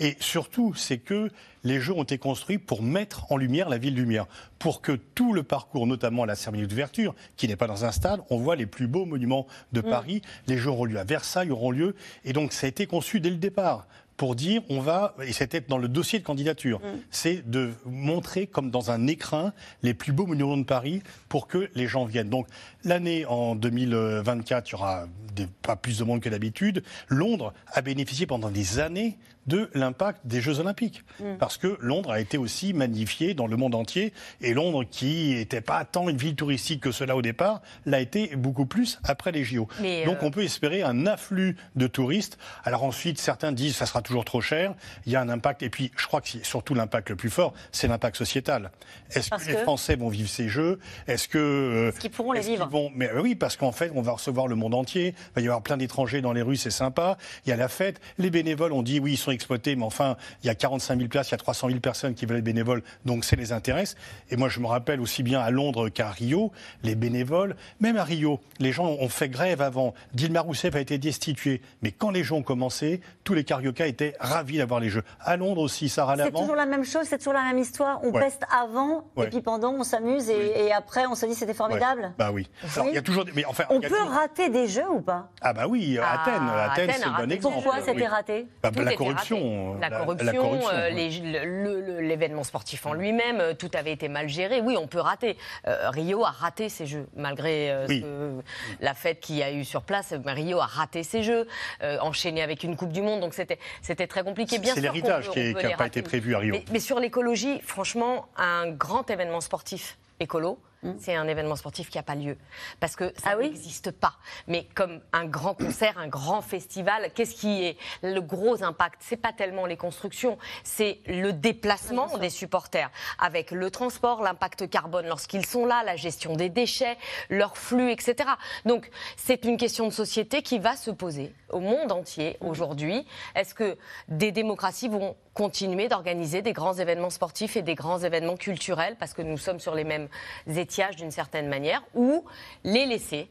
Et 0.00 0.16
surtout, 0.20 0.74
c'est 0.74 0.98
que 0.98 1.30
les 1.64 1.80
jeux 1.80 1.92
ont 1.92 2.02
été 2.02 2.18
construits 2.18 2.58
pour 2.58 2.82
mettre 2.82 3.30
en 3.30 3.36
lumière 3.36 3.68
la 3.68 3.78
ville 3.78 3.94
lumière, 3.94 4.26
pour 4.58 4.80
que 4.82 4.92
tout 4.92 5.32
le 5.32 5.42
parcours, 5.42 5.86
notamment 5.86 6.24
la 6.24 6.34
cérémonie 6.34 6.66
d'ouverture, 6.66 7.14
qui 7.36 7.48
n'est 7.48 7.56
pas 7.56 7.66
dans 7.66 7.84
un 7.84 7.92
stade, 7.92 8.20
on 8.30 8.36
voit 8.38 8.56
les 8.56 8.66
plus 8.66 8.86
beaux 8.86 9.04
monuments 9.04 9.46
de 9.72 9.80
Paris. 9.80 10.22
Les 10.46 10.58
jeux 10.58 10.70
auront 10.70 10.84
lieu 10.84 10.98
à 10.98 11.04
Versailles, 11.04 11.50
auront 11.50 11.70
lieu, 11.70 11.94
et 12.24 12.32
donc 12.32 12.52
ça 12.52 12.66
a 12.66 12.68
été 12.68 12.86
conçu 12.86 13.20
dès 13.20 13.30
le 13.30 13.36
départ 13.36 13.86
pour 14.18 14.36
dire 14.36 14.62
on 14.68 14.80
va, 14.80 15.14
et 15.26 15.32
c'était 15.32 15.60
dans 15.62 15.78
le 15.78 15.88
dossier 15.88 16.18
de 16.18 16.24
candidature, 16.24 16.80
c'est 17.10 17.48
de 17.50 17.70
montrer 17.86 18.46
comme 18.46 18.70
dans 18.70 18.90
un 18.90 19.06
écrin 19.06 19.52
les 19.82 19.94
plus 19.94 20.12
beaux 20.12 20.26
monuments 20.26 20.56
de 20.58 20.62
Paris 20.64 21.02
pour 21.28 21.48
que 21.48 21.70
les 21.74 21.86
gens 21.88 22.04
viennent. 22.04 22.28
Donc 22.28 22.46
l'année 22.84 23.24
en 23.26 23.54
2024, 23.56 24.68
il 24.68 24.72
y 24.72 24.74
aura 24.74 25.06
des- 25.34 25.46
pas 25.62 25.76
plus 25.76 25.98
de 25.98 26.04
monde 26.04 26.20
que 26.20 26.28
d'habitude. 26.28 26.84
Londres 27.08 27.52
a 27.68 27.80
bénéficié 27.82 28.26
pendant 28.26 28.50
des 28.50 28.78
années 28.78 29.16
de 29.46 29.70
l'impact 29.74 30.20
des 30.24 30.40
Jeux 30.40 30.60
Olympiques. 30.60 31.02
Mm. 31.20 31.36
Parce 31.38 31.56
que 31.56 31.76
Londres 31.80 32.10
a 32.12 32.20
été 32.20 32.38
aussi 32.38 32.72
magnifié 32.72 33.34
dans 33.34 33.46
le 33.46 33.56
monde 33.56 33.74
entier. 33.74 34.12
Et 34.40 34.54
Londres, 34.54 34.84
qui 34.88 35.34
n'était 35.34 35.60
pas 35.60 35.84
tant 35.84 36.08
une 36.08 36.16
ville 36.16 36.36
touristique 36.36 36.80
que 36.80 36.92
cela 36.92 37.16
au 37.16 37.22
départ, 37.22 37.60
l'a 37.86 38.00
été 38.00 38.36
beaucoup 38.36 38.66
plus 38.66 39.00
après 39.04 39.32
les 39.32 39.44
JO. 39.44 39.68
Mais, 39.80 40.04
Donc 40.04 40.16
euh, 40.22 40.26
on 40.26 40.30
peut 40.30 40.42
espérer 40.44 40.82
un 40.82 41.06
afflux 41.06 41.56
de 41.76 41.86
touristes. 41.86 42.38
Alors 42.64 42.84
ensuite, 42.84 43.18
certains 43.20 43.52
disent 43.52 43.72
que 43.72 43.78
ça 43.78 43.86
sera 43.86 44.02
toujours 44.02 44.24
trop 44.24 44.40
cher. 44.40 44.74
Il 45.06 45.12
y 45.12 45.16
a 45.16 45.20
un 45.20 45.28
impact. 45.28 45.62
Et 45.62 45.70
puis, 45.70 45.90
je 45.96 46.06
crois 46.06 46.20
que 46.20 46.28
c'est 46.28 46.44
surtout 46.44 46.74
l'impact 46.74 47.10
le 47.10 47.16
plus 47.16 47.30
fort, 47.30 47.52
c'est 47.72 47.88
l'impact 47.88 48.16
sociétal. 48.16 48.70
Est-ce 49.10 49.30
que 49.30 49.44
les 49.50 49.56
Français 49.56 49.96
vont 49.96 50.08
vivre 50.08 50.28
ces 50.28 50.48
Jeux? 50.48 50.78
Est-ce 51.08 51.26
que... 51.28 51.38
euh, 51.38 51.88
Est-ce 51.88 52.00
qu'ils 52.00 52.10
pourront 52.10 52.32
les 52.32 52.40
vivre 52.40 52.68
vont- 52.68 52.90
Mais 52.94 53.08
euh, 53.10 53.20
oui, 53.20 53.34
parce 53.34 53.56
qu'en 53.56 53.72
fait, 53.72 53.90
on 53.94 54.02
va 54.02 54.12
recevoir 54.12 54.46
le 54.46 54.54
monde 54.54 54.74
entier. 54.74 55.14
Il 55.30 55.34
va 55.36 55.40
y 55.42 55.44
avoir 55.46 55.62
plein 55.62 55.76
d'étrangers 55.76 56.20
dans 56.20 56.32
les 56.32 56.42
rues, 56.42 56.56
c'est 56.56 56.70
sympa. 56.70 57.18
Il 57.44 57.50
y 57.50 57.52
a 57.52 57.56
la 57.56 57.68
fête. 57.68 58.00
Les 58.18 58.30
bénévoles, 58.30 58.72
on 58.72 58.82
dit 58.82 59.00
oui, 59.00 59.12
ils 59.14 59.16
sont 59.16 59.31
exploités, 59.32 59.76
mais 59.76 59.84
enfin, 59.84 60.16
il 60.42 60.46
y 60.46 60.50
a 60.50 60.54
45 60.54 60.96
000 60.96 61.08
places, 61.08 61.28
il 61.28 61.32
y 61.32 61.34
a 61.34 61.38
300 61.38 61.68
000 61.68 61.80
personnes 61.80 62.14
qui 62.14 62.26
veulent 62.26 62.38
être 62.38 62.44
bénévoles, 62.44 62.82
donc 63.04 63.24
ça 63.24 63.36
les 63.36 63.52
intéresse. 63.52 63.96
Et 64.30 64.36
moi, 64.36 64.48
je 64.48 64.60
me 64.60 64.66
rappelle 64.66 65.00
aussi 65.00 65.22
bien 65.22 65.40
à 65.40 65.50
Londres 65.50 65.88
qu'à 65.88 66.10
Rio, 66.10 66.52
les 66.82 66.94
bénévoles, 66.94 67.56
même 67.80 67.96
à 67.96 68.04
Rio, 68.04 68.40
les 68.60 68.72
gens 68.72 68.86
ont 68.86 69.08
fait 69.08 69.28
grève 69.28 69.60
avant. 69.62 69.94
Dilma 70.14 70.40
Rousseff 70.40 70.74
a 70.74 70.80
été 70.80 70.98
destituée. 70.98 71.60
Mais 71.82 71.90
quand 71.92 72.10
les 72.10 72.24
gens 72.24 72.36
ont 72.36 72.42
commencé, 72.42 73.00
tous 73.24 73.34
les 73.34 73.44
carioca 73.44 73.86
étaient 73.86 74.14
ravis 74.20 74.58
d'avoir 74.58 74.80
les 74.80 74.88
Jeux. 74.88 75.04
À 75.20 75.36
Londres 75.36 75.62
aussi, 75.62 75.88
Sarah 75.88 76.16
C'est 76.16 76.30
toujours 76.32 76.54
la 76.56 76.66
même 76.66 76.84
chose, 76.84 77.06
c'est 77.06 77.18
toujours 77.18 77.32
la 77.32 77.42
même 77.44 77.58
histoire. 77.58 78.00
On 78.04 78.10
Ouais. 78.12 78.20
peste 78.20 78.42
avant, 78.56 79.04
Ouais. 79.16 79.26
et 79.26 79.30
puis 79.30 79.40
pendant, 79.40 79.72
on 79.72 79.84
s'amuse, 79.84 80.28
et, 80.30 80.66
et 80.66 80.72
après, 80.72 81.06
on 81.06 81.14
se 81.14 81.26
dit 81.26 81.34
c'était 81.34 81.54
formidable. 81.54 82.02
Ouais. 82.02 82.10
Bah 82.18 82.30
oui. 82.32 82.48
Alors, 82.76 82.88
il 82.88 82.94
y 82.94 82.98
a 82.98 83.02
toujours 83.02 83.24
des- 83.24 83.32
mais 83.32 83.44
enfin, 83.44 83.64
On 83.70 83.78
il 83.78 83.82
y 83.82 83.86
a 83.86 83.88
peut 83.88 83.96
toujours- 83.96 84.10
rater 84.12 84.48
des 84.50 84.68
jeux 84.68 84.88
ou 84.90 85.00
pas? 85.00 85.30
Ah 85.40 85.52
bah 85.52 85.66
oui, 85.68 85.98
Ah, 86.02 86.20
Athènes, 86.22 86.34
Athènes, 86.48 86.90
Athènes 86.90 87.00
c'est 87.02 87.08
le 87.20 87.26
bon 87.26 87.32
exemple. 87.32 87.54
Pourquoi 87.54 87.80
c'était 87.80 87.92
Oui. 87.92 88.06
raté? 88.06 88.46
Bah, 88.62 88.70
la 88.74 88.82
était 88.82 88.96
corruption. 89.28 89.72
raté. 89.72 89.80
La, 89.80 89.88
la- 89.88 89.98
corruption, 89.98 90.26
la 90.26 90.32
corruption, 90.34 90.70
euh, 90.72 90.94
ouais. 90.94 92.02
l'événement 92.02 92.44
sportif 92.44 92.86
en 92.86 92.92
lui-même, 92.92 93.40
euh, 93.40 93.54
tout 93.54 93.70
avait 93.74 93.92
été 93.92 94.08
mal 94.08 94.28
géré. 94.28 94.60
Oui, 94.60 94.76
on 94.78 94.86
peut 94.86 95.00
rater. 95.00 95.36
Euh, 95.66 95.90
Rio 95.90 96.24
a 96.24 96.30
raté 96.30 96.68
ses 96.68 96.86
jeux, 96.86 97.06
malgré 97.16 97.70
euh, 97.70 97.86
Oui. 97.88 98.00
ce 98.00 98.02
que- 98.04 98.42
la 98.84 98.94
fête 98.94 99.20
qu'il 99.20 99.36
y 99.36 99.42
a 99.42 99.52
eu 99.52 99.64
sur 99.64 99.82
place. 99.82 100.14
Rio 100.26 100.60
a 100.60 100.66
raté 100.66 101.02
ses 101.02 101.22
jeux, 101.22 101.46
euh, 101.82 101.98
enchaîné 102.00 102.42
avec 102.42 102.62
une 102.64 102.76
Coupe 102.76 102.92
du 102.92 103.02
Monde, 103.02 103.20
donc 103.20 103.34
c'était 103.34 104.06
très 104.06 104.22
compliqué. 104.24 104.58
Bien 104.58 104.74
C'est 104.74 104.80
sûr 104.80 104.92
l'héritage 104.92 105.30
qui 105.30 105.54
n'a 105.54 105.76
pas 105.76 105.86
été 105.86 106.02
prévu 106.02 106.34
à 106.34 106.38
Rio. 106.38 106.52
Mais, 106.54 106.64
mais 106.72 106.80
sur 106.80 106.98
l'écologie, 107.00 107.60
franchement, 107.64 108.26
un 108.36 108.70
grand 108.70 109.08
événement 109.10 109.40
sportif 109.40 109.98
écolo, 110.20 110.58
c'est 110.98 111.14
un 111.14 111.28
événement 111.28 111.56
sportif 111.56 111.90
qui 111.90 111.98
n'a 111.98 112.02
pas 112.02 112.14
lieu. 112.14 112.36
Parce 112.80 112.96
que 112.96 113.12
ça 113.16 113.30
Ah 113.32 113.36
oui 113.38 113.50
n'existe 113.50 113.90
pas. 113.90 114.14
Mais 114.46 114.66
comme 114.74 115.00
un 115.12 115.24
grand 115.24 115.54
concert, 115.54 115.96
un 115.98 116.08
grand 116.08 116.42
festival, 116.42 117.10
qu'est-ce 117.14 117.34
qui 117.34 117.64
est 117.64 117.76
le 118.02 118.20
gros 118.20 118.62
impact? 118.62 118.96
C'est 119.00 119.16
pas 119.16 119.32
tellement 119.32 119.66
les 119.66 119.76
constructions, 119.76 120.38
c'est 120.64 120.98
le 121.06 121.32
déplacement 121.32 122.18
des 122.18 122.30
supporters 122.30 122.90
avec 123.18 123.50
le 123.50 123.70
transport, 123.70 124.22
l'impact 124.22 124.68
carbone 124.68 125.06
lorsqu'ils 125.06 125.46
sont 125.46 125.66
là, 125.66 125.82
la 125.84 125.96
gestion 125.96 126.36
des 126.36 126.48
déchets, 126.48 126.96
leur 127.30 127.56
flux, 127.56 127.90
etc. 127.90 128.28
Donc 128.64 128.90
c'est 129.16 129.44
une 129.44 129.56
question 129.56 129.86
de 129.86 129.92
société 129.92 130.42
qui 130.42 130.58
va 130.58 130.76
se 130.76 130.90
poser 130.90 131.32
au 131.50 131.60
monde 131.60 131.92
entier 131.92 132.36
aujourd'hui. 132.40 133.06
Est-ce 133.34 133.54
que 133.54 133.76
des 134.08 134.32
démocraties 134.32 134.88
vont 134.88 135.16
continuer 135.34 135.88
d'organiser 135.88 136.42
des 136.42 136.52
grands 136.52 136.74
événements 136.74 137.10
sportifs 137.10 137.56
et 137.56 137.62
des 137.62 137.74
grands 137.74 137.98
événements 138.00 138.36
culturels 138.36 138.96
parce 138.98 139.14
que 139.14 139.22
nous 139.22 139.38
sommes 139.38 139.60
sur 139.60 139.74
les 139.74 139.84
mêmes 139.84 140.08
étiages 140.46 140.96
d'une 140.96 141.10
certaine 141.10 141.48
manière 141.48 141.82
ou 141.94 142.24
les 142.64 142.84
laisser 142.86 143.28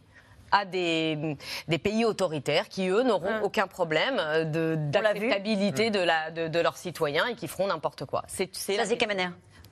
à 0.53 0.65
des, 0.65 1.37
des 1.69 1.77
pays 1.77 2.03
autoritaires 2.03 2.67
qui, 2.67 2.87
eux, 2.89 3.03
n'auront 3.03 3.29
aucun 3.43 3.67
problème 3.67 4.17
euh, 4.19 4.43
de- 4.43 4.75
d'acceptabilité 4.77 5.91
de, 5.91 5.99
la- 5.99 6.29
de, 6.31 6.47
de 6.49 6.59
leurs 6.59 6.75
citoyens 6.75 7.25
et 7.27 7.35
qui 7.35 7.47
feront 7.47 7.67
n'importe 7.67 8.03
quoi. 8.05 8.23
C'est. 8.53 8.75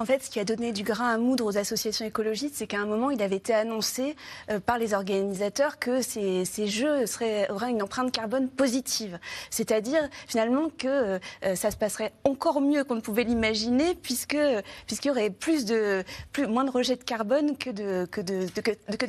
En 0.02 0.06
fait, 0.06 0.24
ce 0.24 0.30
qui 0.30 0.40
a 0.40 0.46
donné 0.46 0.72
du 0.72 0.84
grain 0.84 1.10
à 1.10 1.18
moudre 1.18 1.44
aux 1.44 1.58
associations 1.58 2.06
écologistes, 2.06 2.56
c'est 2.56 2.68
qu'à 2.68 2.80
un 2.80 2.86
moment, 2.86 3.10
il 3.10 3.22
avait 3.22 3.36
été 3.36 3.54
annoncé 3.54 4.16
euh, 4.50 4.62
par 4.62 4.78
les 4.78 4.94
organisateurs 4.94 5.78
que 5.78 6.02
ces, 6.02 6.46
ces 6.46 6.68
jeux 6.68 7.06
seraient, 7.06 7.52
auraient 7.52 7.70
une 7.72 7.84
empreinte 7.84 8.10
carbone 8.14 8.48
positive. 8.48 9.20
C'est-à-dire, 9.50 10.08
finalement, 10.26 10.70
que 10.78 10.88
euh, 10.88 11.20
ça 11.56 11.70
se 11.70 11.76
passerait 11.76 12.14
encore 12.24 12.62
mieux 12.62 12.86
qu'on 12.86 12.96
ne 12.96 13.02
pouvait 13.02 13.26
l'imaginer, 13.26 13.94
puisque 13.94 14.38
puisqu'il 14.88 15.10
y 15.10 15.12
aurait 15.12 15.30
plus 15.32 15.66
de, 15.66 16.06
plus, 16.32 16.48
moins 16.48 16.64
de 16.64 16.72
rejet 16.72 16.96
de 16.96 17.04
carbone 17.04 17.58
que 17.58 17.70
de 17.70 18.08
que 18.10 18.22
de, 18.22 18.46
de- 18.56 18.62
que, 18.62 18.72
de- 18.72 18.96
que. 18.98 19.06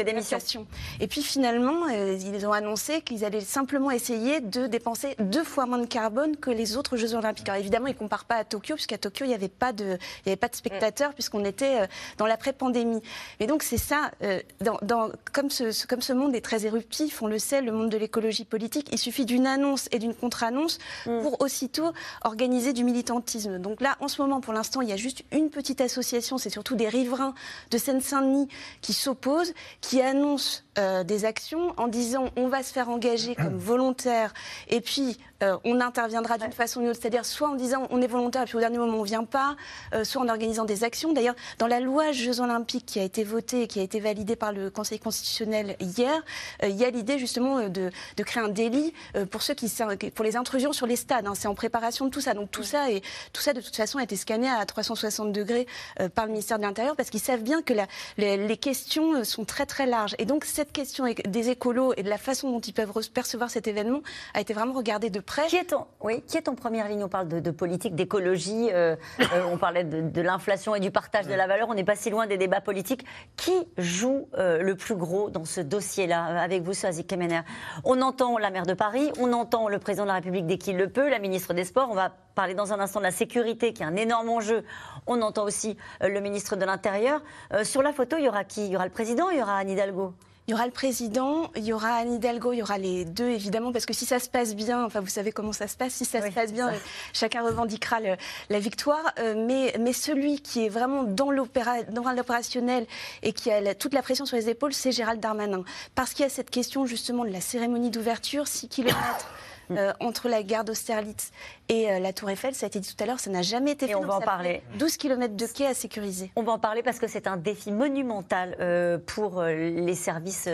Et 0.98 1.07
puis, 1.07 1.22
finalement, 1.22 1.87
euh, 1.88 2.18
ils 2.20 2.44
ont 2.48 2.53
annoncé 2.53 3.00
qu'ils 3.03 3.24
allaient 3.24 3.40
simplement 3.42 3.92
essayer 3.92 4.40
de 4.40 4.66
dépenser 4.66 5.14
deux 5.20 5.44
fois 5.44 5.66
moins 5.66 5.79
de 5.79 5.87
carbone 5.87 6.37
que 6.37 6.50
les 6.50 6.76
autres 6.76 6.96
Jeux 6.96 7.14
Olympiques. 7.14 7.48
Alors, 7.48 7.61
évidemment, 7.61 7.87
ils 7.87 7.92
ne 7.94 7.98
comparent 7.98 8.24
pas 8.24 8.35
à 8.38 8.44
Tokyo, 8.44 8.74
puisqu'à 8.74 8.98
Tokyo, 8.98 9.24
il 9.24 9.29
n'y 9.29 9.35
avait 9.35 9.46
pas 9.48 9.72
de, 9.72 9.96
il 10.24 10.26
y 10.26 10.31
avait 10.31 10.37
pas 10.37 10.48
de 10.48 10.57
spectateurs, 10.81 11.12
puisqu'on 11.14 11.45
était 11.45 11.83
euh, 11.83 11.87
dans 12.19 12.27
l'après-pandémie. 12.27 13.03
Mais 13.38 13.47
donc, 13.47 13.62
c'est 13.62 13.77
ça, 13.79 14.11
euh, 14.23 14.40
dans, 14.61 14.79
dans- 14.83 15.11
comme, 15.33 15.51
ce, 15.51 15.73
ce- 15.73 15.87
comme 15.87 16.01
ce 16.01 16.12
monde 16.12 16.35
est 16.35 16.40
très 16.40 16.64
éruptif, 16.66 17.21
on 17.23 17.27
le 17.27 17.38
sait, 17.38 17.61
le 17.61 17.73
monde 17.73 17.90
de 17.90 17.99
l'écologie 17.99 18.45
politique, 18.45 18.88
il 18.93 18.99
suffit 18.99 19.25
d'une 19.27 19.47
annonce 19.47 19.88
et 19.93 19.99
d'une 19.99 20.14
contre-annonce 20.14 20.79
pour 21.05 21.40
aussitôt 21.43 21.93
organiser 22.25 22.73
du 22.73 22.85
militantisme. 22.85 23.59
Donc 23.59 23.81
là, 23.81 23.97
en 24.01 24.09
ce 24.09 24.21
moment, 24.23 24.40
pour 24.40 24.53
l'instant, 24.53 24.81
il 24.81 24.88
y 24.88 24.93
a 24.93 24.97
juste 24.97 25.23
une 25.33 25.51
petite 25.51 25.81
association, 25.81 26.38
c'est 26.38 26.51
surtout 26.51 26.77
des 26.77 26.88
riverains 26.88 27.35
de 27.71 27.79
Seine-Saint-Denis 27.79 28.49
qui 28.81 28.93
s'opposent, 28.93 29.53
qui 29.81 30.01
annoncent 30.01 30.62
euh, 30.78 31.02
des 31.04 31.24
actions 31.24 31.74
en 31.76 31.88
disant 31.88 32.26
on 32.37 32.48
va 32.48 32.62
se 32.62 32.72
faire 32.72 32.88
engager 32.88 33.35
comme 33.35 33.56
volontaire 33.59 34.33
et 34.68 34.80
puis 34.80 35.18
euh, 35.42 35.56
on 35.64 35.80
interviendra 35.80 36.37
d'une 36.38 36.52
façon 36.52 36.80
ou 36.80 36.83
d'une 36.83 36.90
autre, 36.90 37.00
c'est-à-dire 37.00 37.24
soit 37.24 37.48
en 37.48 37.54
disant 37.54 37.87
on 37.90 38.00
est 38.02 38.06
volontaire 38.06 38.42
et 38.42 38.44
puis 38.44 38.56
au 38.56 38.61
dernier 38.61 38.78
moment 38.78 38.98
on 38.98 39.02
vient 39.02 39.24
pas, 39.24 39.56
euh, 39.94 40.04
soit 40.04 40.20
en 40.22 40.28
organisant 40.28 40.64
des 40.64 40.85
actions. 40.85 41.12
D'ailleurs, 41.12 41.35
dans 41.59 41.66
la 41.66 41.80
loi 41.80 42.12
Jeux 42.12 42.40
Olympiques 42.40 42.85
qui 42.87 43.00
a 43.00 43.02
été 43.02 43.24
votée 43.24 43.62
et 43.62 43.66
qui 43.66 43.80
a 43.80 43.83
été 43.83 44.00
validée 44.00 44.37
par 44.37 44.52
le 44.52 44.70
Conseil 44.70 44.98
constitutionnel 44.98 45.76
hier, 45.80 46.22
euh, 46.62 46.68
il 46.68 46.76
y 46.76 46.85
a 46.85 46.90
l'idée 46.90 47.18
justement 47.18 47.68
de, 47.68 47.90
de 48.16 48.22
créer 48.22 48.42
un 48.42 48.48
délit 48.48 48.92
euh, 49.16 49.24
pour 49.26 49.42
ceux 49.42 49.54
qui 49.54 49.72
pour 50.14 50.24
les 50.24 50.37
intrusions 50.37 50.72
sur 50.72 50.87
les 50.87 50.96
stades. 50.96 51.26
hein. 51.26 51.35
C'est 51.35 51.48
en 51.48 51.54
préparation 51.54 52.04
de 52.04 52.11
tout 52.11 52.20
ça. 52.20 52.35
Donc 52.35 52.50
tout 52.50 52.62
ça 52.62 52.90
et 52.90 53.00
tout 53.33 53.40
ça 53.42 53.52
de 53.54 53.61
toute 53.61 53.74
façon 53.76 53.98
a 53.98 54.02
été 54.02 54.16
scanné 54.16 54.48
à 54.48 54.64
360 54.66 55.33
degrés 55.33 55.66
euh, 56.00 56.09
par 56.09 56.26
le 56.26 56.33
ministère 56.33 56.59
de 56.59 56.64
l'Intérieur 56.64 56.96
parce 56.96 57.09
qu'ils 57.11 57.20
savent 57.20 57.42
bien 57.42 57.62
que 57.62 57.72
la- 57.72 57.87
les, 58.18 58.37
les 58.37 58.56
questions 58.56 59.24
sont 59.24 59.44
très 59.44 59.64
très 59.66 59.87
larges. 59.87 60.14
Et 60.18 60.26
donc 60.26 60.44
cette 60.44 60.69
question 60.72 61.06
é- 61.06 61.14
des 61.14 61.50
écolos 61.50 61.92
et 61.96 62.02
de 62.02 62.09
la 62.09 62.18
façon 62.18 62.50
dont 62.50 62.61
ils 62.61 62.72
peuvent 62.72 62.92
percevoir 63.11 63.50
cet 63.50 63.66
événement 63.68 64.00
a 64.35 64.40
été 64.40 64.52
vraiment 64.54 64.74
regardée 64.74 65.11
de 65.11 65.20
près. 65.20 65.46
Qui 65.46 65.56
est 65.56 66.48
en 66.48 66.54
première 66.54 66.88
ligne? 66.88 67.04
On 67.04 67.09
parle 67.09 67.28
de, 67.28 67.50
politique, 67.50 67.94
d'écologie, 67.94 68.68
euh, 68.72 68.96
euh, 69.20 69.44
on 69.52 69.56
parlait 69.56 69.85
de, 69.85 70.20
l'inflation 70.20 70.74
et 70.74 70.80
du 70.80 70.90
partage 70.90 71.26
de 71.26 71.35
la 71.35 71.46
valeur, 71.46 71.68
on 71.68 71.74
n'est 71.74 71.85
pas 71.85 71.96
si 71.96 72.11
loin 72.11 72.26
des 72.26 72.37
débats 72.37 72.61
politiques. 72.61 73.04
Qui 73.37 73.52
joue 73.78 74.28
euh, 74.38 74.62
le 74.62 74.76
plus 74.76 74.94
gros 74.94 75.30
dans 75.30 75.44
ce 75.44 75.61
dossier-là? 75.61 76.24
Avec 76.40 76.62
vous, 76.62 76.74
Soazic 76.74 77.06
Kemener. 77.06 77.40
On 77.85 78.02
entend 78.02 78.38
la 78.38 78.50
maire 78.50 78.66
de 78.66 78.74
Paris, 78.74 79.11
on 79.18 79.33
entend 79.33 79.68
le 79.68 79.78
président 79.78 80.04
de 80.04 80.09
la 80.09 80.14
République 80.14 80.46
dès 80.46 80.59
qu'il 80.59 80.76
le 80.76 80.88
peut, 80.88 81.09
la 81.09 81.18
ministre 81.18 81.54
des 81.54 81.64
Sports, 81.64 81.88
on 81.90 81.94
va 81.94 82.12
parler 82.35 82.54
dans 82.54 82.72
un 82.72 82.80
instant 82.80 83.00
de 83.00 83.04
la 83.04 83.11
sécurité 83.11 83.72
qui 83.72 83.83
est 83.83 83.87
un 83.87 83.96
énorme 83.96 84.28
enjeu. 84.28 84.64
On 85.06 85.20
entend 85.22 85.44
aussi 85.44 85.76
le 86.00 86.20
ministre 86.20 86.56
de 86.56 86.64
l'Intérieur. 86.64 87.22
Sur 87.64 87.83
la 87.83 87.92
photo, 87.92 88.16
il 88.18 88.24
y 88.24 88.28
aura 88.28 88.44
qui? 88.44 88.66
Il 88.66 88.72
y 88.72 88.76
aura 88.76 88.87
le 88.87 88.92
président, 88.92 89.30
il 89.30 89.38
y 89.38 89.42
aura 89.42 89.56
Anne 89.56 89.70
Hidalgo? 89.70 90.14
Il 90.50 90.54
y 90.54 90.54
aura 90.56 90.66
le 90.66 90.72
président, 90.72 91.48
il 91.54 91.62
y 91.62 91.72
aura 91.72 91.90
Anne 91.94 92.14
Hidalgo, 92.14 92.52
il 92.52 92.56
y 92.58 92.62
aura 92.62 92.76
les 92.76 93.04
deux 93.04 93.28
évidemment, 93.28 93.70
parce 93.70 93.86
que 93.86 93.92
si 93.92 94.04
ça 94.04 94.18
se 94.18 94.28
passe 94.28 94.56
bien, 94.56 94.84
enfin 94.84 94.98
vous 94.98 95.06
savez 95.06 95.30
comment 95.30 95.52
ça 95.52 95.68
se 95.68 95.76
passe, 95.76 95.92
si 95.92 96.04
ça 96.04 96.20
se 96.26 96.32
passe 96.32 96.52
bien, 96.52 96.70
euh, 96.70 96.76
chacun 97.12 97.44
revendiquera 97.44 98.00
le- 98.00 98.16
la 98.48 98.58
victoire. 98.58 99.12
Euh, 99.20 99.36
mais, 99.46 99.72
mais 99.78 99.92
celui 99.92 100.40
qui 100.40 100.66
est 100.66 100.68
vraiment 100.68 101.04
dans 101.04 101.30
l'opéra- 101.30 101.84
dans 101.84 102.10
l'opérationnel 102.10 102.88
et 103.22 103.32
qui 103.32 103.48
a 103.52 103.60
la- 103.60 103.76
toute 103.76 103.94
la 103.94 104.02
pression 104.02 104.26
sur 104.26 104.36
les 104.36 104.48
épaules, 104.48 104.72
c'est 104.74 104.90
Gérald 104.90 105.20
Darmanin. 105.20 105.62
Parce 105.94 106.14
qu'il 106.14 106.24
y 106.24 106.26
a 106.26 106.30
cette 106.30 106.50
question 106.50 106.84
justement 106.84 107.24
de 107.24 107.30
la 107.30 107.40
cérémonie 107.40 107.90
d'ouverture, 107.90 108.48
6 108.48 108.66
kilomètres. 108.66 108.98
euh, 109.70 109.92
entre 110.00 110.28
la 110.28 110.42
gare 110.42 110.64
d'Austerlitz 110.64 111.30
et 111.70 111.88
euh, 111.88 112.00
la 112.00 112.12
Tour 112.12 112.28
Eiffel, 112.30 112.52
ça 112.52 112.66
a 112.66 112.68
été 112.68 112.80
dit 112.80 112.94
tout 112.94 113.02
à 113.02 113.06
l'heure, 113.06 113.20
ça 113.20 113.30
n'a 113.30 113.42
jamais 113.42 113.70
été 113.70 113.85
Et 113.87 113.88
fait. 113.90 113.94
on 113.94 114.00
donc 114.00 114.09
va 114.11 114.16
en 114.16 114.20
parler. 114.20 114.62
fait 114.72 114.78
12 114.78 114.96
km 114.96 115.37
de 115.37 115.46
quai 115.46 115.66
à 115.68 115.74
sécuriser. 115.74 116.33
On 116.35 116.42
va 116.42 116.50
en 116.50 116.59
parler 116.59 116.83
parce 116.83 116.98
que 116.98 117.06
c'est 117.06 117.28
un 117.28 117.37
défi 117.37 117.70
monumental 117.70 118.56
euh, 118.59 118.98
pour 118.98 119.38
euh, 119.40 119.52
les 119.54 119.94
services 119.94 120.48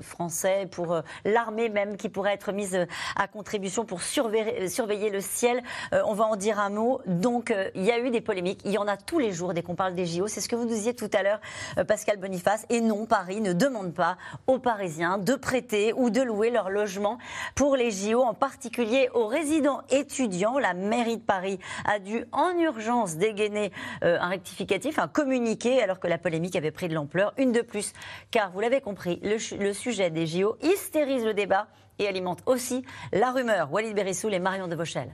français, 0.00 0.68
pour 0.70 1.02
l'armée 1.24 1.68
même 1.70 1.96
qui 1.96 2.08
pourrait 2.08 2.34
être 2.34 2.52
mise 2.52 2.86
à 3.16 3.26
contribution 3.26 3.84
pour 3.84 4.00
surveiller, 4.00 4.68
surveiller 4.68 5.10
le 5.10 5.20
ciel. 5.20 5.60
On 5.92 6.14
va 6.14 6.24
en 6.26 6.36
dire 6.36 6.60
un 6.60 6.70
mot. 6.70 7.00
Donc 7.06 7.52
il 7.74 7.84
y 7.84 7.90
a 7.90 7.98
eu 7.98 8.10
des 8.10 8.20
polémiques. 8.20 8.60
Il 8.64 8.70
y 8.70 8.78
en 8.78 8.86
a 8.86 8.96
tous 8.96 9.18
les 9.18 9.32
jours 9.32 9.54
dès 9.54 9.62
qu'on 9.62 9.74
parle 9.74 9.94
des 9.94 10.06
JO. 10.06 10.28
C'est 10.28 10.40
ce 10.40 10.48
que 10.48 10.54
vous 10.54 10.62
nous 10.64 10.68
disiez 10.74 10.94
tout 10.94 11.10
à 11.12 11.22
l'heure, 11.24 11.40
Pascal 11.88 12.18
Boniface. 12.18 12.64
Et 12.68 12.80
non, 12.80 13.06
Paris 13.06 13.40
ne 13.40 13.52
demande 13.52 13.92
pas 13.92 14.16
aux 14.46 14.58
Parisiens 14.60 15.18
de 15.18 15.34
prêter 15.34 15.92
ou 15.92 16.10
de 16.10 16.22
louer 16.22 16.50
leur 16.50 16.70
logement 16.70 17.18
pour 17.56 17.74
les 17.76 17.90
JO, 17.90 18.22
en 18.22 18.34
particulier 18.34 19.08
aux 19.14 19.26
résidents 19.26 19.82
étudiants. 19.90 20.59
La 20.60 20.74
mairie 20.74 21.16
de 21.16 21.22
Paris 21.22 21.58
a 21.84 21.98
dû 21.98 22.24
en 22.32 22.56
urgence 22.58 23.16
dégainer 23.16 23.72
euh, 24.04 24.18
un 24.20 24.28
rectificatif, 24.28 24.98
un 24.98 25.08
communiqué, 25.08 25.82
alors 25.82 25.98
que 25.98 26.06
la 26.06 26.18
polémique 26.18 26.56
avait 26.56 26.70
pris 26.70 26.88
de 26.88 26.94
l'ampleur. 26.94 27.32
Une 27.38 27.52
de 27.52 27.62
plus, 27.62 27.92
car 28.30 28.52
vous 28.52 28.60
l'avez 28.60 28.80
compris, 28.80 29.20
le, 29.22 29.72
sujet 29.72 30.10
des 30.10 30.26
JO 30.26 30.56
hystérise 30.62 31.24
le 31.24 31.34
débat 31.34 31.68
et 31.98 32.06
alimente 32.06 32.42
aussi 32.46 32.84
la 33.12 33.30
rumeur. 33.30 33.72
Walid 33.72 33.94
Berissoul 33.94 34.34
et 34.34 34.38
Marion 34.38 34.68
de 34.68 34.74
Vauchel. 34.74 35.10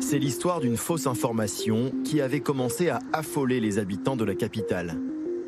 C'est 0.00 0.18
l'histoire 0.18 0.60
d'une 0.60 0.76
fausse 0.76 1.06
information 1.06 1.92
qui 2.04 2.20
avait 2.20 2.40
commencé 2.40 2.90
à 2.90 2.98
affoler 3.12 3.60
les 3.60 3.78
habitants 3.78 4.16
de 4.16 4.24
la 4.24 4.34
capitale, 4.34 4.98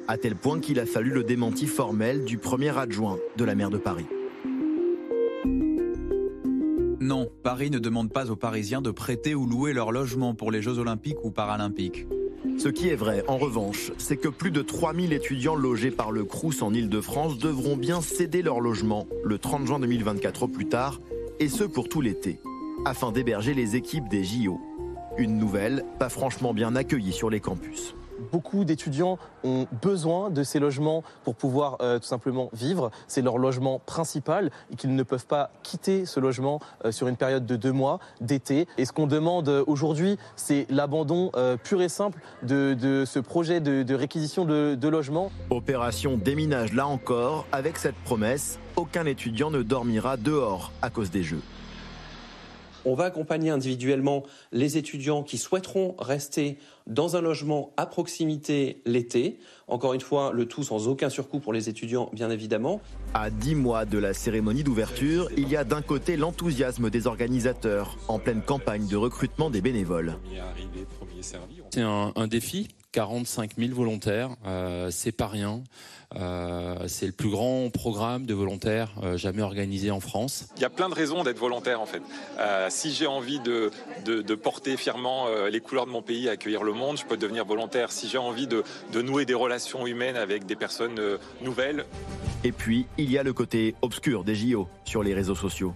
à 0.08 0.16
tel 0.16 0.36
point 0.36 0.60
qu'il 0.60 0.80
a 0.80 0.86
fallu 0.86 1.10
le 1.10 1.22
démenti 1.22 1.66
formel 1.66 2.24
du 2.24 2.38
premier 2.38 2.76
adjoint 2.78 3.18
de 3.36 3.44
la 3.44 3.54
maire 3.54 3.70
de 3.70 3.78
Paris. 3.78 4.06
Non, 7.04 7.28
Paris 7.42 7.70
ne 7.70 7.78
demande 7.78 8.10
pas 8.10 8.30
aux 8.30 8.34
Parisiens 8.34 8.80
de 8.80 8.90
prêter 8.90 9.34
ou 9.34 9.44
louer 9.44 9.74
leur 9.74 9.92
logement 9.92 10.34
pour 10.34 10.50
les 10.50 10.62
Jeux 10.62 10.78
olympiques 10.78 11.22
ou 11.22 11.30
paralympiques. 11.30 12.06
Ce 12.56 12.70
qui 12.70 12.88
est 12.88 12.96
vrai, 12.96 13.22
en 13.28 13.36
revanche, 13.36 13.92
c'est 13.98 14.16
que 14.16 14.28
plus 14.28 14.50
de 14.50 14.62
3000 14.62 15.12
étudiants 15.12 15.54
logés 15.54 15.90
par 15.90 16.12
le 16.12 16.24
Crous 16.24 16.62
en 16.62 16.72
Ile-de-France 16.72 17.36
devront 17.36 17.76
bien 17.76 18.00
céder 18.00 18.40
leur 18.40 18.58
logement 18.58 19.06
le 19.22 19.36
30 19.36 19.66
juin 19.66 19.80
2024 19.80 20.44
au 20.44 20.48
plus 20.48 20.64
tard, 20.64 21.02
et 21.40 21.50
ce 21.50 21.64
pour 21.64 21.90
tout 21.90 22.00
l'été, 22.00 22.38
afin 22.86 23.12
d'héberger 23.12 23.52
les 23.52 23.76
équipes 23.76 24.08
des 24.08 24.24
JO. 24.24 24.58
Une 25.18 25.36
nouvelle 25.36 25.84
pas 25.98 26.08
franchement 26.08 26.54
bien 26.54 26.74
accueillie 26.74 27.12
sur 27.12 27.28
les 27.28 27.40
campus. 27.40 27.94
Beaucoup 28.32 28.64
d'étudiants 28.64 29.18
ont 29.42 29.66
besoin 29.82 30.30
de 30.30 30.42
ces 30.42 30.58
logements 30.58 31.02
pour 31.24 31.34
pouvoir 31.34 31.78
euh, 31.80 31.98
tout 31.98 32.06
simplement 32.06 32.48
vivre. 32.52 32.90
C'est 33.08 33.22
leur 33.22 33.38
logement 33.38 33.80
principal 33.84 34.50
et 34.72 34.76
qu'ils 34.76 34.94
ne 34.94 35.02
peuvent 35.02 35.26
pas 35.26 35.50
quitter 35.62 36.06
ce 36.06 36.20
logement 36.20 36.60
euh, 36.84 36.92
sur 36.92 37.08
une 37.08 37.16
période 37.16 37.46
de 37.46 37.56
deux 37.56 37.72
mois 37.72 37.98
d'été. 38.20 38.66
Et 38.78 38.84
ce 38.84 38.92
qu'on 38.92 39.06
demande 39.06 39.48
euh, 39.48 39.64
aujourd'hui, 39.66 40.18
c'est 40.36 40.66
l'abandon 40.70 41.30
pur 41.62 41.82
et 41.82 41.88
simple 41.88 42.20
de, 42.42 43.04
ce 43.06 43.18
projet 43.18 43.60
de, 43.60 43.82
de 43.82 43.94
réquisition 43.94 44.44
de, 44.44 44.74
de 44.74 44.88
logements. 44.88 45.30
Opération 45.50 46.16
déminage 46.16 46.72
là 46.72 46.86
encore, 46.86 47.46
avec 47.52 47.78
cette 47.78 47.96
promesse, 47.96 48.58
aucun 48.76 49.06
étudiant 49.06 49.50
ne 49.50 49.62
dormira 49.62 50.16
dehors 50.16 50.72
à 50.82 50.90
cause 50.90 51.10
des 51.10 51.22
Jeux. 51.22 51.42
On 52.84 52.94
va 52.94 53.04
accompagner 53.04 53.50
individuellement 53.50 54.24
les 54.52 54.76
étudiants 54.76 55.22
qui 55.22 55.38
souhaiteront 55.38 55.94
rester 55.98 56.58
dans 56.86 57.16
un 57.16 57.22
logement 57.22 57.72
à 57.76 57.86
proximité 57.86 58.82
l'été. 58.84 59.38
Encore 59.68 59.94
une 59.94 60.00
fois, 60.00 60.32
le 60.32 60.46
tout 60.46 60.62
sans 60.62 60.86
aucun 60.88 61.08
surcoût 61.08 61.40
pour 61.40 61.52
les 61.52 61.68
étudiants, 61.68 62.10
bien 62.12 62.30
évidemment. 62.30 62.80
À 63.14 63.30
dix 63.30 63.54
mois 63.54 63.86
de 63.86 63.96
la 63.96 64.12
cérémonie 64.12 64.64
d'ouverture, 64.64 65.30
il 65.36 65.48
y 65.48 65.56
a 65.56 65.64
d'un 65.64 65.80
côté 65.80 66.16
l'enthousiasme 66.16 66.90
des 66.90 67.06
organisateurs, 67.06 67.96
en 68.08 68.18
pleine 68.18 68.42
campagne 68.42 68.86
de 68.86 68.96
recrutement 68.96 69.48
des 69.48 69.62
bénévoles. 69.62 70.18
C'est 71.70 71.82
un, 71.82 72.12
un 72.14 72.26
défi 72.26 72.68
45 72.94 73.56
000 73.58 73.74
volontaires, 73.74 74.30
euh, 74.46 74.88
c'est 74.92 75.10
pas 75.10 75.26
rien. 75.26 75.62
Euh, 76.14 76.86
c'est 76.86 77.06
le 77.06 77.12
plus 77.12 77.28
grand 77.28 77.68
programme 77.70 78.24
de 78.24 78.34
volontaires 78.34 78.92
euh, 79.02 79.16
jamais 79.16 79.42
organisé 79.42 79.90
en 79.90 79.98
France. 79.98 80.46
Il 80.54 80.62
y 80.62 80.64
a 80.64 80.70
plein 80.70 80.88
de 80.88 80.94
raisons 80.94 81.24
d'être 81.24 81.38
volontaire 81.38 81.80
en 81.80 81.86
fait. 81.86 82.02
Euh, 82.38 82.68
si 82.70 82.92
j'ai 82.92 83.08
envie 83.08 83.40
de, 83.40 83.72
de, 84.04 84.22
de, 84.22 84.34
porter 84.36 84.76
fièrement 84.76 85.26
euh, 85.26 85.50
les 85.50 85.60
couleurs 85.60 85.86
de 85.86 85.90
mon 85.90 86.02
pays, 86.02 86.28
accueillir 86.28 86.62
le 86.62 86.72
monde, 86.72 86.96
je 86.96 87.04
peux 87.04 87.16
devenir 87.16 87.44
volontaire. 87.44 87.90
Si 87.90 88.08
j'ai 88.08 88.18
envie 88.18 88.46
de, 88.46 88.62
de, 88.92 89.02
nouer 89.02 89.24
des 89.24 89.34
relations 89.34 89.88
humaines 89.88 90.16
avec 90.16 90.46
des 90.46 90.54
personnes 90.54 91.00
euh, 91.00 91.18
nouvelles. 91.42 91.86
Et 92.44 92.52
puis, 92.52 92.86
il 92.96 93.10
y 93.10 93.18
a 93.18 93.24
le 93.24 93.32
côté 93.32 93.74
obscur 93.82 94.22
des 94.22 94.36
JO 94.36 94.68
sur 94.84 95.02
les 95.02 95.14
réseaux 95.14 95.34
sociaux. 95.34 95.74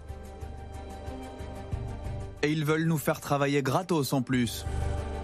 Et 2.44 2.52
ils 2.52 2.64
veulent 2.64 2.86
nous 2.86 2.98
faire 2.98 3.20
travailler 3.20 3.60
gratos 3.62 4.12
en 4.12 4.22
plus. 4.22 4.64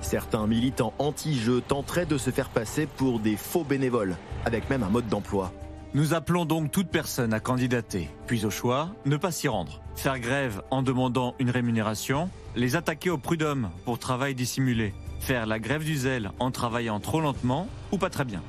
Certains 0.04 0.46
militants 0.46 0.92
anti-jeux 0.98 1.62
tenteraient 1.62 2.04
de 2.04 2.18
se 2.18 2.28
faire 2.28 2.50
passer 2.50 2.86
pour 2.86 3.20
des 3.20 3.36
faux 3.36 3.64
bénévoles, 3.64 4.16
avec 4.44 4.68
même 4.68 4.82
un 4.82 4.90
mode 4.90 5.08
d'emploi. 5.08 5.50
Nous 5.94 6.12
appelons 6.12 6.44
donc 6.44 6.70
toute 6.70 6.88
personne 6.88 7.32
à 7.32 7.40
candidater, 7.40 8.10
puis 8.26 8.44
au 8.44 8.50
choix, 8.50 8.90
ne 9.06 9.16
pas 9.16 9.32
s'y 9.32 9.48
rendre, 9.48 9.80
faire 9.96 10.20
grève 10.20 10.60
en 10.70 10.82
demandant 10.82 11.34
une 11.38 11.48
rémunération, 11.48 12.28
les 12.54 12.76
attaquer 12.76 13.08
au 13.08 13.16
prud'homme 13.16 13.70
pour 13.86 13.98
travail 13.98 14.34
dissimulé, 14.34 14.92
faire 15.20 15.46
la 15.46 15.58
grève 15.58 15.84
du 15.84 15.96
zèle 15.96 16.32
en 16.38 16.50
travaillant 16.50 17.00
trop 17.00 17.22
lentement 17.22 17.66
ou 17.90 17.96
pas 17.96 18.10
très 18.10 18.26
bien. 18.26 18.42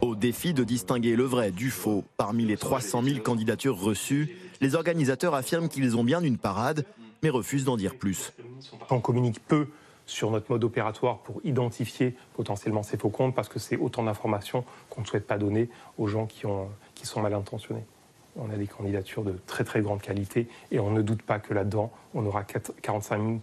Au 0.00 0.16
défi 0.16 0.54
de 0.54 0.64
distinguer 0.64 1.16
le 1.16 1.24
vrai 1.24 1.50
du 1.50 1.70
faux 1.70 2.02
parmi 2.16 2.46
les 2.46 2.56
300 2.56 3.02
000 3.02 3.20
candidatures 3.20 3.78
reçues, 3.78 4.38
les 4.62 4.74
organisateurs 4.74 5.34
affirment 5.34 5.68
qu'ils 5.68 5.98
ont 5.98 6.04
bien 6.04 6.22
une 6.22 6.38
parade, 6.38 6.86
mais 7.22 7.28
refusent 7.28 7.64
d'en 7.64 7.76
dire 7.76 7.96
plus. 7.96 8.32
On 8.88 9.00
communique 9.00 9.38
peu 9.46 9.68
sur 10.06 10.30
notre 10.30 10.50
mode 10.50 10.64
opératoire 10.64 11.18
pour 11.18 11.40
identifier 11.44 12.16
potentiellement 12.34 12.82
ces 12.82 12.96
faux 12.96 13.10
comptes 13.10 13.34
parce 13.34 13.48
que 13.48 13.58
c'est 13.58 13.76
autant 13.76 14.02
d'informations 14.02 14.64
qu'on 14.90 15.02
ne 15.02 15.06
souhaite 15.06 15.26
pas 15.26 15.38
donner 15.38 15.68
aux 15.98 16.06
gens 16.06 16.26
qui, 16.26 16.46
ont, 16.46 16.68
qui 16.94 17.06
sont 17.06 17.20
mal 17.20 17.34
intentionnés. 17.34 17.84
On 18.36 18.50
a 18.50 18.56
des 18.56 18.66
candidatures 18.66 19.24
de 19.24 19.38
très 19.46 19.64
très 19.64 19.82
grande 19.82 20.00
qualité 20.00 20.48
et 20.70 20.80
on 20.80 20.90
ne 20.90 21.02
doute 21.02 21.22
pas 21.22 21.38
que 21.38 21.52
là-dedans, 21.52 21.92
on 22.14 22.24
aura 22.24 22.44
45 22.44 23.16
000 23.18 23.38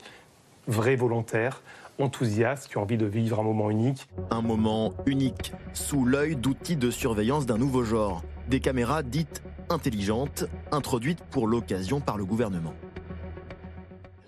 vrais 0.68 0.96
volontaires 0.96 1.62
enthousiastes 2.00 2.68
qui 2.70 2.78
ont 2.78 2.84
envie 2.84 2.98
de 2.98 3.06
vivre 3.06 3.40
un 3.40 3.44
moment 3.44 3.70
unique. 3.70 4.08
Un 4.32 4.42
moment 4.42 4.94
unique, 5.06 5.54
sous 5.74 6.06
l'œil 6.06 6.36
d'outils 6.36 6.78
de 6.78 6.92
surveillance 6.92 7.46
d'un 7.46 7.58
nouveau 7.58 7.84
genre. 7.84 8.24
Des 8.48 8.60
caméras 8.60 9.04
dites 9.04 9.44
intelligentes, 9.70 10.46
introduites 10.72 11.24
pour 11.30 11.48
l'occasion 11.48 12.00
par 12.00 12.18
le 12.18 12.26
gouvernement. 12.26 12.74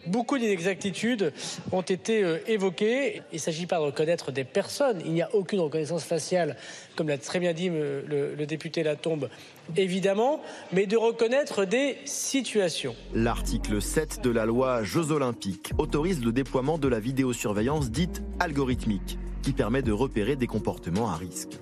Beaucoup 0.08 0.38
d'inexactitudes 0.38 1.32
ont 1.72 1.82
été 1.82 2.24
euh, 2.24 2.40
évoquées. 2.48 3.22
Il 3.32 3.36
ne 3.36 3.40
s'agit 3.40 3.68
pas 3.68 3.78
de 3.78 3.84
reconnaître 3.84 4.32
des 4.32 4.44
personnes. 4.44 5.02
Il 5.06 5.12
n'y 5.12 5.22
a 5.22 5.34
aucune 5.36 5.60
reconnaissance 5.60 6.04
faciale, 6.04 6.56
comme 6.96 7.08
l'a 7.08 7.18
très 7.18 7.40
bien 7.40 7.54
dit 7.54 7.70
le, 7.70 8.04
le, 8.08 8.36
le 8.36 8.46
député 8.46 8.84
Latombe, 8.84 9.30
évidemment, 9.78 10.42
mais 10.74 10.88
de 10.88 10.98
reconnaître 10.98 11.66
des 11.66 11.98
situations. 12.06 12.96
L'article 13.14 13.82
7 13.82 14.22
de 14.24 14.30
la 14.30 14.46
loi 14.46 14.84
Jeux 14.84 15.12
olympiques 15.12 15.72
autorise 15.78 16.24
le 16.24 16.32
déploiement 16.32 16.78
de 16.78 16.88
la 16.88 17.00
vidéosurveillance 17.00 17.92
dite 17.92 18.22
algorithmique, 18.40 19.18
qui 19.44 19.54
permet 19.54 19.82
de 19.82 19.92
repérer 19.92 20.36
des 20.36 20.48
comportements 20.48 21.10
à 21.10 21.16
risque. 21.16 21.60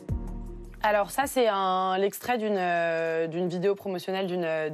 Alors 0.90 1.12
ça, 1.12 1.28
c'est 1.28 1.48
l'extrait 2.00 2.40
d'une 2.40 2.58
euh, 2.58 3.28
vidéo 3.30 3.76
promotionnelle 3.76 4.26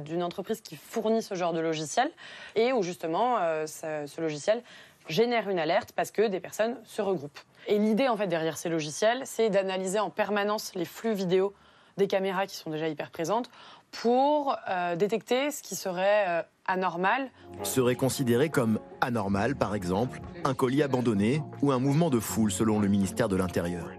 d'une 0.02 0.22
entreprise 0.22 0.62
qui 0.62 0.74
fournit 0.74 1.22
ce 1.22 1.34
genre 1.34 1.52
de 1.52 1.60
logiciel 1.60 2.10
et 2.54 2.72
où 2.72 2.82
justement 2.82 3.36
euh, 3.38 3.66
ce, 3.66 4.18
logiciel 4.18 4.62
génère 5.10 5.50
une 5.50 5.58
alerte 5.58 5.92
parce 5.94 6.10
que 6.10 6.26
des 6.26 6.40
personnes 6.40 6.78
se 6.84 7.02
regroupent. 7.02 7.38
Et 7.66 7.78
l'idée 7.78 8.08
en 8.08 8.16
fait 8.16 8.28
derrière 8.28 8.56
ces 8.56 8.70
logiciels, 8.70 9.20
c'est 9.26 9.50
d'analyser 9.50 9.98
en 9.98 10.08
permanence 10.08 10.74
les 10.74 10.86
flux 10.86 11.12
vidéo 11.12 11.52
des 11.98 12.06
caméras 12.06 12.46
qui 12.46 12.56
sont 12.56 12.70
déjà 12.70 12.88
hyper 12.88 13.10
présentes 13.10 13.50
pour 13.90 14.56
euh, 14.70 14.96
détecter 14.96 15.50
ce 15.50 15.62
qui 15.62 15.76
serait 15.76 16.24
euh, 16.28 16.42
anormal. 16.66 17.30
Serait 17.62 17.94
considéré 17.94 18.48
comme 18.48 18.80
anormal, 19.02 19.54
par 19.54 19.74
exemple, 19.74 20.22
un 20.44 20.54
colis 20.54 20.82
abandonné 20.82 21.42
ou 21.60 21.72
un 21.72 21.78
mouvement 21.78 22.08
de 22.08 22.20
foule 22.20 22.50
selon 22.50 22.80
le 22.80 22.88
ministère 22.88 23.28
de 23.28 23.36
l'Intérieur. 23.36 23.90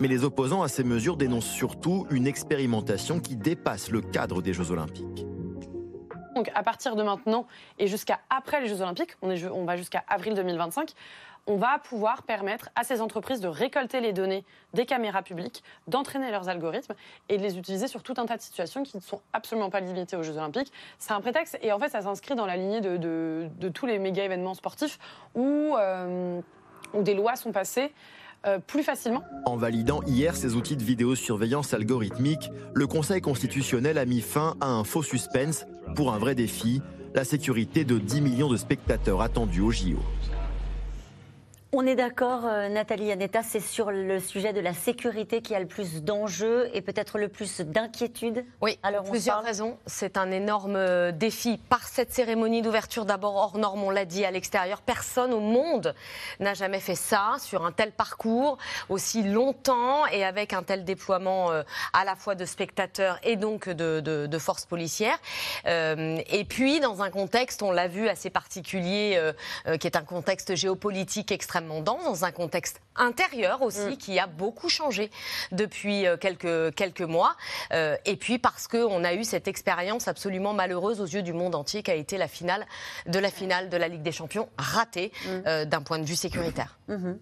Mais 0.00 0.08
les 0.08 0.24
opposants 0.24 0.62
à 0.62 0.68
ces 0.68 0.84
mesures 0.84 1.16
dénoncent 1.16 1.46
surtout 1.46 2.06
une 2.10 2.26
expérimentation 2.26 3.20
qui 3.20 3.36
dépasse 3.36 3.90
le 3.90 4.00
cadre 4.00 4.42
des 4.42 4.52
Jeux 4.52 4.70
Olympiques. 4.70 5.26
Donc 6.34 6.50
à 6.54 6.62
partir 6.62 6.96
de 6.96 7.02
maintenant 7.02 7.46
et 7.78 7.86
jusqu'à 7.86 8.20
après 8.28 8.60
les 8.60 8.68
Jeux 8.68 8.80
Olympiques, 8.80 9.16
on, 9.22 9.30
est, 9.30 9.44
on 9.46 9.64
va 9.64 9.76
jusqu'à 9.76 10.04
avril 10.08 10.34
2025, 10.34 10.90
on 11.46 11.56
va 11.56 11.78
pouvoir 11.78 12.22
permettre 12.22 12.70
à 12.74 12.84
ces 12.84 13.00
entreprises 13.00 13.40
de 13.40 13.48
récolter 13.48 14.00
les 14.00 14.12
données 14.12 14.44
des 14.72 14.86
caméras 14.86 15.22
publiques, 15.22 15.62
d'entraîner 15.86 16.30
leurs 16.30 16.48
algorithmes 16.48 16.94
et 17.28 17.36
de 17.36 17.42
les 17.42 17.58
utiliser 17.58 17.86
sur 17.86 18.02
tout 18.02 18.14
un 18.16 18.26
tas 18.26 18.36
de 18.36 18.42
situations 18.42 18.82
qui 18.82 18.96
ne 18.96 19.02
sont 19.02 19.20
absolument 19.32 19.70
pas 19.70 19.80
limitées 19.80 20.16
aux 20.16 20.22
Jeux 20.22 20.36
Olympiques. 20.36 20.72
C'est 20.98 21.12
un 21.12 21.20
prétexte 21.20 21.58
et 21.62 21.70
en 21.70 21.78
fait 21.78 21.90
ça 21.90 22.02
s'inscrit 22.02 22.34
dans 22.34 22.46
la 22.46 22.56
lignée 22.56 22.80
de, 22.80 23.48
tous 23.72 23.86
les 23.86 23.98
méga 23.98 24.24
événements 24.24 24.54
sportifs 24.54 24.98
euh, 25.36 26.40
où 26.94 27.02
des 27.02 27.14
lois 27.14 27.36
sont 27.36 27.52
passées 27.52 27.92
euh, 28.46 28.58
plus 28.58 28.82
facilement. 28.82 29.22
En 29.46 29.56
validant 29.56 30.02
hier 30.06 30.36
ces 30.36 30.54
outils 30.54 30.76
de 30.76 30.82
vidéosurveillance 30.82 31.74
algorithmique, 31.74 32.50
le 32.74 32.86
Conseil 32.86 33.20
constitutionnel 33.20 33.98
a 33.98 34.04
mis 34.04 34.20
fin 34.20 34.56
à 34.60 34.66
un 34.66 34.84
faux 34.84 35.02
suspense 35.02 35.66
pour 35.94 36.12
un 36.12 36.18
vrai 36.18 36.34
défi, 36.34 36.82
la 37.14 37.24
sécurité 37.24 37.84
de 37.84 37.98
10 37.98 38.20
millions 38.20 38.48
de 38.48 38.56
spectateurs 38.56 39.20
attendus 39.20 39.60
au 39.60 39.70
JO. 39.70 39.98
On 41.76 41.84
est 41.88 41.96
d'accord, 41.96 42.46
euh, 42.46 42.68
Nathalie 42.68 43.10
Aneta, 43.10 43.42
c'est 43.42 43.58
sur 43.58 43.90
le 43.90 44.20
sujet 44.20 44.52
de 44.52 44.60
la 44.60 44.72
sécurité 44.72 45.42
qui 45.42 45.56
a 45.56 45.58
le 45.58 45.66
plus 45.66 46.04
d'enjeux 46.04 46.70
et 46.72 46.82
peut-être 46.82 47.18
le 47.18 47.28
plus 47.28 47.62
d'inquiétudes. 47.62 48.44
Oui, 48.60 48.78
alors 48.84 49.02
plusieurs 49.02 49.42
raisons. 49.42 49.76
C'est 49.84 50.16
un 50.16 50.30
énorme 50.30 50.76
euh, 50.76 51.10
défi. 51.10 51.58
Par 51.68 51.82
cette 51.88 52.12
cérémonie 52.12 52.62
d'ouverture, 52.62 53.06
d'abord 53.06 53.34
hors 53.34 53.58
norme, 53.58 53.82
on 53.82 53.90
l'a 53.90 54.04
dit 54.04 54.24
à 54.24 54.30
l'extérieur, 54.30 54.82
personne 54.82 55.34
au 55.34 55.40
monde 55.40 55.96
n'a 56.38 56.54
jamais 56.54 56.78
fait 56.78 56.94
ça 56.94 57.32
sur 57.40 57.66
un 57.66 57.72
tel 57.72 57.90
parcours 57.90 58.56
aussi 58.88 59.24
longtemps 59.24 60.06
et 60.06 60.24
avec 60.24 60.52
un 60.52 60.62
tel 60.62 60.84
déploiement 60.84 61.50
euh, 61.50 61.64
à 61.92 62.04
la 62.04 62.14
fois 62.14 62.36
de 62.36 62.44
spectateurs 62.44 63.18
et 63.24 63.34
donc 63.34 63.68
de, 63.68 63.98
de, 63.98 64.26
de 64.28 64.38
forces 64.38 64.64
policières. 64.64 65.18
Et 65.66 66.44
puis 66.48 66.78
dans 66.78 67.02
un 67.02 67.10
contexte, 67.10 67.64
on 67.64 67.72
l'a 67.72 67.88
vu, 67.88 68.08
assez 68.08 68.30
particulier, 68.30 69.20
qui 69.80 69.86
est 69.86 69.96
un 69.96 70.04
contexte 70.04 70.54
géopolitique 70.54 71.32
extrêmement 71.32 71.63
extrêmement 71.64 71.80
dense, 71.80 72.04
dans 72.04 72.24
un 72.24 72.32
contexte 72.32 72.80
intérieur 72.96 73.62
aussi 73.62 73.80
Mm. 73.80 73.96
qui 73.96 74.18
a 74.18 74.26
beaucoup 74.26 74.68
changé 74.68 75.10
depuis 75.52 76.06
euh, 76.06 76.16
quelques, 76.16 76.74
quelques 76.74 77.02
mois. 77.02 77.36
Euh, 77.72 77.96
et 78.04 78.16
puis 78.16 78.38
parce 78.38 78.68
qu'on 78.68 79.04
a 79.04 79.14
eu 79.14 79.24
cette 79.24 79.48
expérience 79.48 80.08
absolument 80.08 80.52
malheureuse 80.52 81.00
aux 81.00 81.06
yeux 81.06 81.22
du 81.22 81.32
monde 81.32 81.54
entier 81.54 81.82
qui 81.82 81.90
a 81.90 81.94
été 81.94 82.18
la 82.18 82.28
finale 82.28 82.66
de 83.06 83.18
la 83.18 83.30
finale 83.30 83.68
de 83.68 83.76
la 83.76 83.88
Ligue 83.88 84.02
des 84.02 84.12
Champions, 84.12 84.48
ratée 84.58 85.12
euh, 85.28 85.64
d'un 85.64 85.82
point 85.82 85.98
de 85.98 86.04
vue 86.04 86.16
sécuritaire. 86.16 86.78
Mhm. 86.88 87.18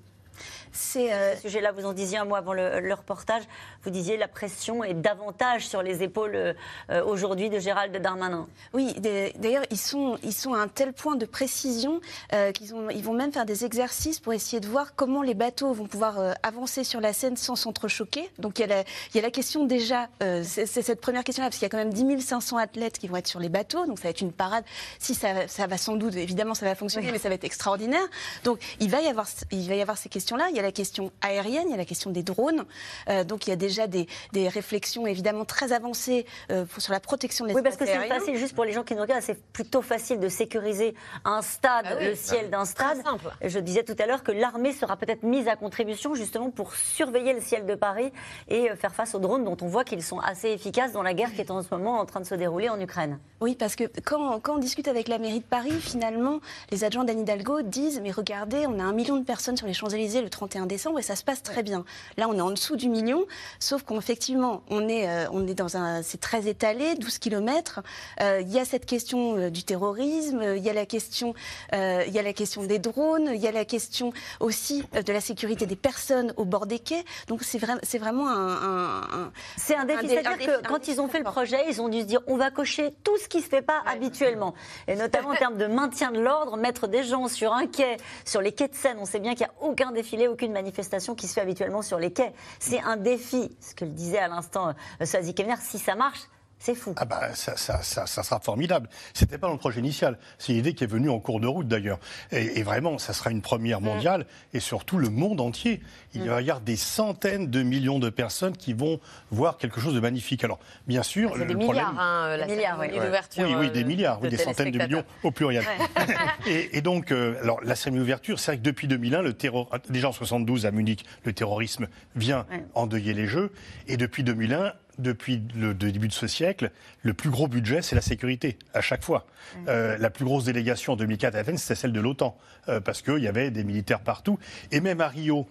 C'est 0.73 1.13
euh, 1.13 1.37
ce 1.37 1.43
sujet-là, 1.43 1.73
vous 1.73 1.85
en 1.85 1.93
disiez 1.93 2.19
un 2.19 2.25
mot 2.25 2.35
avant 2.35 2.53
le, 2.53 2.81
le 2.81 2.95
reportage. 2.95 3.43
Vous 3.85 3.91
disiez 3.91 4.17
la 4.17 4.29
pression 4.29 4.83
est 4.85 4.95
davantage 4.95 5.67
sur 5.67 5.83
les 5.83 6.03
épaules 6.03 6.35
euh, 6.35 7.05
aujourd'hui 7.05 7.51
de 7.51 7.59
Gérald 7.59 7.95
Darmanin. 7.97 8.47
Oui, 8.73 8.95
d'ailleurs, 9.37 9.65
ils 9.71 9.79
sont, 9.79 10.19
ils 10.23 10.33
sont 10.33 10.55
à 10.55 10.59
un 10.59 10.69
tel 10.69 10.93
point 10.93 11.17
de 11.17 11.27
précision 11.27 12.01
euh, 12.33 12.53
qu'ils 12.53 12.75
ont- 12.75 12.91
ils 12.91 13.03
vont 13.05 13.13
même 13.13 13.33
faire 13.33 13.45
des 13.45 13.65
exercices 13.65 14.19
pour 14.19 14.33
essayer 14.33 14.61
de 14.61 14.67
voir 14.67 14.95
comment 14.95 15.23
les 15.23 15.35
bateaux 15.35 15.73
vont 15.73 15.87
pouvoir 15.87 16.19
avancer 16.43 16.85
sur 16.85 17.01
la 17.01 17.13
Seine 17.13 17.37
sans 17.37 17.57
s'entrechoquer. 17.57 18.31
Donc 18.39 18.59
il 18.59 18.63
y, 18.63 18.65
a 18.65 18.69
la, 18.69 18.81
il 18.81 19.17
y 19.17 19.19
a 19.19 19.23
la 19.23 19.31
question 19.31 19.65
déjà, 19.67 20.09
c'est 20.43 20.67
cette 20.67 21.01
première 21.01 21.25
question-là, 21.25 21.49
parce 21.49 21.59
qu'il 21.59 21.67
y 21.67 21.67
a 21.67 21.71
quand 21.71 21.77
même 21.79 21.93
10 21.93 22.21
500 22.23 22.57
athlètes 22.57 22.99
qui 22.99 23.09
vont 23.09 23.17
être 23.17 23.27
sur 23.29 23.41
les 23.41 23.49
bateaux, 23.49 23.87
donc 23.87 23.99
ça 23.99 24.05
va 24.05 24.11
être 24.11 24.21
une 24.21 24.33
parade. 24.33 24.65
Si 24.99 25.15
ça, 25.15 25.49
ça 25.49 25.67
va 25.67 25.77
sans 25.77 25.97
doute, 25.97 26.17
évidemment, 26.17 26.55
ça 26.55 26.65
va 26.67 26.75
fonctionner, 26.75 27.13
mais 27.13 27.19
ça 27.19 27.29
va 27.29 27.35
être 27.35 27.45
extraordinaire. 27.45 28.03
Donc 28.45 28.59
il 28.81 28.91
va 28.91 29.01
y 29.01 29.07
avoir, 29.09 29.27
il 29.51 29.69
va 29.69 29.75
y 29.75 29.83
avoir 29.83 29.99
ces 29.99 30.09
questions-là. 30.09 30.47
Il 30.51 30.57
y 30.57 30.61
a 30.61 30.62
la 30.63 30.73
question 30.73 31.11
aérienne, 31.21 31.65
il 31.67 31.71
y 31.71 31.75
a 31.75 31.77
la 31.77 31.85
question 31.85 32.11
des 32.11 32.23
drones. 32.23 32.65
Euh, 33.09 33.25
donc 33.25 33.47
il 33.47 33.51
y 33.51 33.53
a 33.53 33.57
déjà 33.57 33.87
des, 33.87 34.07
des 34.33 34.49
réflexions 34.49 35.07
évidemment 35.07 35.45
très 35.45 35.73
avancées 35.73 36.27
euh, 36.51 36.65
pour- 36.65 36.83
sur 36.83 36.93
la 36.93 37.01
protection 37.01 37.47
de 37.47 37.53
Oui, 37.53 37.63
parce 37.63 37.77
que 37.77 37.87
c'est 37.87 38.09
facile, 38.09 38.37
juste 38.37 38.55
pour 38.55 38.65
les 38.65 38.73
gens 38.73 38.83
qui 38.85 38.95
nous 38.95 39.03
regardent, 39.03 39.23
c'est 39.23 39.41
plutôt 39.53 39.83
facile 39.83 40.21
de 40.21 40.29
sécuriser 40.29 40.95
un 41.25 41.43
stade, 41.43 41.87
Ah 41.89 41.95
oui. 41.99 42.07
le 42.07 42.15
ciel 42.15 42.51
d'un 42.51 42.65
stade. 42.65 42.99
Je 43.45 43.59
disais 43.59 43.83
tout 43.85 43.97
à 43.99 44.07
l'heure 44.07 44.23
que 44.23 44.33
l'armée 44.33 44.73
sera 44.73 44.97
peut-être 44.97 45.23
mise 45.23 45.49
à 45.49 45.57
contribution 45.57 46.15
justement 46.15 46.51
pour 46.51 46.75
surveiller 46.75 47.33
le 47.33 47.41
ciel 47.41 47.67
de 47.67 47.75
Paris 47.75 48.13
et 48.49 48.71
euh, 48.71 48.77
faire 48.77 48.95
face 48.95 49.15
aux 49.15 49.19
drones 49.19 49.45
dont 49.45 49.57
on 49.61 49.67
voit 49.67 49.85
qu'ils 49.85 50.03
sont 50.03 50.19
assez 50.21 50.49
efficaces 50.51 50.93
dans 50.93 51.03
la 51.03 51.15
guerre 51.15 51.33
qui 51.35 51.41
est 51.41 51.51
en 51.51 51.63
ce 51.63 51.69
moment 51.73 51.99
en 51.99 52.07
train 52.07 52.21
de 52.21 52.27
se 52.27 52.35
dérouler 52.35 52.69
en 52.69 52.79
Ukraine. 52.81 53.19
Oui, 53.41 53.57
parce 53.57 53.75
que 53.77 53.85
quand, 54.05 54.39
quand 54.41 54.57
on 54.57 54.59
discute 54.59 54.87
avec 54.89 55.09
la 55.09 55.19
mairie 55.19 55.41
de 55.41 55.45
Paris, 55.45 55.73
finalement, 55.81 56.41
les 56.71 56.85
adjoints 56.85 57.05
d'Anne 57.05 57.21
Hidalgo 57.21 57.63
disent 57.63 58.01
Mais 58.03 58.11
regardez, 58.11 58.67
on 58.67 58.79
a 58.79 58.83
un 58.83 58.93
million 58.93 59.17
de 59.17 59.25
personnes 59.25 59.57
sur 59.57 59.67
les 59.67 59.73
Champs-Élysées 59.73 60.21
le 60.23 60.29
31 60.29 60.52
décembre 60.67 60.99
et 60.99 61.03
ça 61.03 61.17
se 61.17 61.25
passe 61.25 61.43
très 61.43 61.63
bien. 61.63 61.85
Là, 62.17 62.29
on 62.29 62.35
est 62.37 62.41
en 62.41 62.51
dessous 62.51 62.77
du 62.77 62.89
million, 62.89 63.27
sauf 63.59 63.83
qu'effectivement, 63.83 64.63
on 64.71 64.89
est, 64.89 65.09
euh, 65.09 65.27
on 65.33 65.47
est 65.47 65.55
dans 65.55 65.77
un. 65.77 66.03
C'est 66.03 66.21
très 66.21 66.47
étalé, 66.49 66.95
12 66.97 67.19
kilomètres. 67.19 67.81
Euh, 68.21 68.41
Il 68.43 68.51
y 68.53 68.59
a 68.59 68.65
cette 68.65 68.87
question 68.87 69.37
euh, 69.37 69.51
du 69.51 69.65
terrorisme, 69.65 70.43
il 70.57 70.63
y, 70.63 70.71
a 70.71 70.73
la 70.73 70.87
question, 70.87 71.35
il 71.73 72.13
y 72.13 72.19
a 72.19 72.23
la 72.23 72.33
question 72.33 72.63
des 72.65 72.79
drones, 72.79 73.31
il 73.35 73.41
y 73.41 73.47
a 73.49 73.53
la 73.53 73.65
question 73.65 74.13
aussi 74.41 74.85
de 74.93 75.13
la 75.13 75.21
sécurité 75.21 75.67
des 75.67 75.77
personnes 75.77 76.33
au 76.37 76.45
bord 76.45 76.67
des 76.67 76.79
quais. 76.79 77.05
Donc, 77.29 77.43
c'est 77.43 77.59
vrai, 77.59 77.75
c'est 77.83 77.99
vraiment 77.99 78.29
un. 78.29 78.53
un- 78.53 79.03
un- 79.03 79.33
C'est 79.57 79.75
un 79.77 79.85
défi. 79.85 80.07
dé- 80.07 80.15
C'est-à-dire 80.23 80.61
que 80.63 80.69
quand 80.69 80.89
ils 80.89 81.01
ont 81.01 81.09
fait 81.09 81.19
le 81.19 81.25
projet, 81.25 81.59
ils 81.69 81.81
ont 81.81 81.89
dû 81.89 82.01
se 82.01 82.05
dire 82.07 82.21
on 82.27 82.37
va 82.37 82.51
cocher 82.51 82.95
tout 83.05 83.17
ce 83.19 83.29
qui 83.29 83.39
ne 83.39 83.43
se 83.43 83.49
fait 83.49 83.63
pas 83.63 83.83
habituellement. 83.87 84.55
Et 84.89 84.95
notamment 84.97 85.31
en 85.31 85.35
termes 85.37 85.57
de 85.59 85.67
maintien 85.67 86.11
de 86.13 86.21
l'ordre, 86.21 86.57
mettre 86.57 86.87
des 86.89 87.03
gens 87.05 87.29
sur 87.29 87.53
un 87.53 87.67
quai, 87.67 87.97
sur 88.25 88.41
les 88.41 88.53
quais 88.53 88.69
de 88.69 88.75
Seine. 88.75 88.97
On 89.01 89.05
sait 89.07 89.21
bien 89.21 89.35
qu'il 89.35 89.47
n'y 89.47 89.53
a 89.53 89.69
aucun 89.69 89.93
défilé, 89.93 90.29
aucune 90.43 90.53
manifestation 90.53 91.15
qui 91.15 91.29
se 91.29 91.35
fait 91.35 91.41
habituellement 91.41 91.83
sur 91.83 92.01
les 92.01 92.13
quais. 92.13 92.33
C'est 92.59 92.81
un 92.81 92.97
défi. 92.97 93.57
Ce 93.61 93.77
que 93.77 93.85
le 93.85 93.93
disait 93.93 94.19
à 94.19 94.27
l'instant 94.27 94.75
euh, 95.01 95.05
Swazi 95.05 95.35
Kemner, 95.35 95.55
si 95.61 95.79
ça 95.79 95.95
marche, 95.95 96.23
c'est 96.63 96.75
fou. 96.75 96.95
Ah 96.97 97.05
bah 97.05 97.35
ça, 97.35 97.57
ça, 97.57 97.83
ça, 97.83 98.07
ça 98.07 98.23
sera 98.23 98.41
formidable. 98.41 98.89
C'était 99.15 99.39
pas 99.39 99.47
dans 99.49 99.53
le 99.55 99.59
projet 99.59 99.81
initial. 99.81 100.19
C'est 100.39 100.53
une 100.53 100.59
idée 100.59 100.75
qui 100.75 100.85
est 100.85 100.87
venue 100.87 101.11
en 101.11 101.19
cours 101.19 101.41
de 101.41 101.47
route 101.47 101.67
d'ailleurs. 101.69 101.99
Et, 102.31 102.59
et 102.59 102.63
vraiment, 102.63 102.99
ça 102.99 103.13
sera 103.13 103.31
une 103.31 103.43
première 103.43 103.81
Mm. 103.81 103.85
mondiale 103.85 104.27
et 104.55 104.61
surtout 104.61 104.99
le 104.99 105.09
monde 105.09 105.41
entier. 105.41 105.81
Il 106.15 106.23
va 106.29 106.41
y 106.41 106.51
avoir 106.51 106.61
des 106.61 106.77
centaines 106.77 107.49
de 107.51 107.63
millions 107.63 107.99
de 107.99 108.11
personnes 108.11 108.57
qui 108.57 108.73
vont 108.75 109.01
voir 109.31 109.57
quelque 109.59 109.81
chose 109.81 109.95
de 109.95 110.01
magnifique. 110.01 110.45
Alors, 110.45 110.59
bien 110.87 111.03
sûr, 111.03 111.33
C'est 111.33 111.39
le 111.41 111.47
des 111.47 111.55
problème. 111.55 111.85
milliards, 111.89 112.01
hein, 112.01 112.37
la 112.37 112.47
Des 112.47 112.53
milliards, 112.55 112.77
cérémonie 112.77 112.99
oui. 113.01 113.05
d'ouverture. 113.07 113.45
Oui, 113.49 113.55
oui, 113.59 113.71
des 113.71 113.83
euh, 113.83 113.87
milliards, 113.87 114.19
oui, 114.23 114.29
de 114.29 114.37
des 114.37 114.43
centaines 114.43 114.71
de 114.71 114.79
millions 114.79 115.05
au 115.23 115.31
pluriel. 115.31 115.65
et, 116.47 116.77
et 116.79 116.81
donc, 116.83 117.11
euh, 117.13 117.41
alors, 117.43 117.61
la 117.63 117.75
cérémonie 117.75 118.03
d'ouverture, 118.03 118.39
c'est 118.39 118.53
vrai 118.53 118.59
que 118.59 118.63
depuis 118.63 118.87
2001, 118.89 119.23
le 119.23 119.33
terror, 119.33 119.69
déjà 119.89 120.09
en 120.09 120.13
72 120.13 120.67
à 120.67 120.71
Munich, 120.71 121.05
le 121.25 121.33
terrorisme 121.33 121.89
vient 122.15 122.47
Ouais. 122.51 122.65
endeuiller 122.75 123.15
les 123.15 123.27
Jeux. 123.27 123.53
Et 123.89 123.97
depuis 123.97 124.23
2001, 124.25 124.73
depuis 124.99 125.43
le 125.55 125.75
début 125.75 126.09
de 126.09 126.13
ce 126.13 126.27
siècle, 126.27 126.71
le 127.03 127.15
plus 127.15 127.31
gros 127.31 127.49
budget, 127.49 127.83
c'est 127.83 127.95
la 127.95 128.03
sécurité, 128.03 128.59
à 128.75 128.81
chaque 128.81 129.03
fois. 129.03 129.27
Euh, 129.69 129.97
la 129.99 130.11
plus 130.11 130.25
grosse 130.25 130.45
délégation 130.45 130.95
en 130.95 130.97
2004 130.97 131.35
à 131.35 131.39
Athènes, 131.39 131.59
c'était 131.59 131.75
celle 131.75 131.93
de 131.93 132.01
l'OTAN, 132.01 132.37
euh, 132.69 132.81
parce 132.81 133.03
qu'il 133.03 133.19
y 133.19 133.29
avait 133.29 133.51
des 133.51 133.65
militaires 133.65 134.01
partout. 134.01 134.39
Et 134.71 134.81
même 134.81 135.01
à 135.01 135.09
Rio, 135.09 135.47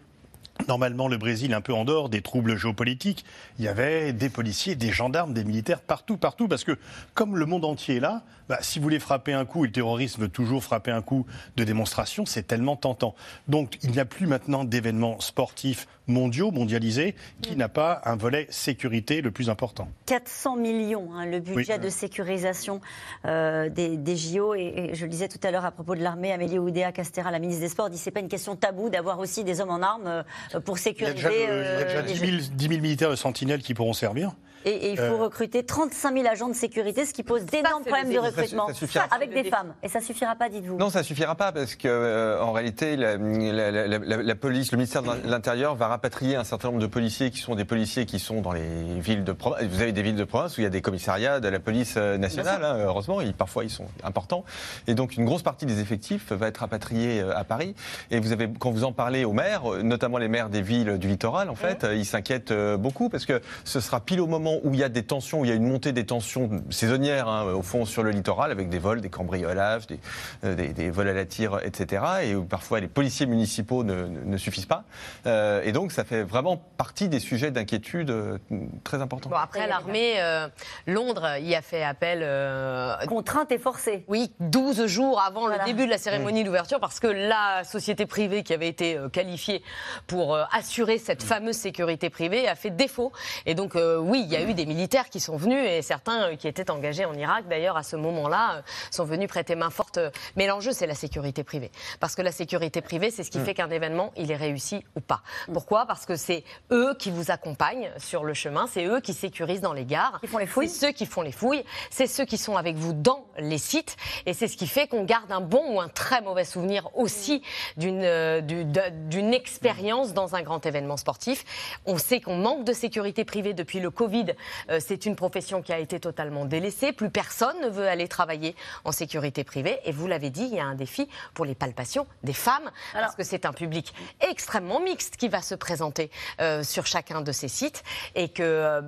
Normalement, 0.68 1.08
le 1.08 1.18
Brésil, 1.18 1.54
un 1.54 1.62
peu 1.62 1.74
en 1.74 1.86
dehors 1.86 2.10
des 2.10 2.22
troubles 2.22 2.56
géopolitiques, 2.56 3.26
il 3.58 3.66
y 3.66 3.68
avait 3.68 4.14
des 4.14 4.30
policiers, 4.30 4.76
des 4.76 4.92
gendarmes, 4.92 5.34
des 5.34 5.44
militaires 5.44 5.82
partout, 5.82 6.18
partout, 6.18 6.48
parce 6.48 6.64
que 6.64 6.78
comme 7.14 7.38
le 7.38 7.46
monde 7.46 7.66
entier 7.66 7.98
est 7.98 8.00
là, 8.00 8.24
bah, 8.48 8.60
si 8.62 8.80
vous 8.80 8.84
voulez 8.84 9.00
frapper 9.00 9.34
un 9.34 9.46
coup, 9.46 9.64
et 9.64 9.68
le 9.68 9.74
terrorisme 9.74 10.22
veut 10.22 10.30
toujours 10.30 10.64
frapper 10.64 10.92
un 10.92 11.02
coup 11.02 11.26
de 11.56 11.64
démonstration, 11.64 12.26
c'est 12.26 12.44
tellement 12.44 12.76
tentant. 12.76 13.16
Donc, 13.48 13.78
il 13.82 13.92
n'y 13.92 14.00
a 14.00 14.06
plus 14.06 14.28
maintenant 14.28 14.64
d'événements 14.64 15.20
sportifs 15.20 15.88
mondiaux, 16.12 16.52
mondialisés, 16.52 17.16
qui 17.42 17.56
n'a 17.56 17.70
pas 17.70 18.02
un 18.06 18.16
volet 18.16 18.46
sécurité 18.50 19.22
le 19.22 19.32
plus 19.32 19.50
important. 19.50 19.88
400 20.06 20.58
millions, 20.58 21.10
hein, 21.16 21.26
le 21.26 21.40
budget 21.40 21.76
Oui. 21.78 21.80
de 21.86 21.90
sécurisation 21.90 22.82
euh, 23.26 23.70
des, 23.70 23.98
des 23.98 24.16
JO. 24.16 24.54
Et, 24.56 24.74
et 24.92 24.96
je 24.96 25.06
le 25.06 25.10
disais 25.12 25.28
tout 25.28 25.40
à 25.44 25.52
l'heure 25.52 25.66
à 25.66 25.72
propos 25.72 25.96
de 25.96 26.02
l'armée, 26.04 26.32
Amélie 26.32 26.60
Oudéa 26.60 26.92
Castera, 26.92 27.32
la 27.32 27.40
ministre 27.40 27.62
des 27.62 27.70
Sports, 27.70 27.90
dit 27.90 27.98
c'est 27.98 28.12
pas 28.12 28.20
une 28.20 28.28
question 28.30 28.56
taboue 28.56 28.90
d'avoir 28.90 29.20
aussi 29.20 29.44
des 29.44 29.62
hommes 29.62 29.72
en 29.72 29.82
armes 29.82 30.08
euh, 30.54 30.60
pour 30.60 30.78
Il 30.78 30.80
y 30.80 30.82
a 30.82 30.84
sécuriser. 30.84 31.14
déjà, 31.16 31.32
il 31.34 31.40
y 31.40 31.44
a 31.46 31.50
euh, 31.50 31.84
déjà 31.86 32.02
les 32.02 32.14
10, 32.14 32.16
Jeux. 32.20 32.26
000, 32.26 32.38
10 32.54 32.68
000 32.68 32.82
militaires 32.82 33.10
de 33.10 33.16
sentinelle 33.16 33.62
qui 33.62 33.74
pourront 33.74 33.94
servir. 33.94 34.32
Et, 34.66 34.70
et 34.72 34.92
il 34.92 34.98
faut 34.98 35.04
Euh, 35.04 35.16
recruter 35.24 35.64
35 35.66 36.14
000 36.16 36.28
agents 36.28 36.48
de 36.50 36.54
sécurité, 36.54 37.06
ce 37.06 37.14
qui 37.14 37.24
pose 37.24 37.44
d'énormes 37.46 37.84
problèmes 37.84 38.10
de. 38.10 38.14
Ça 38.16 38.22
recrutement 38.22 38.68
ça 38.68 38.74
suffira 38.74 39.08
pas. 39.08 39.16
avec 39.16 39.34
des 39.34 39.44
femmes. 39.50 39.74
Et 39.84 39.90
ça 39.90 40.02
suffira 40.02 40.36
pas, 40.36 40.50
dites-vous. 40.50 40.78
Non, 40.78 40.90
ça 40.90 41.04
suffira 41.04 41.36
pas 41.36 41.52
parce 41.52 41.76
que 41.76 41.88
euh, 41.88 42.42
en 42.42 42.52
réalité, 42.52 42.96
la, 42.96 43.18
la- 43.18 43.72
la- 43.72 43.88
la- 43.98 44.18
la 44.24 44.36
police, 44.36 44.72
le 44.72 44.78
ministère 44.78 45.04
de 45.04 45.10
l'Intérieur 45.26 45.76
va 45.76 45.88
rapatrier 45.88 46.36
un 46.36 46.44
certain 46.44 46.70
nombre 46.70 46.80
de 46.82 46.88
policiers 46.88 47.32
qui 47.32 47.40
sont 47.40 47.56
des 47.56 47.66
policiers 47.66 48.06
qui 48.06 48.20
sont 48.20 48.42
dans 48.42 48.52
les 48.54 49.00
villes 49.00 49.24
de 49.24 49.32
province. 49.32 49.64
Vous 49.64 49.82
avez 49.82 49.92
des 49.92 50.02
villes 50.04 50.16
de 50.16 50.24
province 50.24 50.58
où 50.58 50.62
il 50.62 50.64
y 50.64 50.68
a 50.68 50.72
des 50.72 50.82
commissariats 50.82 51.40
de 51.40 51.48
la 51.48 51.60
police 51.60 51.96
euh, 51.98 52.18
nationale. 52.18 52.64
hein, 52.64 52.78
heureusement, 52.80 53.20
parfois 53.38 53.64
ils 53.64 53.70
sont 53.70 53.88
importants. 54.04 54.44
Et 54.88 54.94
donc 54.94 55.18
une 55.18 55.26
grosse 55.26 55.44
partie 55.44 55.66
des 55.66 55.80
effectifs 55.80 56.32
va 56.32 56.48
être 56.48 56.60
rapatriée 56.60 57.22
euh, 57.22 57.36
à 57.38 57.44
Paris. 57.44 57.76
Et 58.12 58.20
vous 58.20 58.32
avez, 58.32 58.50
quand 58.60 58.72
vous 58.72 58.84
en 58.84 58.92
parlez 58.92 59.26
aux 59.26 59.34
maires, 59.34 59.64
notamment 59.84 60.18
les 60.18 60.28
maires 60.28 60.50
des 60.50 60.62
villes 60.62 60.98
du 60.98 61.08
littoral, 61.08 61.50
en 61.50 61.56
fait, 61.56 61.84
euh, 61.84 61.96
ils 61.96 62.06
s'inquiètent 62.06 62.54
beaucoup 62.78 63.10
parce 63.10 63.26
que 63.26 63.42
ce 63.64 63.80
sera 63.80 64.00
pile 64.00 64.22
au 64.22 64.28
moment 64.28 64.51
où 64.64 64.74
il 64.74 64.80
y 64.80 64.84
a 64.84 64.90
des 64.90 65.04
tensions, 65.04 65.42
où 65.42 65.46
il 65.46 65.50
y 65.50 65.52
a 65.52 65.56
une 65.56 65.68
montée 65.68 65.92
des 65.92 66.06
tensions 66.06 66.50
saisonnières 66.70 67.28
hein, 67.28 67.46
au 67.54 67.62
fond 67.62 67.86
sur 67.86 68.04
le 68.04 68.12
littoral 68.12 68.52
avec 68.52 68.70
des 68.70 68.80
vols, 68.80 69.02
des 69.02 69.10
cambriolages, 69.10 69.88
des, 69.88 70.00
euh, 70.44 70.56
des, 70.56 70.70
des 70.70 70.90
vols 70.90 71.08
à 71.10 71.14
la 71.14 71.26
tire, 71.26 71.60
etc. 71.64 72.04
Et 72.24 72.36
où 72.36 72.44
parfois 72.44 72.80
les 72.80 72.88
policiers 72.88 73.26
municipaux 73.26 73.84
ne, 73.84 74.08
ne- 74.08 74.24
ne 74.26 74.38
suffisent 74.38 74.66
pas. 74.66 74.84
Euh, 75.26 75.62
et 75.64 75.72
donc 75.72 75.92
ça 75.92 76.04
fait 76.04 76.24
vraiment 76.24 76.58
partie 76.78 77.08
des 77.10 77.20
sujets 77.20 77.52
d'inquiétude 77.52 78.10
euh, 78.10 78.38
très 78.84 79.02
importants. 79.02 79.30
Bon, 79.30 79.36
après, 79.36 79.68
l'armée, 79.68 80.16
euh, 80.22 80.48
Londres 80.88 81.38
y 81.40 81.56
a 81.56 81.62
fait 81.62 81.84
appel. 81.84 82.20
euh, 82.24 82.96
Contrainte 83.08 83.52
et 83.52 83.58
forcée. 83.58 84.04
Oui, 84.08 84.32
12 84.40 84.86
jours 84.88 85.22
avant 85.22 85.42
Voilà. 85.48 85.60
le 85.60 85.66
début 85.66 85.86
de 85.86 85.92
la 85.92 85.98
cérémonie 85.98 86.44
d'ouverture, 86.44 86.80
parce 86.80 87.00
que 87.00 87.08
la 87.08 87.64
société 87.64 88.06
privée 88.06 88.44
qui 88.44 88.54
avait 88.54 88.68
été 88.68 88.98
qualifiée 89.12 89.62
pour 90.08 90.38
assurer 90.52 90.98
cette 90.98 91.24
fameuse 91.24 91.56
sécurité 91.56 92.10
privée 92.10 92.48
a 92.48 92.56
fait 92.56 92.70
défaut. 92.70 93.12
Et 93.46 93.54
donc, 93.56 93.76
euh, 93.76 93.98
oui, 93.98 94.22
il 94.26 94.32
y 94.32 94.36
a 94.36 94.41
eu 94.44 94.54
des 94.54 94.66
militaires 94.66 95.10
qui 95.10 95.20
sont 95.20 95.38
venus, 95.38 95.64
et 95.66 95.82
certains 95.82 96.32
euh, 96.32 96.36
qui 96.36 96.48
étaient 96.48 96.70
engagés 96.72 97.06
en 97.06 97.14
Irak, 97.14 97.48
d'ailleurs, 97.50 97.78
à 97.78 97.84
ce 97.84 97.96
moment-là, 97.96 98.56
euh, 98.56 98.62
sont 98.92 99.06
venus 99.06 99.28
prêter 99.28 99.56
main 99.56 99.70
forte. 99.70 100.00
Mais 100.36 100.48
l'enjeu, 100.48 100.72
c'est 100.72 100.88
la 100.88 100.96
sécurité 100.96 101.44
privée. 101.44 101.72
Parce 102.00 102.16
que 102.16 102.22
la 102.22 102.32
sécurité 102.32 102.82
privée, 102.82 103.12
c'est 103.12 103.24
ce 103.24 103.32
qui 103.32 103.40
Mm. 103.40 103.46
fait 103.46 103.54
qu'un 103.54 103.70
événement, 103.70 104.12
il 104.18 104.32
est 104.32 104.36
réussi 104.36 104.84
ou 104.96 105.02
pas. 105.02 105.22
Pourquoi? 105.54 105.86
Parce 105.86 106.06
que 106.06 106.16
c'est 106.16 106.44
eux 106.72 106.96
qui 106.98 107.12
vous 107.12 107.32
accompagnent 107.32 107.92
sur 107.98 108.24
le 108.24 108.34
chemin, 108.34 108.68
c'est 108.68 108.86
eux 108.86 109.00
qui 109.00 109.14
sécurisent 109.14 109.62
dans 109.62 109.74
les 109.74 109.86
gares. 109.86 110.20
Qui 110.22 110.28
font 110.28 110.38
les 110.38 110.46
fouilles. 110.48 110.70
C'est 110.70 110.88
ceux 110.88 110.92
qui 110.92 111.06
font 111.06 111.22
les 111.22 111.32
fouilles, 111.32 111.64
c'est 111.90 112.08
ceux 112.08 112.26
qui 112.26 112.38
sont 112.38 112.56
avec 112.58 112.76
vous 112.76 112.94
dans 112.94 113.26
les 113.38 113.58
sites, 113.58 113.98
et 114.26 114.34
c'est 114.34 114.48
ce 114.48 114.58
qui 114.58 114.68
fait 114.68 114.88
qu'on 114.88 115.04
garde 115.04 115.32
un 115.32 115.42
bon 115.42 115.76
ou 115.76 115.82
un 115.82 115.90
très 115.90 116.22
mauvais 116.22 116.46
souvenir 116.46 116.90
aussi 116.96 117.42
d'une 117.78 118.02
euh, 118.04 118.42
d'une 118.42 119.34
expérience 119.34 120.14
dans 120.14 120.36
un 120.36 120.42
grand 120.42 120.66
événement 120.66 120.98
sportif. 120.98 121.44
On 121.86 121.98
sait 121.98 122.22
qu'on 122.22 122.38
manque 122.38 122.64
de 122.64 122.74
sécurité 122.74 123.26
privée 123.26 123.54
depuis 123.54 123.80
le 123.80 123.90
Covid 123.90 124.31
euh, 124.70 124.80
c'est 124.80 125.06
une 125.06 125.16
profession 125.16 125.62
qui 125.62 125.74
a 125.74 125.80
été 125.80 126.00
totalement 126.00 126.46
délaissée. 126.46 126.92
Plus 126.92 127.10
personne 127.10 127.60
ne 127.62 127.70
veut 127.70 127.88
aller 127.88 128.08
travailler 128.08 128.56
en 128.86 128.92
sécurité 128.92 129.44
privée. 129.44 129.80
Et 129.86 129.92
vous 129.92 130.08
l'avez 130.08 130.30
dit, 130.30 130.44
il 130.44 130.56
y 130.56 130.60
a 130.60 130.66
un 130.66 130.76
défi 130.76 131.08
pour 131.34 131.46
les 131.46 131.56
palpations 131.56 132.08
des 132.24 132.34
femmes, 132.34 132.70
parce 132.94 133.16
que 133.16 133.24
c'est 133.24 133.46
un 133.46 133.54
public 133.54 133.94
extrêmement 134.22 134.80
mixte 134.80 135.18
qui 135.18 135.30
va 135.30 135.42
se 135.42 135.56
présenter 135.56 136.12
euh, 136.40 136.64
sur 136.64 136.86
chacun 136.86 137.22
de 137.22 137.32
ces 137.32 137.48
sites. 137.48 137.84
Et 138.16 138.30
que 138.30 138.44
euh, 138.44 138.82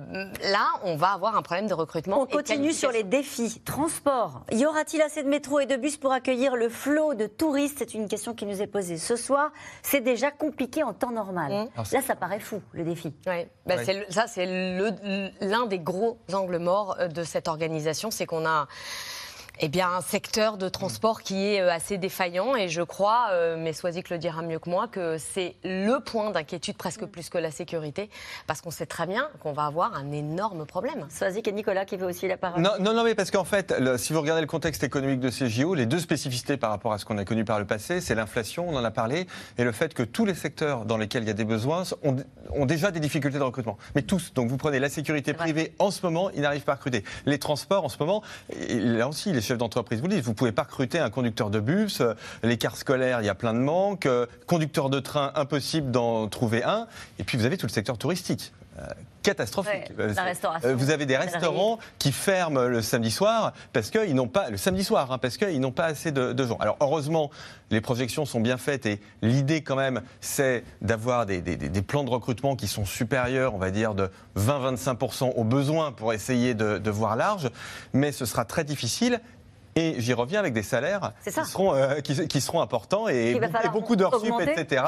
là, 0.50 0.66
on 0.82 0.96
va 0.96 1.08
avoir 1.12 1.36
un 1.36 1.42
problème 1.42 1.66
de 1.66 1.74
recrutement. 1.74 2.20
On 2.20 2.26
continue 2.26 2.72
sur 2.72 2.90
les 2.90 3.02
défis. 3.02 3.60
Transport. 3.64 4.42
Y 4.52 4.64
aura-t-il 4.66 5.02
assez 5.02 5.22
de 5.22 5.28
métro 5.28 5.60
et 5.60 5.66
de 5.66 5.76
bus 5.76 5.96
pour 5.96 6.12
accueillir 6.12 6.56
le 6.56 6.68
flot 6.68 7.14
de 7.14 7.26
touristes? 7.26 7.76
C'est 7.78 7.94
une 7.94 8.08
question 8.08 8.34
qui 8.34 8.46
nous 8.46 8.62
est 8.62 8.66
posée 8.66 8.98
ce 8.98 9.16
soir. 9.16 9.50
C'est 9.82 10.00
déjà 10.00 10.30
compliqué 10.30 10.82
en 10.82 10.92
temps 10.92 11.10
normal. 11.10 11.52
Mmh. 11.76 11.82
Là, 11.92 12.02
ça 12.02 12.14
paraît 12.16 12.40
fou, 12.40 12.62
le 12.72 12.84
défi. 12.84 13.14
Ouais. 13.26 13.48
Bah, 13.66 13.76
le- 13.76 14.10
ça, 14.12 14.26
c'est 14.26 14.46
le- 14.46 15.30
l'un 15.40 15.66
des 15.66 15.78
gros 15.78 16.18
angles 16.32 16.58
morts 16.58 16.96
euh, 16.98 17.08
de 17.08 17.24
cette 17.24 17.48
organisation, 17.48 18.10
c'est 18.10 18.26
qu'on 18.26 18.46
a 18.46 18.68
eh 19.60 19.68
bien, 19.68 19.88
un 19.88 20.00
secteur 20.00 20.56
de 20.56 20.68
transport 20.68 21.22
qui 21.22 21.46
est 21.46 21.60
euh, 21.60 21.70
assez 21.72 21.96
défaillant 21.96 22.56
et 22.56 22.68
je 22.68 22.82
crois, 22.82 23.28
euh, 23.30 23.56
mais 23.58 23.72
Soisic 23.72 24.10
le 24.10 24.18
dira 24.18 24.42
mieux 24.42 24.58
que 24.58 24.68
moi, 24.68 24.88
que 24.88 25.16
c'est 25.18 25.54
le 25.62 26.00
point 26.00 26.30
d'inquiétude 26.30 26.76
presque 26.76 27.04
plus 27.06 27.28
que 27.30 27.38
la 27.38 27.52
sécurité, 27.52 28.10
parce 28.48 28.60
qu'on 28.60 28.72
sait 28.72 28.86
très 28.86 29.06
bien 29.06 29.28
qu'on 29.40 29.52
va 29.52 29.66
avoir 29.66 29.94
un 29.94 30.10
énorme 30.10 30.66
problème. 30.66 31.06
Soisic 31.08 31.46
et 31.46 31.52
Nicolas 31.52 31.84
qui 31.84 31.96
veut 31.96 32.06
aussi 32.06 32.26
la 32.26 32.36
parole. 32.36 32.60
Non, 32.62 32.72
non, 32.80 32.92
non, 32.94 33.04
mais 33.04 33.14
parce 33.14 33.30
qu'en 33.30 33.44
fait, 33.44 33.72
le- 33.78 33.96
si 33.96 34.12
vous 34.12 34.20
regardez 34.20 34.40
le 34.40 34.48
contexte 34.48 34.82
économique 34.82 35.20
de 35.20 35.30
ces 35.30 35.48
JO, 35.48 35.74
les 35.74 35.86
deux 35.86 36.00
spécificités 36.00 36.56
par 36.56 36.70
rapport 36.70 36.92
à 36.92 36.98
ce 36.98 37.04
qu'on 37.04 37.18
a 37.18 37.24
connu 37.24 37.44
par 37.44 37.60
le 37.60 37.64
passé, 37.64 38.00
c'est 38.00 38.16
l'inflation, 38.16 38.68
on 38.68 38.76
en 38.76 38.84
a 38.84 38.90
parlé, 38.90 39.28
et 39.56 39.62
le 39.64 39.70
fait 39.72 39.94
que 39.94 40.02
tous 40.02 40.24
les 40.24 40.34
secteurs 40.34 40.84
dans 40.84 40.96
lesquels 40.96 41.22
il 41.22 41.28
y 41.28 41.30
a 41.30 41.34
des 41.34 41.44
besoins 41.44 41.84
ont, 42.02 42.16
ont 42.50 42.66
déjà 42.66 42.90
des 42.90 43.00
difficultés 43.00 43.38
de 43.38 43.44
recrutement. 43.44 43.78
Mais 43.94 44.02
tous. 44.02 44.34
Donc 44.34 44.48
vous 44.48 44.56
prenez 44.56 44.80
la 44.80 44.88
sécurité 44.88 45.32
privée, 45.32 45.74
en 45.78 45.92
ce 45.92 46.04
moment, 46.04 46.30
ils 46.30 46.40
n'arrivent 46.40 46.64
pas 46.64 46.72
à 46.72 46.76
recruter. 46.76 47.04
Les 47.24 47.38
transports, 47.38 47.84
en 47.84 47.88
ce 47.88 47.98
moment, 47.98 48.22
là 48.68 49.06
aussi, 49.08 49.32
les 49.32 49.43
chefs 49.44 49.58
d'entreprise 49.58 50.00
vous 50.00 50.08
disent, 50.08 50.22
vous 50.22 50.34
pouvez 50.34 50.50
pas 50.50 50.62
recruter 50.62 50.98
un 50.98 51.10
conducteur 51.10 51.50
de 51.50 51.60
bus, 51.60 52.00
euh, 52.00 52.14
les 52.42 52.56
cars 52.56 52.76
scolaires, 52.76 53.20
il 53.20 53.26
y 53.26 53.28
a 53.28 53.34
plein 53.34 53.54
de 53.54 53.60
manques, 53.60 54.06
euh, 54.06 54.26
conducteur 54.46 54.90
de 54.90 54.98
train, 54.98 55.30
impossible 55.36 55.92
d'en 55.92 56.26
trouver 56.26 56.64
un, 56.64 56.88
et 57.18 57.24
puis 57.24 57.38
vous 57.38 57.44
avez 57.44 57.56
tout 57.56 57.66
le 57.66 57.72
secteur 57.72 57.98
touristique. 57.98 58.52
Euh, 58.78 58.82
catastrophique. 59.22 59.72
Ouais, 59.90 59.94
Euh, 60.00 60.12
la 60.14 60.74
vous 60.74 60.90
avez 60.90 61.06
des 61.06 61.16
restaurants 61.16 61.78
qui 61.98 62.10
ferment 62.10 62.64
le 62.64 62.82
samedi 62.82 63.10
soir 63.12 63.52
parce 63.72 63.88
qu'ils 63.90 64.14
n'ont 64.16 64.26
pas 64.26 64.50
le 64.50 64.56
samedi 64.56 64.82
soir 64.82 65.12
hein, 65.12 65.18
parce 65.18 65.36
qu'ils 65.36 65.60
n'ont 65.60 65.70
pas 65.70 65.84
assez 65.84 66.10
de, 66.10 66.32
de 66.32 66.46
gens. 66.46 66.56
Alors 66.58 66.76
heureusement, 66.80 67.30
les 67.70 67.80
projections 67.80 68.24
sont 68.26 68.40
bien 68.40 68.56
faites 68.58 68.84
et 68.84 69.00
l'idée 69.22 69.62
quand 69.62 69.76
même, 69.76 70.02
c'est 70.20 70.64
d'avoir 70.82 71.24
des, 71.24 71.40
des- 71.40 71.56
des- 71.56 71.68
des 71.68 71.82
plans 71.82 72.02
de 72.04 72.10
recrutement 72.10 72.56
qui 72.56 72.66
sont 72.66 72.84
supérieurs, 72.84 73.54
on 73.54 73.58
va 73.58 73.70
dire 73.70 73.94
de 73.94 74.10
20-25% 74.36 75.32
aux 75.36 75.44
besoins 75.44 75.92
pour 75.92 76.12
essayer 76.12 76.54
de, 76.54 76.78
de 76.78 76.90
voir 76.90 77.16
large, 77.16 77.50
mais 77.92 78.12
ce 78.12 78.26
sera 78.26 78.44
très 78.44 78.64
difficile. 78.64 79.20
Et 79.76 79.96
j'y 79.98 80.12
reviens 80.12 80.38
avec 80.38 80.52
des 80.52 80.62
salaires 80.62 81.12
qui 81.24 81.32
ça. 81.32 81.44
seront, 81.44 81.74
euh, 81.74 82.00
qui, 82.00 82.28
qui 82.28 82.40
seront 82.40 82.60
importants 82.60 83.08
et, 83.08 83.34
beaucoup- 83.34 83.66
et 83.66 83.68
beaucoup 83.70 83.96
d'heures 83.96 84.20
sup, 84.20 84.32
etc. 84.56 84.82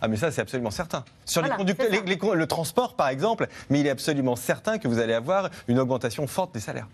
Ah 0.00 0.08
mais 0.08 0.16
ça 0.16 0.30
c'est 0.30 0.40
absolument 0.40 0.70
certain. 0.70 1.04
Sur 1.26 1.42
Voilà, 1.42 1.54
les 1.54 1.58
conducteurs, 1.58 1.88
les- 1.90 2.00
les- 2.16 2.34
le 2.34 2.46
transport 2.46 2.94
par 2.94 3.08
exemple, 3.08 3.48
mais 3.68 3.80
il 3.80 3.86
est 3.86 3.90
absolument 3.90 4.36
certain 4.36 4.78
que 4.78 4.88
vous 4.88 4.98
allez 4.98 5.12
avoir 5.12 5.50
une 5.68 5.78
augmentation 5.78 6.26
forte 6.26 6.54
des 6.54 6.60
salaires. 6.60 6.88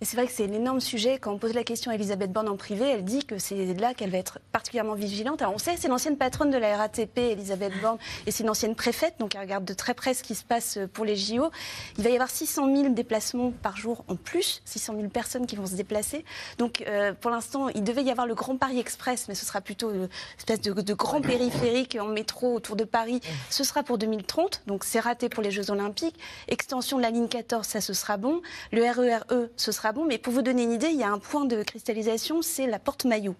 Et 0.00 0.04
c'est 0.04 0.16
vrai 0.16 0.26
que 0.26 0.32
c'est 0.32 0.44
un 0.48 0.52
énorme 0.52 0.80
sujet. 0.80 1.18
Quand 1.18 1.32
on 1.32 1.38
pose 1.38 1.54
la 1.54 1.64
question 1.64 1.90
à 1.90 1.94
Elisabeth 1.94 2.30
Borne 2.32 2.48
en 2.48 2.56
privé, 2.56 2.90
elle 2.90 3.04
dit 3.04 3.24
que 3.24 3.38
c'est 3.38 3.74
là 3.74 3.94
qu'elle 3.94 4.10
va 4.10 4.18
être 4.18 4.38
particulièrement 4.52 4.94
vigilante. 4.94 5.40
Alors 5.42 5.54
on 5.54 5.58
sait, 5.58 5.76
c'est 5.78 5.88
l'ancienne 5.88 6.16
patronne 6.16 6.50
de 6.50 6.58
la 6.58 6.76
RATP, 6.76 7.18
Elisabeth 7.18 7.72
Borne, 7.80 7.98
et 8.26 8.30
c'est 8.30 8.42
une 8.44 8.50
ancienne 8.50 8.74
préfète, 8.74 9.14
donc 9.18 9.34
elle 9.34 9.40
regarde 9.42 9.64
de 9.64 9.72
très 9.74 9.94
près 9.94 10.12
ce 10.14 10.22
qui 10.22 10.34
se 10.34 10.44
passe 10.44 10.78
pour 10.92 11.04
les 11.04 11.16
JO. 11.16 11.50
Il 11.96 12.04
va 12.04 12.10
y 12.10 12.14
avoir 12.14 12.28
600 12.30 12.66
000 12.74 12.88
déplacements 12.92 13.52
par 13.62 13.76
jour 13.76 14.04
en 14.08 14.16
plus, 14.16 14.60
600 14.66 14.94
000 14.96 15.08
personnes 15.08 15.46
qui 15.46 15.56
vont 15.56 15.66
se 15.66 15.74
déplacer. 15.74 16.24
Donc 16.58 16.84
euh, 16.86 17.12
pour 17.12 17.30
l'instant, 17.30 17.68
il 17.68 17.84
devait 17.84 18.02
y 18.02 18.10
avoir 18.10 18.26
le 18.26 18.34
Grand 18.34 18.56
Paris 18.56 18.78
Express, 18.78 19.26
mais 19.28 19.34
ce 19.34 19.46
sera 19.46 19.60
plutôt 19.60 19.92
une 19.92 20.08
espèce 20.38 20.60
de, 20.60 20.94
grand 20.94 21.20
périphérique 21.20 21.96
en 22.00 22.06
métro 22.06 22.54
autour 22.54 22.76
de 22.76 22.84
Paris. 22.84 23.20
Ce 23.48 23.64
sera 23.64 23.82
pour 23.82 23.98
2030, 23.98 24.62
donc 24.66 24.84
c'est 24.84 25.00
raté 25.00 25.28
pour 25.28 25.42
les 25.42 25.50
Jeux 25.50 25.70
Olympiques. 25.70 26.18
Extension 26.48 26.96
de 26.96 27.02
la 27.02 27.10
ligne 27.10 27.28
14, 27.28 27.66
ça 27.66 27.80
ce 27.80 27.92
sera 27.92 28.16
bon. 28.16 28.42
Le 28.72 28.82
RERE, 28.82 29.24
ce 29.56 29.72
sera 29.72 29.92
bon. 29.92 30.04
Mais 30.04 30.18
pour 30.18 30.32
vous 30.32 30.42
donner 30.42 30.64
une 30.64 30.72
idée, 30.72 30.88
il 30.88 30.98
y 30.98 31.04
a 31.04 31.10
un 31.10 31.18
point 31.18 31.44
de 31.44 31.62
cristallisation, 31.62 32.42
c'est 32.42 32.66
la 32.66 32.78
porte 32.78 33.04
maillot. 33.04 33.36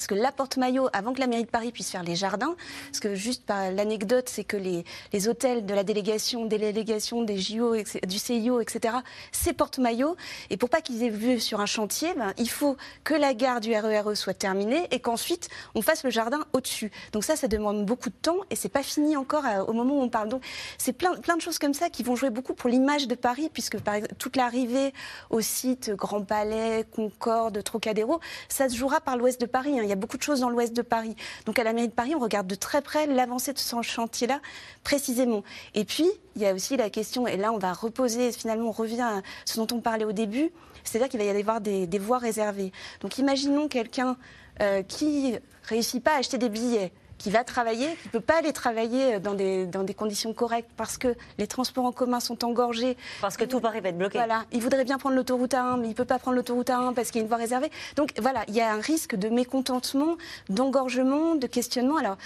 Parce 0.00 0.06
que 0.06 0.14
la 0.14 0.32
porte 0.32 0.56
maillot, 0.56 0.88
avant 0.94 1.12
que 1.12 1.20
la 1.20 1.26
mairie 1.26 1.44
de 1.44 1.50
Paris 1.50 1.72
puisse 1.72 1.90
faire 1.90 2.02
les 2.02 2.16
jardins, 2.16 2.56
parce 2.86 3.00
que 3.00 3.14
juste 3.14 3.44
par 3.44 3.70
l'anecdote, 3.70 4.30
c'est 4.30 4.44
que 4.44 4.56
les, 4.56 4.82
hôtels 5.28 5.66
de 5.66 5.74
la 5.74 5.84
délégation, 5.84 6.46
des 6.46 6.56
délégations, 6.56 7.22
des 7.22 7.36
JO, 7.36 7.76
du 8.08 8.18
CIO, 8.18 8.62
etc., 8.62 8.94
c'est 9.30 9.52
porte 9.52 9.78
maillot. 9.78 10.16
Et 10.48 10.56
pour 10.56 10.70
pas 10.70 10.80
qu'ils 10.80 11.02
aient 11.02 11.10
vu 11.10 11.38
sur 11.38 11.60
un 11.60 11.66
chantier, 11.66 12.14
ben, 12.16 12.32
il 12.38 12.48
faut 12.48 12.78
que 13.04 13.12
la 13.12 13.34
gare 13.34 13.60
du 13.60 13.74
RERE 13.76 14.16
soit 14.16 14.32
terminée 14.32 14.88
et 14.90 15.00
qu'ensuite 15.00 15.50
on 15.74 15.82
fasse 15.82 16.02
le 16.02 16.08
jardin 16.08 16.40
au-dessus. 16.54 16.90
Donc 17.12 17.22
ça, 17.22 17.36
ça 17.36 17.46
demande 17.46 17.84
beaucoup 17.84 18.08
de 18.08 18.14
temps 18.14 18.38
et 18.48 18.56
c'est 18.56 18.70
pas 18.70 18.82
fini 18.82 19.18
encore 19.18 19.44
à- 19.44 19.64
au 19.64 19.74
moment 19.74 19.98
où 19.98 20.00
on 20.00 20.08
parle. 20.08 20.30
Donc 20.30 20.42
c'est 20.78 20.94
plein, 20.94 21.12
de 21.12 21.40
choses 21.42 21.58
comme 21.58 21.74
ça 21.74 21.90
qui 21.90 22.02
vont 22.04 22.16
jouer 22.16 22.30
beaucoup 22.30 22.54
pour 22.54 22.70
l'image 22.70 23.06
de 23.06 23.14
Paris, 23.14 23.50
puisque 23.52 23.76
toute 24.16 24.36
l'arrivée 24.36 24.94
au 25.28 25.42
site 25.42 25.90
Grand 25.90 26.22
Palais, 26.22 26.86
Concorde, 26.90 27.62
Trocadéro, 27.62 28.18
ça 28.48 28.70
se 28.70 28.76
jouera 28.76 29.02
par 29.02 29.18
l'ouest 29.18 29.38
de 29.38 29.44
Paris. 29.44 29.78
hein. 29.78 29.89
Il 29.90 29.94
y 29.94 29.94
a 29.94 29.96
beaucoup 29.96 30.18
de 30.18 30.22
choses 30.22 30.38
dans 30.38 30.50
l'ouest 30.50 30.72
de 30.72 30.82
Paris. 30.82 31.16
Donc 31.46 31.58
à 31.58 31.64
la 31.64 31.72
mairie 31.72 31.88
de 31.88 31.92
Paris, 31.92 32.14
on 32.14 32.20
regarde 32.20 32.46
de 32.46 32.54
très 32.54 32.80
près 32.80 33.08
l'avancée 33.08 33.52
de 33.52 33.58
ce 33.58 33.82
chantier-là 33.82 34.40
précisément. 34.84 35.42
Et 35.74 35.84
puis, 35.84 36.08
il 36.36 36.42
y 36.42 36.46
a 36.46 36.54
aussi 36.54 36.76
la 36.76 36.90
question, 36.90 37.26
et 37.26 37.36
là 37.36 37.52
on 37.52 37.58
va 37.58 37.72
reposer, 37.72 38.30
finalement 38.30 38.68
on 38.68 38.72
revient 38.72 39.00
à 39.00 39.22
ce 39.44 39.58
dont 39.58 39.66
on 39.76 39.80
parlait 39.80 40.04
au 40.04 40.12
début, 40.12 40.52
c'est-à-dire 40.84 41.08
qu'il 41.08 41.18
va 41.18 41.26
y 41.26 41.30
avoir 41.30 41.60
des, 41.60 41.98
voies 41.98 42.18
réservées. 42.18 42.70
Donc 43.00 43.18
imaginons 43.18 43.66
quelqu'un 43.66 44.16
euh, 44.62 44.84
qui 44.84 45.34
réussit 45.64 46.04
pas 46.04 46.14
à 46.14 46.18
acheter 46.18 46.38
des 46.38 46.50
billets, 46.50 46.92
qui 47.20 47.30
va 47.30 47.44
travailler, 47.44 47.86
qui 47.86 48.08
ne 48.08 48.12
peut 48.12 48.20
pas 48.20 48.38
aller 48.38 48.52
travailler 48.52 49.20
dans 49.20 49.34
des, 49.34 49.66
dans 49.66 49.82
des 49.82 49.92
conditions 49.92 50.32
correctes 50.32 50.70
parce 50.78 50.96
que 50.96 51.14
les 51.36 51.46
transports 51.46 51.84
en 51.84 51.92
commun 51.92 52.18
sont 52.18 52.44
engorgés. 52.44 52.96
Parce 53.20 53.36
que 53.36 53.44
tout 53.44 53.60
Paris 53.60 53.80
va 53.80 53.90
être 53.90 53.98
bloqué. 53.98 54.16
Voilà, 54.16 54.44
il 54.52 54.62
voudrait 54.62 54.84
bien 54.84 54.96
prendre 54.96 55.14
l'autoroute 55.14 55.52
A1, 55.52 55.78
mais 55.78 55.86
il 55.86 55.90
ne 55.90 55.94
peut 55.94 56.06
pas 56.06 56.18
prendre 56.18 56.36
l'autoroute 56.36 56.68
A1 56.68 56.94
parce 56.94 57.10
qu'il 57.10 57.16
y 57.16 57.20
a 57.20 57.22
une 57.24 57.28
voie 57.28 57.36
réservée. 57.36 57.70
Donc 57.94 58.14
voilà, 58.20 58.42
il 58.48 58.54
y 58.54 58.62
a 58.62 58.72
un 58.72 58.80
risque 58.80 59.16
de 59.16 59.28
mécontentement, 59.28 60.16
d'engorgement, 60.48 61.34
de 61.34 61.46
questionnement. 61.46 61.98
Alors, 61.98 62.16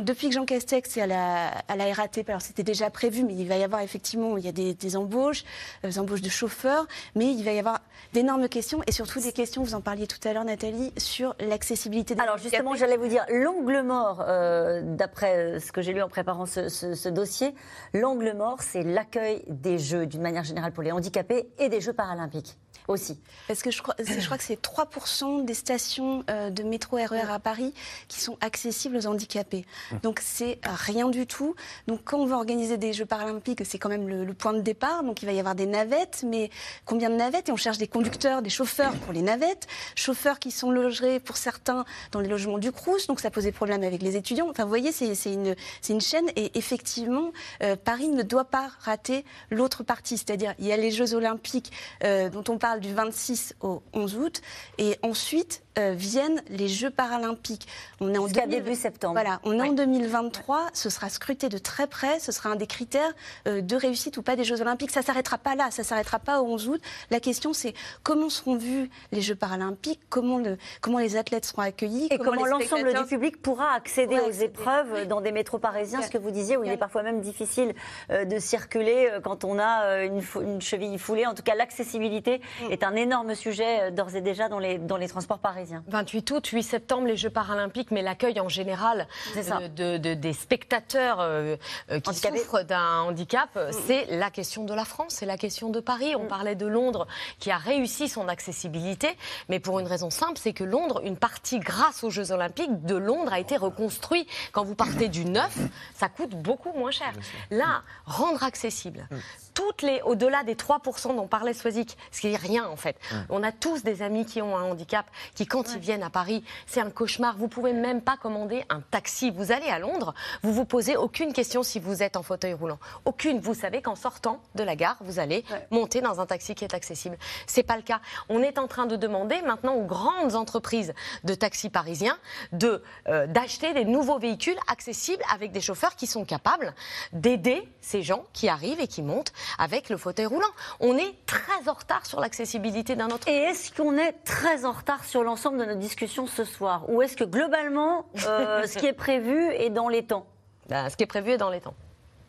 depuis 0.00 0.28
que 0.28 0.34
Jean 0.34 0.44
Castex 0.44 0.98
est 0.98 1.00
à 1.00 1.06
la, 1.06 1.48
à 1.68 1.76
la 1.76 1.90
RATP, 1.90 2.28
alors 2.28 2.42
c'était 2.42 2.62
déjà 2.62 2.90
prévu, 2.90 3.24
mais 3.24 3.34
il 3.34 3.48
va 3.48 3.56
y 3.56 3.64
avoir 3.64 3.80
effectivement, 3.80 4.36
il 4.36 4.44
y 4.44 4.48
a 4.48 4.52
des, 4.52 4.74
des 4.74 4.96
embauches, 4.96 5.44
euh, 5.84 5.88
des 5.88 5.98
embauches 5.98 6.20
de 6.20 6.28
chauffeurs, 6.28 6.86
mais 7.14 7.32
il 7.32 7.42
va 7.42 7.52
y 7.52 7.58
avoir 7.58 7.80
d'énormes 8.12 8.48
questions 8.48 8.82
et 8.86 8.92
surtout 8.92 9.20
des 9.20 9.32
questions, 9.32 9.62
vous 9.62 9.74
en 9.74 9.80
parliez 9.80 10.06
tout 10.06 10.18
à 10.28 10.32
l'heure 10.34 10.44
Nathalie, 10.44 10.92
sur 10.98 11.34
l'accessibilité 11.40 12.14
Alors 12.20 12.36
justement, 12.36 12.74
j'allais 12.74 12.98
vous 12.98 13.08
dire, 13.08 13.24
l'angle 13.30 13.82
mort, 13.82 14.22
euh, 14.26 14.41
d'après 14.82 15.36
euh, 15.36 15.60
ce 15.60 15.72
que 15.72 15.82
j'ai 15.82 15.92
lu 15.92 16.02
en 16.02 16.08
préparant 16.08 16.46
ce 16.46 17.08
dossier, 17.08 17.54
l'angle 17.94 18.34
mort, 18.36 18.62
c'est 18.62 18.82
l'accueil 18.82 19.44
des 19.48 19.78
Jeux 19.78 20.06
d'une 20.06 20.22
manière 20.22 20.44
générale 20.44 20.72
pour 20.72 20.82
les 20.82 20.92
handicapés 20.92 21.48
et 21.58 21.68
des 21.68 21.80
Jeux 21.80 21.92
paralympiques 21.92 22.56
aussi. 22.88 23.18
Parce 23.48 23.62
que 23.62 23.70
je 23.70 23.82
crois, 23.82 23.94
je 23.98 24.24
crois 24.24 24.38
que 24.38 24.44
c'est 24.44 24.60
3% 24.60 25.44
des 25.44 25.54
stations 25.54 26.24
euh, 26.30 26.50
de 26.50 26.62
métro 26.62 26.96
RER 26.96 27.30
à 27.30 27.38
Paris 27.38 27.74
qui 28.08 28.20
sont 28.20 28.36
accessibles 28.40 28.96
aux 28.96 29.06
handicapés. 29.06 29.64
Donc 30.02 30.20
c'est 30.22 30.58
rien 30.64 31.08
du 31.08 31.26
tout. 31.26 31.54
Donc 31.86 32.00
quand 32.04 32.18
on 32.18 32.26
veut 32.26 32.34
organiser 32.34 32.76
des 32.76 32.92
Jeux 32.92 33.06
paralympiques, 33.06 33.64
c'est 33.64 33.78
quand 33.78 33.88
même 33.88 34.08
le, 34.08 34.24
le 34.24 34.34
point 34.34 34.52
de 34.52 34.60
départ. 34.60 35.02
Donc 35.02 35.22
il 35.22 35.26
va 35.26 35.32
y 35.32 35.38
avoir 35.38 35.54
des 35.54 35.66
navettes, 35.66 36.24
mais 36.26 36.50
combien 36.84 37.10
de 37.10 37.16
navettes? 37.16 37.48
Et 37.48 37.52
on 37.52 37.56
cherche 37.56 37.78
des 37.78 37.88
conducteurs, 37.88 38.42
des 38.42 38.50
chauffeurs 38.50 38.92
pour 38.94 39.12
les 39.12 39.22
navettes, 39.22 39.66
chauffeurs 39.94 40.38
qui 40.38 40.50
sont 40.50 40.70
logés 40.70 41.20
pour 41.20 41.36
certains 41.36 41.84
dans 42.10 42.20
les 42.20 42.28
logements 42.28 42.58
du 42.58 42.72
Crous. 42.72 43.06
Donc 43.06 43.20
ça 43.20 43.30
pose 43.30 43.44
des 43.44 43.52
problèmes 43.52 43.82
avec 43.82 44.02
les 44.02 44.16
étudiants. 44.16 44.48
Enfin 44.50 44.64
vous 44.64 44.68
voyez, 44.68 44.92
c'est 44.92 45.32
une, 45.32 45.54
une 45.88 46.00
chaîne. 46.00 46.28
Et 46.36 46.56
effectivement, 46.58 47.32
euh, 47.62 47.76
Paris 47.76 48.08
ne 48.08 48.22
doit 48.22 48.44
pas 48.44 48.70
rater 48.80 49.24
l'autre 49.50 49.82
partie. 49.82 50.18
C'est-à-dire 50.18 50.54
il 50.58 50.66
y 50.66 50.72
a 50.72 50.76
les 50.76 50.90
Jeux 50.90 51.14
olympiques 51.14 51.72
euh, 52.04 52.28
dont 52.28 52.44
on 52.48 52.58
parle 52.58 52.80
du 52.82 52.92
26 52.92 53.54
au 53.60 53.82
11 53.94 54.16
août, 54.16 54.42
et 54.78 54.98
ensuite 55.02 55.62
euh, 55.78 55.94
viennent 55.96 56.42
les 56.50 56.68
Jeux 56.68 56.90
paralympiques. 56.90 57.66
On 57.98 58.12
est 58.12 58.18
en 58.18 58.26
Jusqu'à 58.26 58.46
2000 58.46 58.62
début 58.62 58.76
septembre. 58.76 59.14
Voilà, 59.14 59.40
on 59.44 59.58
est 59.58 59.68
en 59.70 59.72
2023. 59.72 60.66
Ce 60.74 60.90
sera 60.90 61.08
scruté 61.08 61.48
de 61.48 61.56
très 61.56 61.86
près. 61.86 62.20
Ce 62.20 62.30
sera 62.30 62.50
un 62.50 62.56
des 62.56 62.66
critères 62.66 63.10
euh, 63.48 63.62
de 63.62 63.74
réussite 63.74 64.18
ou 64.18 64.22
pas 64.22 64.36
des 64.36 64.44
Jeux 64.44 64.60
olympiques. 64.60 64.90
Ça 64.90 65.00
s'arrêtera 65.00 65.38
pas 65.38 65.54
là. 65.54 65.70
Ça 65.70 65.82
s'arrêtera 65.82 66.18
pas 66.18 66.42
au 66.42 66.46
11 66.46 66.68
août. 66.68 66.82
La 67.10 67.20
question 67.20 67.54
c'est 67.54 67.72
comment 68.02 68.28
seront 68.28 68.56
vus 68.56 68.90
les 69.12 69.22
Jeux 69.22 69.34
paralympiques, 69.34 70.00
comment 70.10 70.36
le, 70.36 70.58
comment 70.82 70.98
les 70.98 71.16
athlètes 71.16 71.46
seront 71.46 71.62
accueillis, 71.62 72.08
Et 72.10 72.18
comment 72.18 72.44
l'ensemble 72.44 72.82
spectateurs- 72.82 73.04
du 73.04 73.08
public 73.08 73.40
pourra 73.40 73.72
accéder 73.72 74.18
aux 74.20 74.30
épreuves 74.30 75.06
dans 75.08 75.22
des 75.22 75.32
métros 75.32 75.58
parisiens, 75.58 76.02
ce 76.02 76.10
que 76.10 76.18
vous 76.18 76.30
disiez, 76.30 76.58
où 76.58 76.64
il 76.64 76.70
est 76.70 76.76
parfois 76.76 77.02
même 77.02 77.22
difficile 77.22 77.74
euh, 78.10 78.26
de 78.26 78.38
circuler 78.38 79.08
quand 79.24 79.44
on 79.44 79.58
a 79.58 80.04
une, 80.04 80.20
cheville 80.60 80.98
foulée. 80.98 81.24
En 81.24 81.34
tout 81.34 81.42
cas, 81.42 81.54
l'accessibilité. 81.54 82.42
Est 82.70 82.82
un 82.84 82.94
énorme 82.94 83.34
sujet 83.34 83.82
euh, 83.82 83.90
d'ores 83.90 84.14
et 84.16 84.20
déjà 84.20 84.48
dans 84.48 84.58
les, 84.58 84.78
dans 84.78 84.96
les 84.96 85.08
transports 85.08 85.38
parisiens. 85.38 85.52
Parisien. 85.52 85.82
28 85.88 86.30
août, 86.30 86.46
8 86.46 86.62
septembre, 86.62 87.06
les 87.06 87.16
Jeux 87.16 87.28
paralympiques, 87.28 87.90
mais 87.90 88.00
l'accueil 88.00 88.40
en 88.40 88.48
général 88.48 89.06
de, 89.34 89.68
de- 89.68 89.98
de- 89.98 90.14
des 90.14 90.32
spectateurs 90.32 91.20
euh, 91.20 91.56
euh, 91.90 92.00
qui 92.00 92.10
souffrent 92.38 92.62
d'un 92.64 93.00
handicap, 93.02 93.50
euh, 93.56 93.70
c'est 93.86 94.06
la 94.16 94.30
question 94.30 94.64
de 94.64 94.72
la 94.72 94.84
France, 94.86 95.08
c'est 95.14 95.26
la 95.26 95.36
question 95.36 95.68
de 95.68 95.78
Paris. 95.80 96.14
On 96.16 96.26
parlait 96.26 96.54
de 96.54 96.66
Londres 96.66 97.06
qui 97.38 97.50
a 97.50 97.58
réussi 97.58 98.08
son 98.08 98.28
accessibilité, 98.28 99.08
mais 99.48 99.60
pour 99.60 99.78
une 99.78 99.86
raison 99.86 100.08
simple, 100.10 100.38
c'est 100.38 100.52
que 100.54 100.64
Londres, 100.64 101.02
une 101.04 101.16
partie 101.18 101.58
grâce 101.58 102.02
aux 102.02 102.10
Jeux 102.10 102.32
olympiques 102.32 102.84
de 102.84 102.96
Londres 102.96 103.32
a 103.32 103.38
été 103.40 103.56
reconstruit. 103.56 104.26
Quand 104.52 104.64
vous 104.64 104.74
partez 104.74 105.08
du 105.08 105.24
neuf, 105.26 105.56
ça 105.94 106.08
coûte 106.08 106.30
beaucoup 106.30 106.72
moins 106.72 106.90
cher. 106.90 107.12
Là, 107.50 107.82
rendre 108.06 108.42
accessible 108.42 109.06
toutes 109.54 109.82
les, 109.82 110.00
au-delà 110.02 110.42
des 110.44 110.54
3% 110.54 111.16
dont 111.16 111.26
parlait 111.26 111.54
Swazik, 111.54 111.96
ce 112.10 112.20
qui 112.20 112.28
est 112.32 112.36
rien 112.36 112.66
en 112.66 112.76
fait. 112.76 112.96
Ouais. 113.10 113.18
On 113.30 113.42
a 113.42 113.52
tous 113.52 113.82
des 113.82 114.02
amis 114.02 114.26
qui 114.26 114.42
ont 114.42 114.56
un 114.56 114.62
handicap, 114.62 115.06
qui 115.34 115.46
quand 115.46 115.74
ils 115.74 115.80
viennent 115.80 116.02
à 116.02 116.10
Paris, 116.10 116.44
c'est 116.66 116.80
un 116.80 116.90
cauchemar. 116.90 117.36
Vous 117.36 117.48
pouvez 117.48 117.72
même 117.72 118.00
pas 118.00 118.16
commander 118.16 118.64
un 118.70 118.80
taxi. 118.80 119.30
Vous 119.30 119.52
allez 119.52 119.68
à 119.68 119.78
Londres, 119.78 120.14
vous 120.42 120.52
vous 120.52 120.64
posez 120.64 120.96
aucune 120.96 121.32
question 121.32 121.62
si 121.62 121.80
vous 121.80 122.02
êtes 122.02 122.16
en 122.16 122.22
fauteuil 122.22 122.54
roulant. 122.54 122.78
Aucune. 123.04 123.40
Vous 123.40 123.54
savez 123.54 123.82
qu'en 123.82 123.96
sortant 123.96 124.40
de 124.54 124.62
la 124.62 124.76
gare, 124.76 124.96
vous 125.00 125.18
allez 125.18 125.44
monter 125.70 126.00
dans 126.00 126.20
un 126.20 126.26
taxi 126.26 126.54
qui 126.54 126.64
est 126.64 126.74
accessible. 126.74 127.16
C'est 127.46 127.62
pas 127.62 127.76
le 127.76 127.82
cas. 127.82 128.00
On 128.28 128.42
est 128.42 128.58
en 128.58 128.66
train 128.66 128.86
de 128.86 128.96
demander 128.96 129.40
maintenant 129.42 129.74
aux 129.74 129.84
grandes 129.84 130.34
entreprises 130.34 130.94
de 131.24 131.34
taxis 131.34 131.70
parisiens 131.70 132.18
de 132.52 132.82
euh, 133.08 133.26
d'acheter 133.26 133.72
des 133.74 133.84
nouveaux 133.84 134.18
véhicules 134.18 134.58
accessibles 134.68 135.22
avec 135.32 135.52
des 135.52 135.60
chauffeurs 135.60 135.96
qui 135.96 136.06
sont 136.06 136.24
capables 136.24 136.74
d'aider 137.12 137.68
ces 137.80 138.02
gens 138.02 138.24
qui 138.32 138.48
arrivent 138.48 138.80
et 138.80 138.88
qui 138.88 139.02
montent 139.02 139.32
avec 139.58 139.88
le 139.88 139.96
fauteuil 139.96 140.26
roulant. 140.26 140.46
On 140.80 140.96
est 140.96 141.14
très 141.26 141.68
en 141.68 141.72
retard 141.72 142.06
sur 142.06 142.20
l'accessibilité 142.20 142.96
d'un 142.96 143.08
autre. 143.08 143.28
Et 143.28 143.36
est-ce 143.36 143.72
qu'on 143.72 143.96
est 143.96 144.12
très 144.24 144.64
en 144.64 144.72
retard 144.72 145.04
sur 145.04 145.22
l'ensemble 145.22 145.58
de 145.58 145.64
notre 145.64 145.78
discussion 145.80 146.26
ce 146.26 146.44
soir? 146.44 146.88
Ou 146.88 147.02
est-ce 147.02 147.16
que 147.16 147.24
globalement, 147.24 148.06
euh, 148.26 148.62
ce 148.66 148.78
qui 148.78 148.86
est 148.86 148.92
prévu 148.92 149.50
est 149.52 149.70
dans 149.70 149.88
les 149.88 150.04
temps? 150.04 150.26
Ben, 150.68 150.88
Ce 150.88 150.96
qui 150.96 151.02
est 151.02 151.06
prévu 151.06 151.32
est 151.32 151.38
dans 151.38 151.50
les 151.50 151.60
temps. 151.60 151.74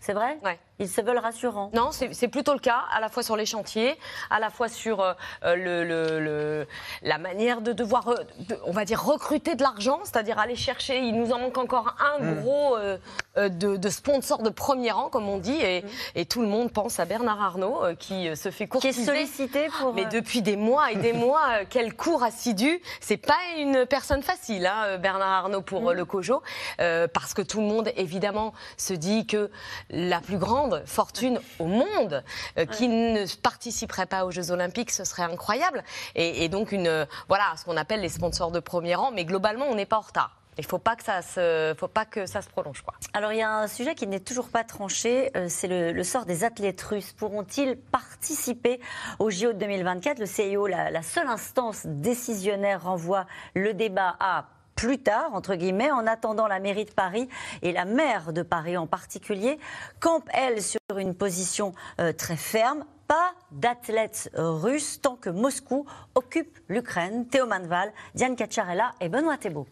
C'est 0.06 0.12
vrai 0.14 0.38
Ouais. 0.44 0.60
Ils 0.80 0.90
se 0.90 1.00
veulent 1.02 1.20
rassurants. 1.20 1.70
Non, 1.74 1.92
c'est 1.92 2.28
plutôt 2.28 2.52
le 2.52 2.60
cas, 2.60 2.82
à 2.92 3.00
la 3.00 3.08
fois 3.08 3.24
sur 3.24 3.38
les 3.38 3.46
chantiers, 3.46 3.96
à 4.30 4.40
la 4.40 4.50
fois 4.50 4.68
sur 4.68 5.00
euh, 5.00 5.14
euh, 5.46 5.56
le, 5.56 5.84
le- 5.86 6.20
le- 6.20 6.68
la 7.04 7.18
manière 7.20 7.62
de 7.62 7.72
devoir, 7.72 8.10
euh, 8.10 8.16
de- 8.50 8.58
on 8.66 8.72
va 8.72 8.84
dire, 8.84 9.02
recruter 9.02 9.56
de 9.56 9.62
l'argent, 9.62 10.00
c'est-à-dire 10.04 10.40
aller 10.40 10.56
chercher. 10.58 10.98
Il 11.00 11.16
nous 11.16 11.32
en 11.32 11.38
manque 11.40 11.58
encore 11.60 11.96
un 12.02 12.20
Mm. 12.22 12.42
gros 12.42 12.76
euh, 12.76 12.98
de, 13.38 13.78
de 13.78 13.90
sponsor 13.90 14.42
de 14.42 14.50
premier 14.50 14.92
rang, 14.92 15.10
comme 15.10 15.30
on 15.30 15.38
dit, 15.38 15.58
et, 15.62 15.86
et 16.16 16.26
tout 16.26 16.42
le 16.42 16.48
monde 16.48 16.72
pense 16.74 17.00
à 17.00 17.06
Bernard 17.06 17.42
Arnault, 17.42 17.84
euh, 17.86 17.96
qui 17.96 18.36
se 18.36 18.50
fait 18.52 18.68
courtiser. 18.68 19.06
sollicité 19.06 19.68
pour. 19.80 19.94
Mais 19.94 20.06
depuis 20.06 20.42
des 20.42 20.58
mois 20.58 20.92
et 20.92 20.96
des 20.98 21.14
mois, 21.14 21.42
euh, 21.62 21.66
quel 21.70 21.94
cours 21.96 22.24
assidu. 22.24 22.82
C'est 23.00 23.18
pas 23.18 23.38
une 23.58 23.86
personne 23.86 24.24
facile, 24.24 24.66
hein, 24.66 24.98
Bernard 24.98 25.32
Arnault 25.46 25.62
pour 25.62 25.92
euh, 25.92 25.94
le 25.94 26.04
COJO, 26.04 26.42
euh, 26.82 27.08
parce 27.08 27.34
que 27.36 27.44
tout 27.44 27.62
le 27.62 27.68
monde, 27.68 27.90
évidemment, 27.96 28.54
se 28.76 28.94
dit 28.94 29.28
que 29.28 29.50
la 29.94 30.20
plus 30.20 30.38
grande 30.38 30.84
fortune 30.86 31.40
au 31.60 31.66
monde 31.66 32.24
euh, 32.58 32.66
qui 32.66 32.88
ne 32.88 33.26
participerait 33.42 34.08
pas 34.08 34.26
aux 34.26 34.32
Jeux 34.32 34.52
Olympiques, 34.52 34.92
ce 34.92 35.04
serait 35.04 35.24
incroyable. 35.24 35.84
Et, 36.16 36.44
et 36.44 36.50
donc, 36.50 36.72
une, 36.72 36.88
euh, 36.88 37.06
voilà, 37.28 37.54
ce 37.58 37.66
qu'on 37.66 37.78
appelle 37.78 38.02
les 38.02 38.10
sponsors 38.10 38.52
de 38.52 38.60
premier 38.60 38.96
rang. 38.96 39.12
Mais 39.12 39.26
globalement, 39.26 39.66
on 39.70 39.76
n'est 39.76 39.86
pas 39.86 39.98
en 39.98 40.02
retard. 40.02 40.38
Il 40.58 40.66
faut 40.66 40.78
pas 40.78 40.96
que 40.96 41.04
ça 41.04 41.22
se, 41.22 41.74
faut 41.78 41.88
pas 41.88 42.06
que 42.06 42.26
ça 42.26 42.42
se 42.42 42.50
prolonge, 42.50 42.82
quoi. 42.82 42.94
Alors 43.14 43.34
il 43.34 43.40
y 43.40 43.42
a 43.42 43.52
un 43.52 43.68
sujet 43.68 43.96
qui 43.96 44.06
n'est 44.06 44.20
toujours 44.20 44.50
pas 44.50 44.64
tranché, 44.64 45.32
euh, 45.36 45.48
c'est 45.50 45.68
le, 45.68 45.92
le 45.92 46.04
sort 46.04 46.26
des 46.26 46.44
athlètes 46.44 46.82
russes. 46.82 47.12
Pourront-ils 47.14 47.76
participer 47.76 48.80
au 49.20 49.32
JO 49.32 49.54
de 49.54 49.58
2024 49.58 50.20
Le 50.20 50.26
CIO, 50.26 50.68
la, 50.68 50.92
la 50.92 51.02
seule 51.02 51.28
instance 51.28 51.82
décisionnaire, 51.86 52.84
renvoie 52.84 53.26
le 53.56 53.74
débat 53.74 54.16
à 54.20 54.46
plus 54.76 55.00
tard, 55.00 55.34
entre 55.34 55.56
guillemets, 55.56 55.92
en 55.92 56.08
attendant 56.08 56.48
la 56.48 56.60
mairie 56.60 56.86
de 56.86 56.92
Paris 56.92 57.30
et 57.62 57.72
la 57.72 57.86
maire 57.86 58.34
de 58.34 58.42
Paris 58.42 58.78
en 58.78 58.88
particulier, 58.88 59.60
campe, 60.00 60.30
elle, 60.34 60.62
sur 60.62 60.80
une 60.98 61.16
position 61.16 61.74
euh, 62.00 62.14
très 62.14 62.36
ferme. 62.36 62.86
Pas 63.08 63.34
d'athlètes 63.52 64.32
euh, 64.38 64.52
russes 64.52 65.02
tant 65.02 65.16
que 65.16 65.30
Moscou 65.30 65.86
occupe 66.16 66.58
l'Ukraine. 66.68 67.28
Théo 67.28 67.46
Manval, 67.46 67.92
Diane 68.16 68.36
Cacciarella 68.36 68.94
et 69.02 69.10
Benoît 69.10 69.38
Thébault. 69.38 69.68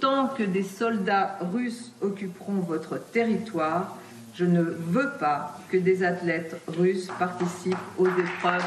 Tant 0.00 0.28
que 0.28 0.42
des 0.42 0.62
soldats 0.62 1.38
russes 1.40 1.92
occuperont 2.02 2.60
votre 2.60 2.98
territoire, 2.98 3.96
je 4.34 4.44
ne 4.44 4.62
veux 4.62 5.12
pas 5.18 5.58
que 5.70 5.78
des 5.78 6.04
athlètes 6.04 6.60
russes 6.68 7.08
participent 7.18 7.76
aux 7.96 8.06
épreuves 8.06 8.62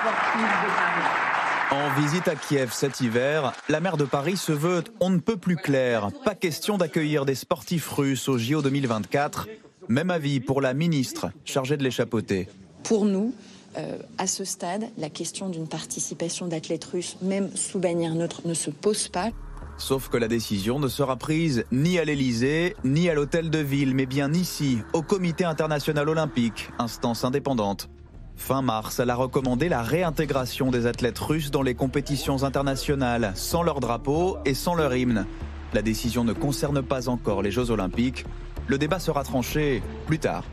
sportives 0.00 0.42
de 0.62 0.68
Paris. 0.76 1.33
En 1.70 2.00
visite 2.00 2.28
à 2.28 2.36
Kiev 2.36 2.72
cet 2.72 3.00
hiver, 3.00 3.52
la 3.68 3.80
maire 3.80 3.96
de 3.96 4.04
Paris 4.04 4.36
se 4.36 4.52
veut 4.52 4.84
on 5.00 5.10
ne 5.10 5.18
peut 5.18 5.36
plus 5.36 5.56
clair. 5.56 6.10
Pas 6.24 6.34
question 6.34 6.78
d'accueillir 6.78 7.24
des 7.24 7.34
sportifs 7.34 7.88
russes 7.88 8.28
au 8.28 8.38
JO 8.38 8.62
2024. 8.62 9.48
Même 9.88 10.10
avis 10.10 10.40
pour 10.40 10.60
la 10.60 10.74
ministre 10.74 11.30
chargée 11.44 11.76
de 11.76 11.82
l'échappoter. 11.82 12.48
Pour 12.84 13.04
nous, 13.04 13.34
euh, 13.76 13.98
à 14.18 14.26
ce 14.26 14.44
stade, 14.44 14.84
la 14.98 15.10
question 15.10 15.48
d'une 15.48 15.66
participation 15.66 16.46
d'athlètes 16.46 16.84
russes, 16.84 17.16
même 17.22 17.50
sous 17.54 17.78
bannière 17.78 18.14
neutre, 18.14 18.42
ne 18.44 18.54
se 18.54 18.70
pose 18.70 19.08
pas. 19.08 19.30
Sauf 19.76 20.08
que 20.08 20.16
la 20.16 20.28
décision 20.28 20.78
ne 20.78 20.88
sera 20.88 21.16
prise 21.16 21.64
ni 21.72 21.98
à 21.98 22.04
l'Élysée, 22.04 22.76
ni 22.84 23.08
à 23.08 23.14
l'hôtel 23.14 23.50
de 23.50 23.58
ville, 23.58 23.94
mais 23.94 24.06
bien 24.06 24.32
ici, 24.32 24.78
au 24.92 25.02
Comité 25.02 25.44
international 25.44 26.08
olympique, 26.08 26.70
instance 26.78 27.24
indépendante. 27.24 27.88
Fin 28.36 28.62
mars, 28.62 28.98
elle 28.98 29.10
a 29.10 29.14
recommandé 29.14 29.68
la 29.68 29.82
réintégration 29.82 30.70
des 30.70 30.86
athlètes 30.86 31.18
russes 31.18 31.50
dans 31.50 31.62
les 31.62 31.74
compétitions 31.74 32.42
internationales, 32.42 33.32
sans 33.34 33.62
leur 33.62 33.80
drapeau 33.80 34.38
et 34.44 34.54
sans 34.54 34.74
leur 34.74 34.94
hymne. 34.94 35.26
La 35.72 35.82
décision 35.82 36.24
ne 36.24 36.32
concerne 36.32 36.82
pas 36.82 37.08
encore 37.08 37.42
les 37.42 37.50
Jeux 37.50 37.70
olympiques. 37.70 38.24
Le 38.66 38.78
débat 38.78 38.98
sera 38.98 39.24
tranché 39.24 39.82
plus 40.06 40.18
tard. 40.18 40.44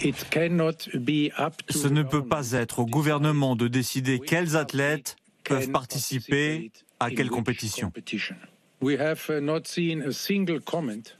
Ce 0.00 1.88
ne 1.88 2.02
peut 2.02 2.24
pas 2.24 2.52
être 2.52 2.78
au 2.80 2.86
gouvernement 2.86 3.56
de 3.56 3.68
décider 3.68 4.18
quels 4.18 4.56
athlètes 4.56 5.16
peuvent 5.44 5.70
participer 5.70 6.72
à 7.00 7.10
quelle 7.10 7.30
compétition. 7.30 7.92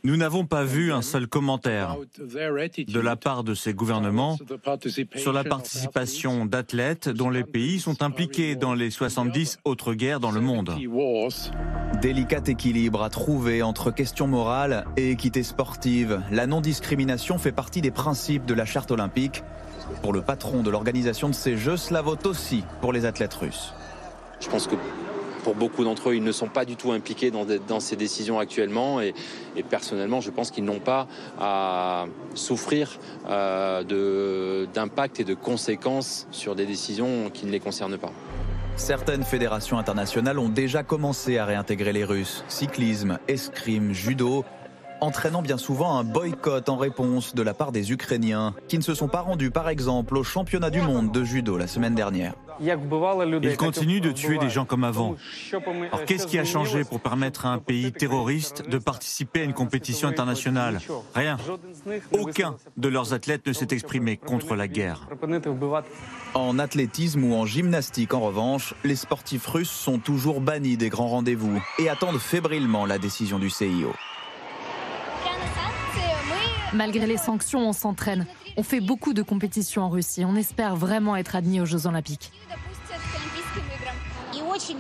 Nous 0.04 0.16
n'avons 0.16 0.46
pas 0.46 0.64
vu 0.64 0.92
un 0.92 1.02
seul 1.02 1.26
commentaire 1.28 1.96
de 2.18 3.00
la 3.00 3.16
part 3.16 3.44
de 3.44 3.54
ces 3.54 3.72
gouvernements 3.72 4.36
sur 5.16 5.32
la 5.32 5.44
participation 5.44 6.44
d'athlètes 6.44 7.08
dont 7.08 7.30
les 7.30 7.44
pays 7.44 7.78
sont 7.78 8.02
impliqués 8.02 8.56
dans 8.56 8.74
les 8.74 8.90
70 8.90 9.60
autres 9.64 9.94
guerres 9.94 10.18
dans 10.18 10.32
le 10.32 10.40
monde. 10.40 10.74
Délicat 12.00 12.42
équilibre 12.48 13.02
à 13.02 13.10
trouver 13.10 13.62
entre 13.62 13.92
questions 13.92 14.26
morales 14.26 14.84
et 14.96 15.10
équité 15.10 15.42
sportive. 15.42 16.20
La 16.32 16.46
non-discrimination 16.46 17.38
fait 17.38 17.52
partie 17.52 17.80
des 17.80 17.92
principes 17.92 18.44
de 18.44 18.54
la 18.54 18.64
charte 18.64 18.90
olympique. 18.90 19.44
Pour 20.02 20.12
le 20.12 20.22
patron 20.22 20.62
de 20.62 20.70
l'organisation 20.70 21.28
de 21.28 21.34
ces 21.34 21.56
Jeux, 21.56 21.76
cela 21.76 22.02
vaut 22.02 22.18
aussi 22.24 22.64
pour 22.80 22.92
les 22.92 23.04
athlètes 23.04 23.34
russes. 23.34 23.72
Je 24.40 24.48
pense 24.48 24.66
que 24.66 24.74
pour 25.43 25.55
beaucoup 25.55 25.84
d'entre 25.84 26.11
eux, 26.11 26.16
ils 26.16 26.22
ne 26.22 26.32
sont 26.32 26.49
pas 26.49 26.64
du 26.64 26.76
tout 26.76 26.93
impliqués 26.93 27.30
dans, 27.30 27.80
ces 27.80 27.97
décisions 27.97 28.38
actuellement. 28.38 29.01
Et, 29.01 29.14
personnellement, 29.68 30.20
je 30.20 30.30
pense 30.30 30.51
qu'ils 30.51 30.64
n'ont 30.64 30.80
pas 30.80 31.07
à 31.40 32.07
souffrir 32.34 32.99
euh, 33.28 34.66
d'impact 34.72 35.20
et 35.20 35.24
de 35.24 35.34
conséquences 35.34 36.26
sur 36.30 36.55
des 36.55 36.66
décisions 36.66 37.30
qui 37.32 37.47
ne 37.47 37.51
les 37.51 37.61
concernent 37.61 37.99
pas. 37.99 38.12
Certaines 38.76 39.22
fédérations 39.22 39.78
internationales 39.78 40.38
ont 40.38 40.49
déjà 40.49 40.82
commencé 40.82 41.36
à 41.38 41.45
réintégrer 41.45 41.93
les 41.93 42.05
Russes. 42.05 42.43
Cyclisme, 42.49 43.18
escrime, 43.28 43.93
judo, 43.93 44.45
entraînant 45.03 45.42
bien 45.42 45.59
souvent 45.59 45.98
un 45.98 46.05
boycott 46.05 46.68
en 46.68 46.76
réponse 46.76 47.34
de 47.34 47.42
la 47.42 47.55
part 47.55 47.72
des 47.72 47.92
Ukrainiens, 47.92 48.55
qui 48.68 48.78
ne 48.78 48.82
se 48.82 48.94
sont 48.94 49.09
pas 49.09 49.20
rendus 49.20 49.50
par 49.50 49.68
exemple 49.68 50.16
au 50.16 50.22
championnat 50.22 50.70
du 50.70 50.80
monde 50.80 51.11
de 51.11 51.24
judo 51.24 51.59
la 51.59 51.66
semaine 51.66 51.94
dernière. 51.94 52.34
Ils 52.61 53.57
continuent 53.57 54.00
de 54.00 54.12
tuer 54.12 54.38
des 54.38 54.50
gens 54.50 54.64
comme 54.64 54.84
avant. 54.84 55.16
Alors 55.53 56.05
qu'est-ce 56.07 56.26
qui 56.26 56.38
a 56.38 56.44
changé 56.44 56.84
pour 56.84 57.00
permettre 57.00 57.46
à 57.46 57.48
un 57.50 57.59
pays 57.59 57.92
terroriste 57.92 58.68
de 58.68 58.78
participer 58.78 59.40
à 59.40 59.44
une 59.44 59.55
compétition 59.55 60.07
internationale? 60.07 60.78
Rien. 61.14 61.36
Aucun 62.12 62.57
de 62.76 62.88
leurs 62.88 63.14
athlètes 63.14 63.46
ne 63.46 63.53
s'est 63.53 63.68
exprimé 63.70 64.16
contre 64.16 64.55
la 64.55 64.68
guerre. 64.68 65.09
En 66.34 66.59
athlétisme 66.59 67.24
ou 67.24 67.34
en 67.34 67.46
gymnastique, 67.46 68.14
en 68.14 68.20
revanche, 68.20 68.74
les 68.84 68.96
sportifs 68.96 69.46
russes 69.46 69.70
sont 69.70 69.98
toujours 69.98 70.40
bannis 70.40 70.76
des 70.76 70.88
grands 70.88 71.09
rendez-vous 71.09 71.61
et 71.78 71.88
attendent 71.88 72.18
fébrilement 72.18 72.86
la 72.86 72.98
décision 72.98 73.38
du 73.38 73.50
CIO. 73.50 73.92
Malgré 76.72 77.07
les 77.07 77.18
sanctions, 77.18 77.68
on 77.68 77.72
s'entraîne. 77.72 78.26
On 78.57 78.62
fait 78.62 78.80
beaucoup 78.80 79.12
de 79.12 79.22
compétitions 79.22 79.82
en 79.82 79.88
Russie. 79.88 80.24
On 80.24 80.36
espère 80.36 80.76
vraiment 80.76 81.16
être 81.16 81.36
admis 81.36 81.61
aux 81.61 81.66
Jeux 81.66 81.86
Olympiques. 81.86 82.32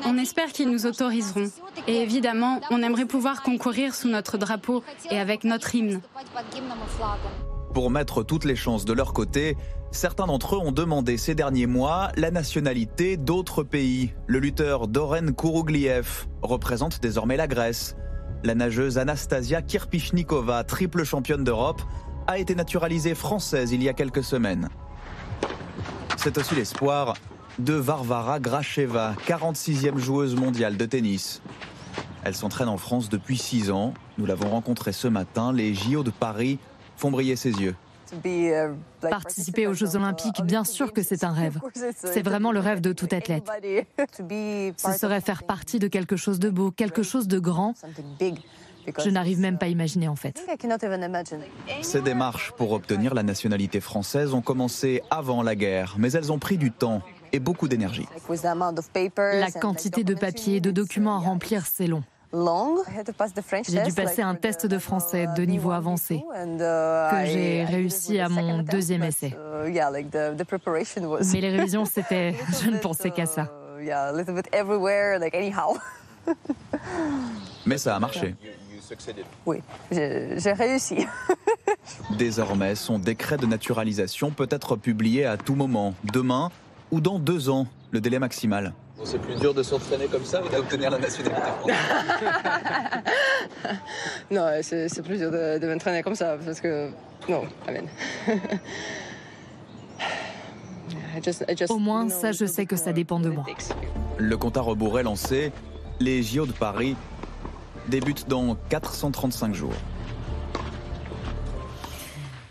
On 0.04 0.18
espère 0.18 0.52
qu'ils 0.52 0.70
nous 0.70 0.86
autoriseront. 0.86 1.50
Et 1.86 1.96
évidemment, 1.96 2.60
on 2.70 2.82
aimerait 2.82 3.06
pouvoir 3.06 3.42
concourir 3.42 3.94
sous 3.94 4.08
notre 4.08 4.38
drapeau 4.38 4.82
et 5.10 5.18
avec 5.18 5.44
notre 5.44 5.74
hymne. 5.74 6.00
Pour 7.74 7.90
mettre 7.90 8.22
toutes 8.22 8.44
les 8.44 8.56
chances 8.56 8.84
de 8.84 8.92
leur 8.92 9.12
côté, 9.12 9.56
certains 9.90 10.26
d'entre 10.26 10.56
eux 10.56 10.58
ont 10.58 10.72
demandé 10.72 11.16
ces 11.16 11.34
derniers 11.34 11.66
mois 11.66 12.10
la 12.16 12.30
nationalité 12.30 13.16
d'autres 13.16 13.62
pays. 13.62 14.12
Le 14.26 14.38
lutteur 14.38 14.88
Doren 14.88 15.34
Kourougliev 15.34 16.26
représente 16.42 17.00
désormais 17.00 17.36
la 17.36 17.46
Grèce. 17.46 17.96
La 18.44 18.56
nageuse 18.56 18.98
Anastasia 18.98 19.62
Kirpichnikova, 19.62 20.64
triple 20.64 21.04
championne 21.04 21.44
d'Europe, 21.44 21.80
a 22.26 22.38
été 22.38 22.56
naturalisée 22.56 23.14
française 23.14 23.70
il 23.70 23.80
y 23.84 23.88
a 23.88 23.92
quelques 23.92 24.24
semaines. 24.24 24.68
C'est 26.16 26.36
aussi 26.38 26.56
l'espoir 26.56 27.14
de 27.60 27.74
Varvara 27.74 28.40
Gracheva, 28.40 29.14
46e 29.28 29.96
joueuse 29.98 30.34
mondiale 30.34 30.76
de 30.76 30.86
tennis. 30.86 31.40
Elle 32.24 32.34
s'entraîne 32.34 32.68
en 32.68 32.78
France 32.78 33.08
depuis 33.08 33.38
6 33.38 33.70
ans. 33.70 33.94
Nous 34.18 34.26
l'avons 34.26 34.48
rencontrée 34.48 34.92
ce 34.92 35.06
matin. 35.06 35.52
Les 35.52 35.72
JO 35.74 36.02
de 36.02 36.10
Paris 36.10 36.58
font 36.96 37.12
briller 37.12 37.36
ses 37.36 37.52
yeux. 37.52 37.76
Participer 39.00 39.66
aux 39.66 39.74
Jeux 39.74 39.96
Olympiques, 39.96 40.42
bien 40.44 40.64
sûr 40.64 40.92
que 40.92 41.02
c'est 41.02 41.24
un 41.24 41.32
rêve. 41.32 41.58
C'est 41.94 42.22
vraiment 42.22 42.52
le 42.52 42.60
rêve 42.60 42.80
de 42.80 42.92
tout 42.92 43.08
athlète. 43.10 43.44
Ce 44.76 44.92
serait 44.92 45.20
faire 45.20 45.44
partie 45.44 45.78
de 45.78 45.88
quelque 45.88 46.16
chose 46.16 46.38
de 46.38 46.50
beau, 46.50 46.70
quelque 46.70 47.02
chose 47.02 47.28
de 47.28 47.38
grand. 47.38 47.74
Je 48.98 49.10
n'arrive 49.10 49.38
même 49.38 49.58
pas 49.58 49.66
à 49.66 49.68
imaginer 49.68 50.08
en 50.08 50.16
fait. 50.16 50.44
Ces 51.82 52.00
démarches 52.00 52.52
pour 52.52 52.72
obtenir 52.72 53.14
la 53.14 53.22
nationalité 53.22 53.80
française 53.80 54.34
ont 54.34 54.42
commencé 54.42 55.02
avant 55.10 55.42
la 55.42 55.54
guerre, 55.54 55.94
mais 55.98 56.12
elles 56.12 56.32
ont 56.32 56.38
pris 56.38 56.58
du 56.58 56.72
temps 56.72 57.02
et 57.32 57.38
beaucoup 57.38 57.68
d'énergie. 57.68 58.06
La 59.16 59.50
quantité 59.50 60.04
de 60.04 60.14
papiers 60.14 60.56
et 60.56 60.60
de 60.60 60.70
documents 60.70 61.16
à 61.16 61.20
remplir, 61.20 61.66
c'est 61.66 61.86
long. 61.86 62.02
J'ai 63.68 63.82
dû 63.82 63.92
passer 63.92 64.22
un 64.22 64.34
test 64.34 64.66
de 64.66 64.78
français 64.78 65.26
de 65.36 65.42
niveau 65.42 65.70
avancé 65.70 66.24
que 66.32 67.26
j'ai 67.26 67.64
réussi 67.64 68.18
à 68.18 68.28
mon 68.28 68.62
deuxième 68.62 69.04
essai. 69.04 69.36
Mais 71.34 71.40
les 71.40 71.50
révisions, 71.56 71.84
c'était... 71.84 72.34
Je 72.62 72.70
ne 72.70 72.78
pensais 72.78 73.10
qu'à 73.10 73.26
ça. 73.26 73.50
Mais 77.66 77.78
ça 77.78 77.96
a 77.96 78.00
marché. 78.00 78.34
Oui, 79.46 79.58
j'ai 79.90 80.52
réussi. 80.52 81.06
Désormais, 82.18 82.74
son 82.74 82.98
décret 82.98 83.36
de 83.36 83.46
naturalisation 83.46 84.30
peut 84.30 84.48
être 84.50 84.76
publié 84.76 85.26
à 85.26 85.36
tout 85.36 85.54
moment, 85.54 85.94
demain 86.04 86.50
ou 86.90 87.00
dans 87.00 87.18
deux 87.18 87.48
ans, 87.48 87.66
le 87.90 88.00
délai 88.00 88.18
maximal. 88.18 88.72
C'est 89.04 89.18
plus 89.18 89.34
dur 89.36 89.52
de 89.52 89.62
s'entraîner 89.62 90.06
comme 90.06 90.24
ça 90.24 90.42
ou 90.42 90.48
d'obtenir 90.48 90.90
la 90.90 90.98
nationalité 90.98 91.40
française 91.58 91.76
Non, 94.30 94.48
c'est 94.62 95.02
plus 95.02 95.18
dur 95.18 95.30
de, 95.30 95.66
m'entraîner 95.66 96.02
comme 96.02 96.14
ça 96.14 96.36
parce 96.44 96.60
que. 96.60 96.90
Non, 97.28 97.44
amen. 97.66 97.88
Au 101.68 101.78
moins, 101.78 102.08
ça, 102.08 102.32
je 102.32 102.46
sais 102.46 102.66
que 102.66 102.76
ça 102.76 102.92
dépend 102.92 103.20
de 103.20 103.28
moi. 103.28 103.44
Le 104.18 104.36
compte 104.36 104.56
à 104.56 104.60
rebours 104.60 104.98
est 104.98 105.02
lancé. 105.02 105.52
Les 106.00 106.22
JO 106.22 106.46
de 106.46 106.52
Paris 106.52 106.96
débutent 107.88 108.28
dans 108.28 108.56
435 108.70 109.54
jours. 109.54 109.74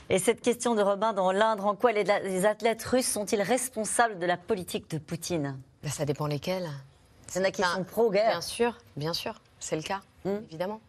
Et 0.10 0.20
cette 0.20 0.42
question 0.42 0.76
de 0.76 0.82
Robin 0.82 1.14
dans 1.14 1.32
l'Indre, 1.32 1.66
en 1.66 1.76
quoi 1.76 1.94
les, 1.94 2.46
athlètes 2.46 2.84
russes 2.84 3.08
sont-ils 3.08 3.42
responsables 3.42 4.20
de 4.20 4.26
la 4.26 4.36
politique 4.38 4.90
de 4.92 4.98
Poutine? 4.98 5.58
Ben, 5.84 5.90
Ça 5.92 6.06
dépend 6.06 6.28
lesquels. 6.28 6.70
Il 7.34 7.38
y 7.38 7.42
en 7.42 7.46
a 7.46 7.52
qui 7.52 7.64
sont 7.64 7.84
pro-guerre. 7.84 8.32
Bien 8.32 8.42
sûr, 8.42 8.78
bien 8.98 9.14
sûr, 9.14 9.42
c'est 9.60 9.76
le 9.76 9.82
cas, 9.82 10.02
hmm. 10.26 10.38
évidemment. 10.50 10.82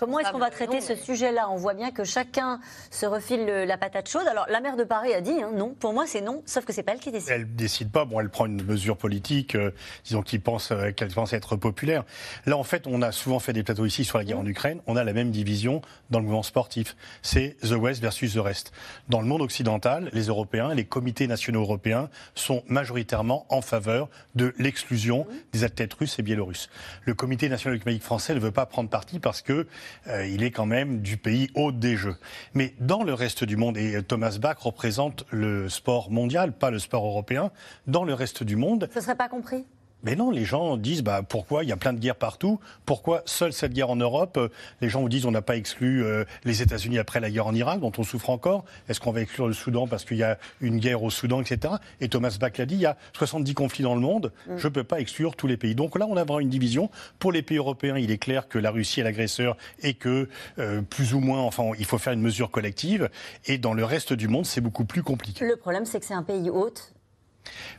Comment 0.00 0.20
est-ce 0.20 0.32
qu'on 0.32 0.38
va 0.38 0.50
traiter 0.50 0.80
ce 0.80 0.94
sujet-là? 0.94 1.50
On 1.50 1.56
voit 1.56 1.74
bien 1.74 1.90
que 1.90 2.04
chacun 2.04 2.60
se 2.90 3.06
refile 3.06 3.44
la 3.44 3.76
patate 3.76 4.08
chaude. 4.08 4.26
Alors, 4.26 4.46
la 4.48 4.60
maire 4.60 4.76
de 4.76 4.84
Paris 4.84 5.12
a 5.14 5.20
dit 5.20 5.42
hein, 5.42 5.50
non. 5.54 5.74
Pour 5.78 5.92
moi, 5.92 6.06
c'est 6.06 6.20
non, 6.20 6.42
sauf 6.46 6.64
que 6.64 6.72
c'est 6.72 6.82
pas 6.82 6.92
elle 6.92 7.00
qui 7.00 7.12
décide. 7.12 7.30
Elle 7.30 7.54
décide 7.54 7.90
pas. 7.90 8.04
Bon, 8.04 8.20
elle 8.20 8.30
prend 8.30 8.46
une 8.46 8.62
mesure 8.62 8.96
politique, 8.96 9.54
euh, 9.54 9.70
disons, 10.04 10.22
qui 10.22 10.38
pense 10.38 10.70
euh, 10.70 10.92
qu'elle 10.92 11.12
pense 11.12 11.32
être 11.32 11.56
populaire. 11.56 12.04
Là, 12.46 12.56
en 12.56 12.64
fait, 12.64 12.86
on 12.86 13.02
a 13.02 13.12
souvent 13.12 13.38
fait 13.38 13.52
des 13.52 13.62
plateaux 13.62 13.86
ici 13.86 14.04
sur 14.04 14.18
la 14.18 14.24
guerre 14.24 14.38
en 14.38 14.44
mmh. 14.44 14.48
Ukraine. 14.48 14.80
On 14.86 14.96
a 14.96 15.04
la 15.04 15.12
même 15.12 15.30
division 15.30 15.82
dans 16.10 16.18
le 16.18 16.24
mouvement 16.24 16.42
sportif. 16.42 16.96
C'est 17.22 17.56
The 17.62 17.72
West 17.72 18.00
versus 18.00 18.34
The 18.34 18.38
Rest. 18.38 18.72
Dans 19.08 19.20
le 19.20 19.26
monde 19.26 19.42
occidental, 19.42 20.08
les 20.12 20.26
Européens, 20.26 20.74
les 20.74 20.84
comités 20.84 21.26
nationaux 21.26 21.60
européens 21.60 22.08
sont 22.34 22.62
majoritairement 22.66 23.46
en 23.50 23.60
faveur 23.60 24.08
de 24.34 24.54
l'exclusion 24.58 25.26
mmh. 25.28 25.34
des 25.52 25.64
athlètes 25.64 25.94
russes 25.94 26.18
et 26.18 26.22
biélorusses. 26.22 26.70
Le 27.04 27.14
comité 27.14 27.48
national 27.48 27.74
olympique 27.76 28.02
français 28.02 28.34
ne 28.34 28.40
veut 28.40 28.52
pas 28.52 28.66
prendre 28.66 28.88
parti 28.88 29.18
parce 29.18 29.42
que 29.42 29.65
euh, 30.08 30.26
il 30.26 30.42
est 30.42 30.50
quand 30.50 30.66
même 30.66 31.00
du 31.00 31.16
pays 31.16 31.50
hôte 31.54 31.78
des 31.78 31.96
Jeux. 31.96 32.16
Mais 32.54 32.74
dans 32.80 33.02
le 33.02 33.14
reste 33.14 33.44
du 33.44 33.56
monde, 33.56 33.76
et 33.76 34.02
Thomas 34.02 34.38
Bach 34.40 34.58
représente 34.58 35.24
le 35.30 35.68
sport 35.68 36.10
mondial, 36.10 36.52
pas 36.52 36.70
le 36.70 36.78
sport 36.78 37.04
européen, 37.04 37.50
dans 37.86 38.04
le 38.04 38.14
reste 38.14 38.42
du 38.42 38.56
monde... 38.56 38.88
Ce 38.94 39.00
serait 39.00 39.16
pas 39.16 39.28
compris? 39.28 39.64
Mais 40.06 40.14
non, 40.14 40.30
les 40.30 40.44
gens 40.44 40.76
disent 40.76 41.02
bah, 41.02 41.22
pourquoi 41.28 41.64
il 41.64 41.68
y 41.68 41.72
a 41.72 41.76
plein 41.76 41.92
de 41.92 41.98
guerres 41.98 42.14
partout? 42.14 42.60
Pourquoi 42.84 43.22
seule 43.26 43.52
cette 43.52 43.72
guerre 43.72 43.90
en 43.90 43.96
Europe? 43.96 44.38
Les 44.80 44.88
gens 44.88 45.00
vous 45.00 45.08
disent 45.08 45.26
on 45.26 45.32
n'a 45.32 45.42
pas 45.42 45.56
exclu 45.56 46.04
euh, 46.04 46.24
les 46.44 46.62
États-Unis 46.62 47.00
après 47.00 47.18
la 47.18 47.28
guerre 47.28 47.48
en 47.48 47.54
Irak, 47.54 47.80
dont 47.80 47.90
on 47.98 48.04
souffre 48.04 48.30
encore. 48.30 48.64
Est-ce 48.88 49.00
qu'on 49.00 49.10
va 49.10 49.20
exclure 49.20 49.48
le 49.48 49.52
Soudan 49.52 49.88
parce 49.88 50.04
qu'il 50.04 50.18
y 50.18 50.22
a 50.22 50.38
une 50.60 50.78
guerre 50.78 51.02
au 51.02 51.10
Soudan, 51.10 51.40
etc. 51.40 51.74
Et 52.00 52.08
Thomas 52.08 52.36
Bach 52.38 52.56
l'a 52.56 52.66
dit 52.66 52.76
il 52.76 52.82
y 52.82 52.86
a 52.86 52.96
70 53.14 53.54
conflits 53.54 53.82
dans 53.82 53.96
le 53.96 54.00
monde. 54.00 54.32
Mm. 54.46 54.58
Je 54.58 54.68
ne 54.68 54.72
peux 54.72 54.84
pas 54.84 55.00
exclure 55.00 55.34
tous 55.34 55.48
les 55.48 55.56
pays. 55.56 55.74
Donc 55.74 55.98
là, 55.98 56.06
on 56.08 56.16
a 56.16 56.22
vraiment 56.22 56.38
une 56.38 56.50
division. 56.50 56.88
Pour 57.18 57.32
les 57.32 57.42
pays 57.42 57.58
européens, 57.58 57.98
il 57.98 58.12
est 58.12 58.18
clair 58.18 58.46
que 58.46 58.60
la 58.60 58.70
Russie 58.70 59.00
est 59.00 59.04
l'agresseur 59.04 59.56
et 59.82 59.94
que 59.94 60.28
euh, 60.60 60.82
plus 60.82 61.14
ou 61.14 61.18
moins, 61.18 61.40
enfin, 61.40 61.72
il 61.80 61.84
faut 61.84 61.98
faire 61.98 62.12
une 62.12 62.22
mesure 62.22 62.52
collective. 62.52 63.10
Et 63.46 63.58
dans 63.58 63.74
le 63.74 63.84
reste 63.84 64.12
du 64.12 64.28
monde, 64.28 64.46
c'est 64.46 64.60
beaucoup 64.60 64.84
plus 64.84 65.02
compliqué. 65.02 65.44
Le 65.44 65.56
problème, 65.56 65.84
c'est 65.84 65.98
que 65.98 66.06
c'est 66.06 66.14
un 66.14 66.22
pays 66.22 66.48
hôte. 66.48 66.92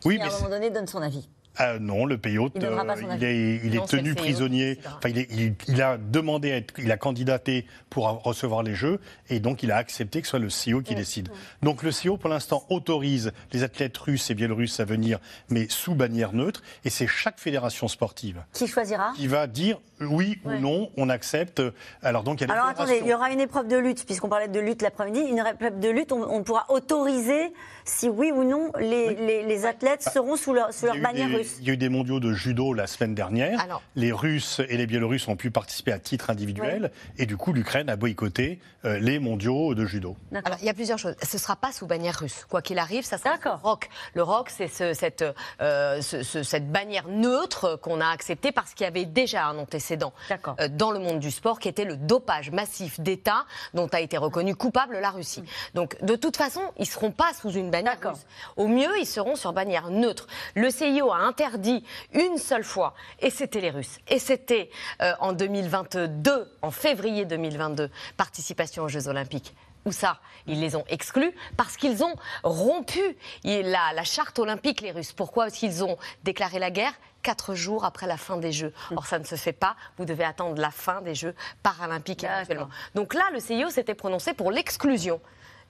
Oui, 0.03 0.17
qui, 0.17 0.23
à 0.23 0.27
un 0.27 0.31
moment 0.31 0.49
donné, 0.49 0.69
donne 0.69 0.87
son 0.87 1.01
avis. 1.01 1.29
Ah, 1.57 1.79
non, 1.79 2.05
le 2.05 2.17
pays 2.17 2.37
hôte, 2.37 2.53
il, 2.55 2.65
euh, 2.65 3.73
est, 3.73 3.87
tenu 3.87 4.13
prisonnier. 4.13 4.79
Enfin, 4.97 5.09
il, 5.09 5.81
a 5.81 5.97
demandé, 5.97 6.51
à 6.51 6.57
être, 6.57 6.73
il 6.77 6.91
a 6.91 6.97
candidaté 6.97 7.65
pour 7.89 8.05
recevoir 8.23 8.61
les 8.61 8.75
Jeux, 8.75 8.99
et 9.29 9.39
donc 9.39 9.63
il 9.63 9.71
a 9.71 9.77
accepté 9.77 10.21
que 10.21 10.27
ce 10.27 10.31
soit 10.31 10.39
le 10.39 10.49
CEO 10.49 10.81
qui 10.81 10.93
décide. 10.93 11.29
Donc 11.63 11.81
le 11.83 11.89
CEO, 11.89 12.17
pour 12.17 12.29
l'instant, 12.29 12.65
autorise 12.69 13.31
les 13.53 13.63
athlètes 13.63 13.97
russes 13.97 14.29
et 14.29 14.35
biélorusses 14.35 14.79
à 14.79 14.85
venir, 14.85 15.19
mais 15.49 15.67
sous 15.69 15.95
bannière 15.95 16.33
neutre, 16.33 16.61
et 16.85 16.89
c'est 16.89 17.07
chaque 17.07 17.39
fédération 17.39 17.87
sportive 17.87 18.43
qui 18.53 18.67
choisira, 18.67 19.13
qui 19.15 19.27
va 19.27 19.47
dire 19.47 19.79
oui 20.01 20.37
ou 20.45 20.51
non, 20.51 20.91
on 20.97 21.09
accepte. 21.09 21.61
Alors 22.03 22.23
donc 22.23 22.41
il 22.41 22.47
y 22.47 22.51
a 22.51 22.53
Alors 22.53 22.67
attendez, 22.67 22.99
il 23.01 23.07
y 23.07 23.13
aura 23.13 23.31
une 23.31 23.39
épreuve 23.39 23.67
de 23.67 23.77
lutte, 23.77 24.05
puisqu'on 24.05 24.29
parlait 24.29 24.47
de 24.47 24.59
lutte 24.59 24.81
l'après-midi, 24.81 25.21
une 25.21 25.39
épreuve 25.39 25.79
de 25.79 25.89
lutte, 25.89 26.11
on, 26.11 26.43
pourra 26.43 26.65
autoriser 26.69 27.51
si 27.83 28.09
oui 28.09 28.31
ou 28.31 28.43
non 28.43 28.71
les, 28.79 29.65
athlètes 29.65 30.03
bah, 30.05 30.11
seront 30.11 30.35
sous 30.35 30.53
leur, 30.53 30.69
bannière 31.01 31.29
russe. 31.29 31.46
Il 31.59 31.67
y 31.67 31.71
a 31.71 31.73
eu 31.73 31.77
des 31.77 31.89
mondiaux 31.89 32.19
de 32.19 32.33
judo 32.33 32.73
la 32.73 32.87
semaine 32.87 33.15
dernière. 33.15 33.81
Les 33.95 34.11
Russes 34.11 34.61
et 34.69 34.77
les 34.77 34.87
Biélorusses 34.87 35.27
ont 35.27 35.35
pu 35.35 35.51
participer 35.51 35.91
à 35.91 35.99
titre 35.99 36.29
individuel. 36.29 36.91
Et 37.17 37.25
du 37.25 37.37
coup, 37.37 37.53
l'Ukraine 37.53 37.89
a 37.89 37.95
boycotté 37.95 38.59
euh, 38.85 38.99
les 38.99 39.19
mondiaux 39.19 39.75
de 39.75 39.85
judo. 39.85 40.15
Alors, 40.31 40.57
il 40.61 40.65
y 40.65 40.69
a 40.69 40.73
plusieurs 40.73 40.99
choses. 40.99 41.15
Ce 41.21 41.37
ne 41.37 41.41
sera 41.41 41.55
pas 41.55 41.71
sous 41.71 41.87
bannière 41.87 42.19
russe. 42.19 42.45
Quoi 42.49 42.61
qu'il 42.61 42.79
arrive, 42.79 43.03
ça 43.03 43.17
sera 43.17 43.37
le 43.43 43.51
ROC. 43.51 43.89
Le 44.13 44.23
ROC, 44.23 44.49
c'est 44.49 44.67
cette, 44.93 45.25
euh, 45.61 46.01
cette 46.01 46.71
bannière 46.71 47.07
neutre 47.07 47.79
qu'on 47.81 48.01
a 48.01 48.07
acceptée 48.07 48.51
parce 48.51 48.73
qu'il 48.73 48.83
y 48.83 48.87
avait 48.87 49.05
déjà 49.05 49.47
un 49.47 49.57
antécédent 49.57 50.13
euh, 50.59 50.67
dans 50.67 50.91
le 50.91 50.99
monde 50.99 51.19
du 51.19 51.31
sport 51.31 51.59
qui 51.59 51.67
était 51.67 51.85
le 51.85 51.95
dopage 51.95 52.51
massif 52.51 52.99
d'État 52.99 53.45
dont 53.73 53.87
a 53.87 53.99
été 53.99 54.17
reconnu 54.17 54.55
coupable 54.55 54.99
la 54.99 55.11
Russie. 55.11 55.43
Donc, 55.73 56.01
de 56.03 56.15
toute 56.15 56.37
façon, 56.37 56.61
ils 56.77 56.81
ne 56.81 56.87
seront 56.87 57.11
pas 57.11 57.33
sous 57.33 57.51
une 57.51 57.71
bannière 57.71 57.97
russe. 58.03 58.25
Au 58.55 58.67
mieux, 58.67 58.97
ils 58.99 59.05
seront 59.05 59.35
sur 59.35 59.53
bannière 59.53 59.89
neutre. 59.89 60.27
Le 60.55 60.69
CIO 60.69 61.11
a 61.11 61.17
interdit 61.37 61.83
une 62.13 62.37
seule 62.37 62.63
fois, 62.63 62.95
et 63.19 63.29
c'était 63.29 63.61
les 63.61 63.69
Russes. 63.69 63.99
Et 64.07 64.17
c'était 64.17 64.71
euh, 65.03 65.13
en 65.19 65.33
2022, 65.33 66.51
en 66.63 66.71
février 66.71 67.25
2022, 67.25 67.91
participation 68.17 68.83
aux 68.83 68.87
Jeux 68.87 69.07
Olympiques. 69.07 69.53
Où 69.85 69.91
ça 69.91 70.19
Ils 70.47 70.59
les 70.59 70.75
ont 70.75 70.83
exclus 70.89 71.31
parce 71.55 71.77
qu'ils 71.77 72.03
ont 72.03 72.13
rompu 72.43 72.99
la, 73.45 73.93
la, 73.93 74.03
charte 74.03 74.39
olympique, 74.39 74.81
les 74.81 74.91
Russes. 74.91 75.13
Pourquoi 75.13 75.45
Parce 75.45 75.57
qu'ils 75.57 75.83
ont 75.83 75.97
déclaré 76.23 76.59
la 76.59 76.71
guerre? 76.71 76.91
Quatre 77.21 77.53
jours 77.55 77.85
après 77.85 78.07
la 78.07 78.17
fin 78.17 78.37
des 78.37 78.51
Jeux. 78.51 78.73
Or, 78.95 79.05
ça 79.05 79.19
ne 79.19 79.23
se 79.23 79.35
fait 79.35 79.53
pas. 79.53 79.75
Vous 79.97 80.05
devez 80.05 80.23
attendre 80.23 80.59
la 80.59 80.71
fin 80.71 81.01
des 81.01 81.15
Jeux 81.15 81.35
paralympiques 81.63 82.23
actuellement. 82.23 82.69
Donc 82.95 83.13
là, 83.13 83.23
le 83.31 83.39
CIO 83.39 83.69
s'était 83.69 83.95
prononcé 83.95 84.33
pour 84.33 84.51
l'exclusion 84.51 85.21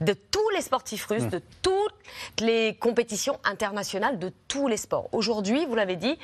de 0.01 0.13
tous 0.13 0.49
les 0.55 0.61
sportifs 0.61 1.05
russes, 1.05 1.23
mmh. 1.23 1.29
de 1.29 1.41
toutes 1.61 1.93
les 2.39 2.75
compétitions 2.75 3.39
internationales 3.43 4.19
de 4.19 4.31
tous 4.47 4.67
les 4.67 4.77
sports. 4.77 5.09
Aujourd'hui, 5.11 5.65
vous 5.65 5.75
l'avez 5.75 5.95
dit, 5.95 6.17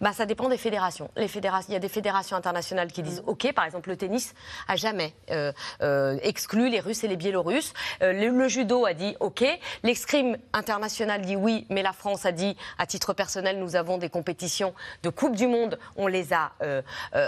bah, 0.00 0.12
ça 0.12 0.26
dépend 0.26 0.48
des 0.48 0.56
fédérations. 0.56 1.10
Les 1.16 1.28
fédérations. 1.28 1.70
Il 1.70 1.74
y 1.74 1.76
a 1.76 1.80
des 1.80 1.88
fédérations 1.88 2.36
internationales 2.36 2.90
qui 2.92 3.02
disent 3.02 3.22
mmh. 3.22 3.28
OK, 3.28 3.52
par 3.52 3.64
exemple, 3.64 3.88
le 3.88 3.96
tennis 3.96 4.34
a 4.68 4.76
jamais 4.76 5.14
euh, 5.30 5.52
euh, 5.82 6.18
exclu 6.22 6.68
les 6.68 6.80
Russes 6.80 7.04
et 7.04 7.08
les 7.08 7.16
Biélorusses. 7.16 7.72
Euh, 8.02 8.12
le, 8.12 8.48
judo 8.48 8.84
a 8.84 8.94
dit 8.94 9.16
OK. 9.20 9.44
L'escrime 9.82 10.36
international 10.52 11.22
dit 11.22 11.36
oui, 11.36 11.66
mais 11.70 11.82
la 11.82 11.92
France 11.92 12.26
a 12.26 12.32
dit, 12.32 12.56
à 12.78 12.86
titre 12.86 13.12
personnel, 13.12 13.58
nous 13.58 13.76
avons 13.76 13.98
des 13.98 14.08
compétitions 14.08 14.74
de 15.02 15.10
Coupe 15.10 15.36
du 15.36 15.46
Monde, 15.46 15.78
on 15.96 16.06
les 16.06 16.32
a 16.32 16.52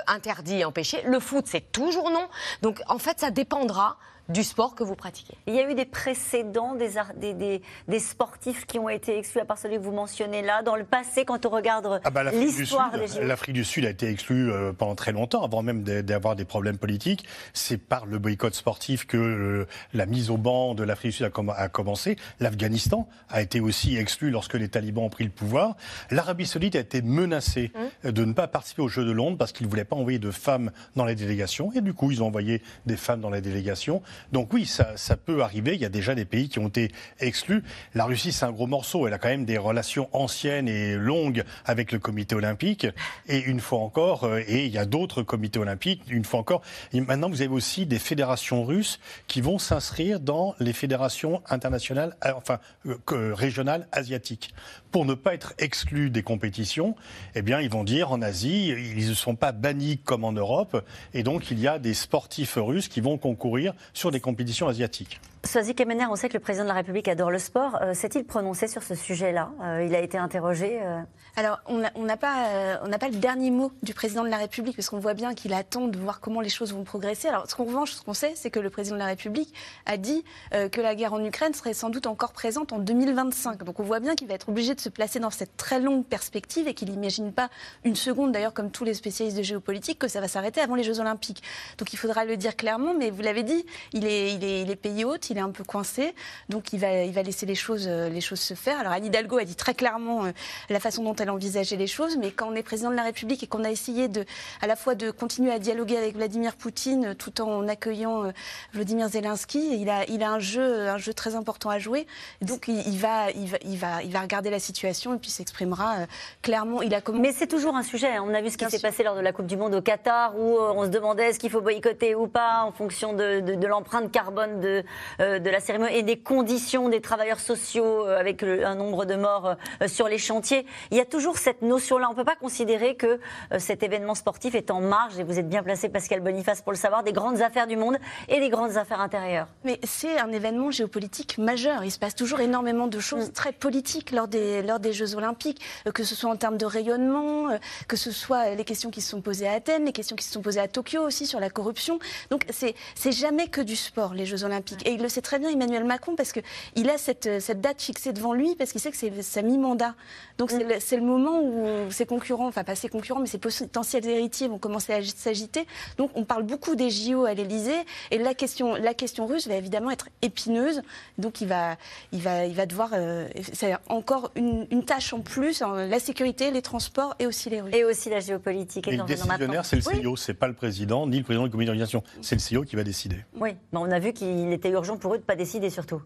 interdits 0.06 0.60
et 0.60 0.64
empêchés. 0.64 1.02
Le 1.04 1.20
foot, 1.20 1.44
c'est 1.46 1.72
toujours 1.72 2.10
non. 2.10 2.28
Donc, 2.62 2.80
en 2.88 2.98
fait, 2.98 3.20
ça 3.20 3.30
dépendra 3.30 3.98
du 4.32 4.42
sport 4.42 4.74
que 4.74 4.82
vous 4.82 4.94
pratiquez. 4.94 5.34
Il 5.46 5.54
y 5.54 5.60
a 5.60 5.70
eu 5.70 5.74
des 5.74 5.84
précédents 5.84 6.74
des, 6.74 7.34
des, 7.34 7.62
des, 7.88 7.98
sportifs 7.98 8.66
qui 8.66 8.78
ont 8.78 8.88
été 8.88 9.18
exclus, 9.18 9.40
à 9.40 9.44
part 9.44 9.58
celui 9.58 9.76
que 9.76 9.82
vous 9.82 9.92
mentionnez 9.92 10.42
là, 10.42 10.62
dans 10.62 10.76
le 10.76 10.84
passé, 10.84 11.24
quand 11.24 11.46
on 11.46 11.50
regarde 11.50 12.00
ah 12.04 12.10
bah, 12.10 12.24
l'histoire 12.32 12.90
des 12.92 13.06
Jeux 13.06 13.24
L'Afrique 13.24 13.54
du 13.54 13.64
Sud 13.64 13.84
a 13.84 13.90
été 13.90 14.08
exclue 14.08 14.50
euh, 14.50 14.72
pendant 14.72 14.94
très 14.94 15.12
longtemps, 15.12 15.44
avant 15.44 15.62
même 15.62 15.82
d'avoir 15.82 16.36
des 16.36 16.44
problèmes 16.44 16.78
politiques. 16.78 17.24
C'est 17.52 17.78
par 17.78 18.06
le 18.06 18.18
boycott 18.18 18.54
sportif 18.54 19.06
que 19.06 19.16
euh, 19.16 19.66
la 19.92 20.06
mise 20.06 20.30
au 20.30 20.36
banc 20.36 20.74
de 20.74 20.82
l'Afrique 20.82 21.12
du 21.12 21.16
Sud 21.18 21.30
a, 21.56 21.68
commencé. 21.68 22.16
L'Afghanistan 22.40 23.08
a 23.28 23.42
été 23.42 23.60
aussi 23.60 23.96
exclu 23.96 24.30
lorsque 24.30 24.54
les 24.54 24.68
talibans 24.68 25.04
ont 25.04 25.10
pris 25.10 25.24
le 25.24 25.30
pouvoir. 25.30 25.76
L'Arabie 26.10 26.46
saoudite 26.46 26.76
a 26.76 26.80
été 26.80 27.02
menacée 27.02 27.72
mmh. 28.04 28.10
de 28.10 28.24
ne 28.24 28.32
pas 28.32 28.48
participer 28.48 28.82
aux 28.82 28.88
Jeux 28.88 29.04
de 29.04 29.12
Londres 29.12 29.36
parce 29.38 29.52
qu'ils 29.52 29.66
ne 29.66 29.70
voulaient 29.70 29.84
pas 29.84 29.96
envoyer 29.96 30.18
de 30.18 30.30
femmes 30.30 30.70
dans 30.96 31.04
les 31.04 31.14
délégations. 31.14 31.70
Et 31.74 31.80
du 31.80 31.92
coup, 31.92 32.10
ils 32.10 32.22
ont 32.22 32.26
envoyé 32.26 32.62
des 32.86 32.96
femmes 32.96 33.20
dans 33.20 33.30
les 33.30 33.40
délégations. 33.40 34.02
Donc 34.30 34.52
oui, 34.52 34.66
ça, 34.66 34.94
peut 35.16 35.42
arriver. 35.42 35.74
Il 35.74 35.80
y 35.80 35.84
a 35.84 35.90
déjà 35.90 36.14
des 36.14 36.24
pays 36.24 36.48
qui 36.48 36.58
ont 36.58 36.68
été 36.68 36.90
exclus. 37.20 37.62
La 37.94 38.04
Russie, 38.04 38.32
c'est 38.32 38.44
un 38.44 38.52
gros 38.52 38.66
morceau. 38.66 39.06
Elle 39.06 39.14
a 39.14 39.18
quand 39.18 39.28
même 39.28 39.44
des 39.44 39.58
relations 39.58 40.08
anciennes 40.12 40.68
et 40.68 40.96
longues 40.96 41.44
avec 41.64 41.92
le 41.92 41.98
comité 41.98 42.34
olympique. 42.34 42.86
Et 43.28 43.40
une 43.40 43.60
fois 43.60 43.80
encore, 43.80 44.24
euh, 44.24 44.42
et 44.46 44.66
il 44.66 44.72
y 44.72 44.78
a 44.78 44.84
d'autres 44.84 45.22
comités 45.22 45.58
olympiques, 45.58 46.02
une 46.08 46.24
fois 46.24 46.40
encore. 46.40 46.62
maintenant, 46.92 47.28
vous 47.28 47.42
avez 47.42 47.52
aussi 47.52 47.86
des 47.86 47.98
fédérations 47.98 48.64
russes 48.64 49.00
qui 49.26 49.40
vont 49.40 49.58
s'inscrire 49.58 50.20
dans 50.20 50.54
les 50.60 50.72
fédérations 50.72 51.42
internationales, 51.48 52.16
euh, 52.24 52.32
enfin 52.36 52.58
euh, 52.86 53.34
régionales 53.34 53.88
asiatiques. 53.92 54.54
Pour 54.90 55.04
ne 55.04 55.14
pas 55.14 55.34
être 55.34 55.54
exclus 55.58 56.10
des 56.10 56.22
compétitions, 56.22 56.96
eh 57.34 57.42
bien, 57.42 57.60
ils 57.60 57.70
vont 57.70 57.84
dire 57.84 58.12
en 58.12 58.20
Asie, 58.20 58.68
ils 58.68 59.08
ne 59.08 59.14
sont 59.14 59.36
pas 59.36 59.52
bannis 59.52 59.98
comme 59.98 60.24
en 60.24 60.32
Europe, 60.32 60.84
et 61.14 61.22
donc 61.22 61.50
il 61.50 61.58
y 61.58 61.66
a 61.66 61.78
des 61.78 61.94
sportifs 61.94 62.56
russes 62.56 62.88
qui 62.88 63.00
vont 63.00 63.18
concourir 63.18 63.74
des 64.10 64.20
compétitions 64.20 64.68
asiatiques. 64.68 65.20
Soazic 65.44 65.76
Kemener, 65.76 66.06
on 66.08 66.14
sait 66.14 66.28
que 66.28 66.34
le 66.34 66.40
président 66.40 66.62
de 66.62 66.68
la 66.68 66.74
République 66.74 67.08
adore 67.08 67.30
le 67.32 67.40
sport. 67.40 67.76
Euh, 67.82 67.94
s'est-il 67.94 68.24
prononcé 68.24 68.68
sur 68.68 68.84
ce 68.84 68.94
sujet-là 68.94 69.50
euh, 69.60 69.84
Il 69.84 69.92
a 69.92 69.98
été 69.98 70.16
interrogé 70.16 70.78
euh 70.80 71.00
Alors, 71.34 71.60
on 71.66 71.78
n'a 71.78 72.16
pas, 72.16 72.78
le 72.84 73.16
dernier 73.16 73.50
mot 73.50 73.72
du 73.82 73.92
président 73.92 74.22
de 74.22 74.28
la 74.28 74.36
République, 74.36 74.76
parce 74.76 74.88
qu'on 74.88 75.00
voit 75.00 75.14
bien 75.14 75.34
qu'il 75.34 75.52
attend 75.52 75.88
de 75.88 75.98
voir 75.98 76.20
comment 76.20 76.40
les 76.40 76.48
choses 76.48 76.72
vont 76.72 76.84
progresser. 76.84 77.26
Alors, 77.26 77.50
ce 77.50 77.56
qu'on 77.56 77.64
revanche, 77.64 77.90
ce 77.90 78.02
qu'on 78.02 78.14
sait, 78.14 78.34
c'est 78.36 78.50
que 78.50 78.60
le 78.60 78.70
président 78.70 78.94
de 78.94 79.00
la 79.00 79.06
République 79.06 79.52
a 79.84 79.96
dit 79.96 80.24
que 80.52 80.80
la 80.80 80.94
guerre 80.94 81.12
en 81.12 81.24
Ukraine 81.24 81.54
serait 81.54 81.74
sans 81.74 81.90
doute 81.90 82.06
encore 82.06 82.32
présente 82.32 82.72
en 82.72 82.78
2025. 82.78 83.64
Donc, 83.64 83.80
on 83.80 83.82
voit 83.82 84.00
bien 84.00 84.14
qu'il 84.14 84.28
va 84.28 84.34
être 84.34 84.48
obligé 84.48 84.76
de 84.76 84.80
se 84.80 84.88
placer 84.90 85.18
dans 85.18 85.30
cette 85.30 85.56
très 85.56 85.80
longue 85.80 86.04
perspective 86.04 86.68
et 86.68 86.74
qu'il 86.74 86.90
n'imagine 86.90 87.32
pas 87.32 87.50
une 87.84 87.96
seconde, 87.96 88.30
d'ailleurs, 88.30 88.54
comme 88.54 88.70
tous 88.70 88.84
les 88.84 88.94
spécialistes 88.94 89.36
de 89.36 89.42
géopolitique, 89.42 89.98
que 89.98 90.08
ça 90.08 90.20
va 90.20 90.28
s'arrêter 90.28 90.60
avant 90.60 90.76
les 90.76 90.84
Jeux 90.84 91.00
Olympiques. 91.00 91.42
Donc, 91.78 91.92
il 91.92 91.96
faudra 91.96 92.24
le 92.24 92.36
dire 92.36 92.54
clairement, 92.54 92.94
mais 92.94 93.10
vous 93.10 93.22
l'avez 93.22 93.42
dit, 93.42 93.66
il 93.92 94.06
est, 94.06 94.34
il 94.34 94.44
est, 94.44 94.62
il 94.62 94.70
est 94.70 94.76
pays 94.76 95.04
hôte, 95.04 95.31
il 95.32 95.38
est 95.38 95.40
un 95.40 95.50
peu 95.50 95.64
coincé, 95.64 96.14
donc 96.48 96.72
il 96.72 96.78
va, 96.78 97.02
il 97.02 97.12
va 97.12 97.22
laisser 97.22 97.46
les 97.46 97.54
choses, 97.54 97.86
euh, 97.88 98.08
les 98.08 98.20
choses 98.20 98.40
se 98.40 98.54
faire. 98.54 98.78
Alors 98.78 98.92
Anne 98.92 99.04
Hidalgo 99.04 99.38
a 99.38 99.44
dit 99.44 99.56
très 99.56 99.74
clairement 99.74 100.26
euh, 100.26 100.32
la 100.70 100.78
façon 100.78 101.02
dont 101.02 101.16
elle 101.16 101.30
envisageait 101.30 101.76
les 101.76 101.86
choses, 101.86 102.16
mais 102.16 102.30
quand 102.30 102.48
on 102.48 102.54
est 102.54 102.62
président 102.62 102.90
de 102.90 102.96
la 102.96 103.02
République 103.02 103.42
et 103.42 103.46
qu'on 103.46 103.64
a 103.64 103.70
essayé 103.70 104.08
de, 104.08 104.24
à 104.60 104.66
la 104.66 104.76
fois 104.76 104.94
de 104.94 105.10
continuer 105.10 105.50
à 105.50 105.58
dialoguer 105.58 105.96
avec 105.96 106.14
Vladimir 106.14 106.54
Poutine 106.54 107.06
euh, 107.06 107.14
tout 107.14 107.40
en 107.40 107.66
accueillant 107.68 108.32
Vladimir 108.72 109.08
Zelensky, 109.08 109.80
il 109.80 109.88
a, 109.88 110.04
il 110.08 110.22
a 110.22 110.30
un 110.30 110.38
jeu, 110.38 110.88
un 110.88 110.98
jeu 110.98 111.14
très 111.14 111.34
important 111.34 111.70
à 111.70 111.78
jouer. 111.78 112.06
Donc 112.40 112.68
il, 112.68 112.98
va, 112.98 113.30
il 113.30 113.48
va, 113.48 113.58
il 113.64 113.78
va, 113.78 114.02
il 114.02 114.12
va 114.12 114.20
regarder 114.20 114.50
la 114.50 114.60
situation 114.60 115.14
et 115.14 115.18
puis 115.18 115.30
s'exprimera 115.30 116.06
clairement. 116.42 116.82
Il 116.82 116.94
a 116.94 117.00
Mais 117.12 117.32
c'est 117.32 117.46
toujours 117.46 117.74
un 117.76 117.82
sujet. 117.82 118.18
On 118.18 118.34
a 118.34 118.40
vu 118.40 118.50
ce 118.50 118.58
qui 118.58 118.68
s'est 118.68 118.80
passé 118.80 119.02
lors 119.02 119.16
de 119.16 119.20
la 119.20 119.32
Coupe 119.32 119.46
du 119.46 119.56
Monde 119.56 119.74
au 119.74 119.80
Qatar, 119.80 120.38
où 120.38 120.58
on 120.58 120.84
se 120.84 120.88
demandait 120.88 121.30
est-ce 121.30 121.38
qu'il 121.38 121.50
faut 121.50 121.60
boycotter 121.60 122.14
ou 122.14 122.26
pas 122.26 122.64
en 122.64 122.72
fonction 122.72 123.12
de, 123.12 123.40
de 123.40 123.66
l'empreinte 123.66 124.10
carbone 124.10 124.60
de, 124.60 124.84
de 125.22 125.50
la 125.50 125.60
cérémonie 125.60 125.94
et 125.94 126.02
des 126.02 126.18
conditions 126.18 126.88
des 126.88 127.00
travailleurs 127.00 127.40
sociaux 127.40 128.06
euh, 128.06 128.18
avec 128.18 128.42
un 128.42 128.74
nombre 128.74 129.04
de 129.04 129.14
morts 129.14 129.56
euh, 129.82 129.88
sur 129.88 130.08
les 130.08 130.18
chantiers. 130.18 130.66
Il 130.90 130.96
y 130.96 131.00
a 131.00 131.04
toujours 131.04 131.38
cette 131.38 131.62
notion-là. 131.62 132.08
On 132.08 132.12
ne 132.12 132.16
peut 132.16 132.24
pas 132.24 132.36
considérer 132.36 132.94
que 132.94 133.06
euh, 133.52 133.58
cet 133.58 133.82
événement 133.82 134.14
sportif 134.14 134.54
est 134.54 134.70
en 134.70 134.80
marge, 134.80 135.18
et 135.18 135.24
vous 135.24 135.38
êtes 135.38 135.48
bien 135.48 135.62
placé, 135.62 135.88
Pascal 135.88 136.20
Boniface, 136.20 136.62
pour 136.62 136.72
le 136.72 136.78
savoir, 136.78 137.02
des 137.02 137.12
grandes 137.12 137.42
affaires 137.42 137.66
du 137.66 137.76
monde 137.76 137.96
et 138.28 138.40
des 138.40 138.48
grandes 138.48 138.76
affaires 138.76 139.00
intérieures. 139.00 139.48
Mais 139.64 139.78
c'est 139.84 140.18
un 140.18 140.30
événement 140.32 140.70
géopolitique 140.70 141.38
majeur. 141.38 141.84
Il 141.84 141.90
se 141.90 141.98
passe 141.98 142.14
toujours 142.14 142.40
énormément 142.40 142.86
de 142.86 143.00
choses 143.00 143.28
mm. 143.28 143.32
très 143.32 143.52
politiques 143.52 144.12
lors 144.12 144.28
des, 144.28 144.62
lors 144.62 144.80
des 144.80 144.92
Jeux 144.92 145.14
Olympiques, 145.14 145.60
que 145.94 146.04
ce 146.04 146.14
soit 146.14 146.30
en 146.30 146.36
termes 146.36 146.58
de 146.58 146.66
rayonnement, 146.66 147.48
que 147.88 147.96
ce 147.96 148.10
soit 148.10 148.54
les 148.54 148.64
questions 148.64 148.90
qui 148.90 149.00
se 149.00 149.10
sont 149.10 149.20
posées 149.20 149.48
à 149.48 149.52
Athènes, 149.52 149.84
les 149.84 149.92
questions 149.92 150.16
qui 150.16 150.24
se 150.24 150.32
sont 150.32 150.42
posées 150.42 150.60
à 150.60 150.68
Tokyo 150.68 151.02
aussi 151.02 151.26
sur 151.26 151.40
la 151.40 151.50
corruption. 151.50 151.98
Donc 152.30 152.46
c'est 152.50 153.12
jamais 153.12 153.48
que 153.48 153.60
du 153.60 153.76
sport, 153.76 154.14
les 154.14 154.26
Jeux 154.26 154.44
Olympiques. 154.44 154.86
Et 154.86 154.92
il 154.92 155.02
le 155.02 155.08
sait 155.12 155.22
très 155.22 155.38
bien, 155.38 155.50
Emmanuel 155.50 155.84
Macron, 155.84 156.16
parce 156.16 156.32
qu'il 156.32 156.90
a 156.90 156.98
cette, 156.98 157.40
cette, 157.40 157.60
date 157.60 157.80
fixée 157.80 158.12
devant 158.12 158.32
lui, 158.32 158.54
parce 158.56 158.72
qu'il 158.72 158.80
sait 158.80 158.90
que 158.90 158.96
c'est 158.96 159.22
sa 159.22 159.42
mi-mandat. 159.42 159.94
Donc 160.38 160.50
c'est 160.80 160.96
le, 160.96 161.02
moment 161.02 161.40
où 161.42 161.90
ses 161.90 162.06
concurrents, 162.06 162.48
enfin 162.48 162.64
pas 162.64 162.74
ses 162.74 162.88
concurrents, 162.88 163.20
mais 163.20 163.26
ses 163.26 163.38
potentiels 163.38 164.06
héritiers 164.06 164.48
vont 164.48 164.58
commencer 164.58 164.92
à 164.92 165.02
s'agiter. 165.02 165.66
Donc 165.98 166.10
on 166.14 166.24
parle 166.24 166.42
beaucoup 166.42 166.74
des 166.74 166.90
JO 166.90 167.24
à 167.24 167.34
l'Elysée, 167.34 167.80
et 168.10 168.18
la 168.18 168.34
question, 168.34 168.74
la 168.74 168.94
question 168.94 169.26
russe 169.26 169.46
va 169.46 169.54
évidemment 169.54 169.90
être 169.90 170.08
épineuse. 170.22 170.82
Donc 171.18 171.40
il 171.40 171.48
va, 171.48 171.76
il 172.12 172.20
va, 172.20 172.46
il 172.46 172.54
va 172.54 172.66
devoir. 172.66 172.90
Euh, 172.94 173.28
c'est 173.52 173.74
encore 173.88 174.30
une, 174.34 174.66
tâche 174.84 175.12
en 175.12 175.20
plus, 175.20 175.62
hein, 175.62 175.86
la 175.86 176.00
sécurité, 176.00 176.50
les 176.50 176.62
transports 176.62 177.14
et 177.18 177.26
aussi 177.26 177.50
les 177.50 177.60
Russes. 177.60 177.74
Et 177.74 177.84
aussi 177.84 178.10
la 178.10 178.20
géopolitique. 178.20 178.88
Et 178.88 178.96
le 178.96 179.04
décisionnaire, 179.04 179.64
c'est 179.64 179.76
le 179.76 180.02
CEO, 180.02 180.16
c'est 180.16 180.34
pas 180.34 180.48
le 180.48 180.54
président 180.54 181.06
ni 181.06 181.18
le 181.18 181.24
président 181.24 181.44
du 181.44 181.50
comité 181.50 181.66
d'organisation, 181.66 182.02
c'est 182.20 182.36
le 182.36 182.58
CEO 182.58 182.64
qui 182.64 182.76
va 182.76 182.84
décider. 182.84 183.16
Oui, 183.38 183.50
mais 183.72 183.78
on 183.78 183.90
a 183.90 183.98
vu 183.98 184.12
qu'il 184.12 184.52
était 184.52 184.70
urgent 184.70 184.96
pour 185.02 185.14
eux 185.14 185.18
de 185.18 185.22
pas 185.22 185.36
décider 185.36 185.68
surtout. 185.68 186.00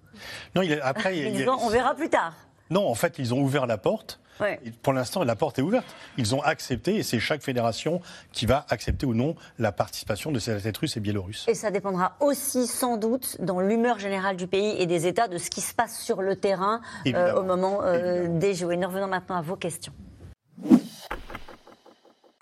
Non, 0.55 0.63
il 0.63 0.81
après, 0.83 1.47
on 1.61 1.69
verra 1.69 1.95
plus 1.95 2.09
tard. 2.09 2.35
Non, 2.71 2.89
en 2.89 2.95
fait, 2.95 3.19
ils 3.19 3.33
ont 3.33 3.41
ouvert 3.41 3.67
la 3.67 3.79
porte. 3.79 4.21
Pour 4.83 4.93
l'instant, 4.93 5.25
la 5.25 5.35
porte 5.35 5.59
est 5.59 5.63
ouverte. 5.63 5.87
Ils 6.19 6.35
ont 6.35 6.43
accepté, 6.43 6.97
et 6.97 7.03
c'est 7.03 7.19
chaque 7.19 7.43
fédération 7.43 8.03
qui 8.33 8.45
va 8.45 8.67
accepter 8.69 9.07
ou 9.07 9.15
non 9.15 9.35
la 9.59 9.73
participation 9.73 10.31
de 10.31 10.39
ces 10.39 10.53
athlètes 10.53 10.77
russes 10.77 10.97
et 10.97 11.01
biélorusses. 11.01 11.47
Et 11.49 11.55
ça 11.55 11.71
dépendra 11.71 12.17
aussi, 12.21 12.67
sans 12.67 12.99
doute, 12.99 13.37
dans 13.41 13.61
l'humeur 13.61 13.99
générale 13.99 14.37
du 14.37 14.47
pays 14.47 14.77
et 14.79 14.85
des 14.85 15.07
États, 15.07 15.29
de 15.29 15.39
ce 15.39 15.49
qui 15.49 15.63
se 15.63 15.73
passe 15.73 15.99
sur 15.99 16.21
le 16.21 16.37
terrain 16.37 16.83
euh, 17.07 17.35
au 17.35 17.45
moment 17.45 17.81
euh, 17.83 18.27
des 18.29 18.53
Jeux. 18.53 18.73
Et 18.73 18.77
nous 18.77 18.89
revenons 18.89 19.07
maintenant 19.07 19.37
à 19.37 19.43
vos 19.43 19.57
questions. 19.57 19.95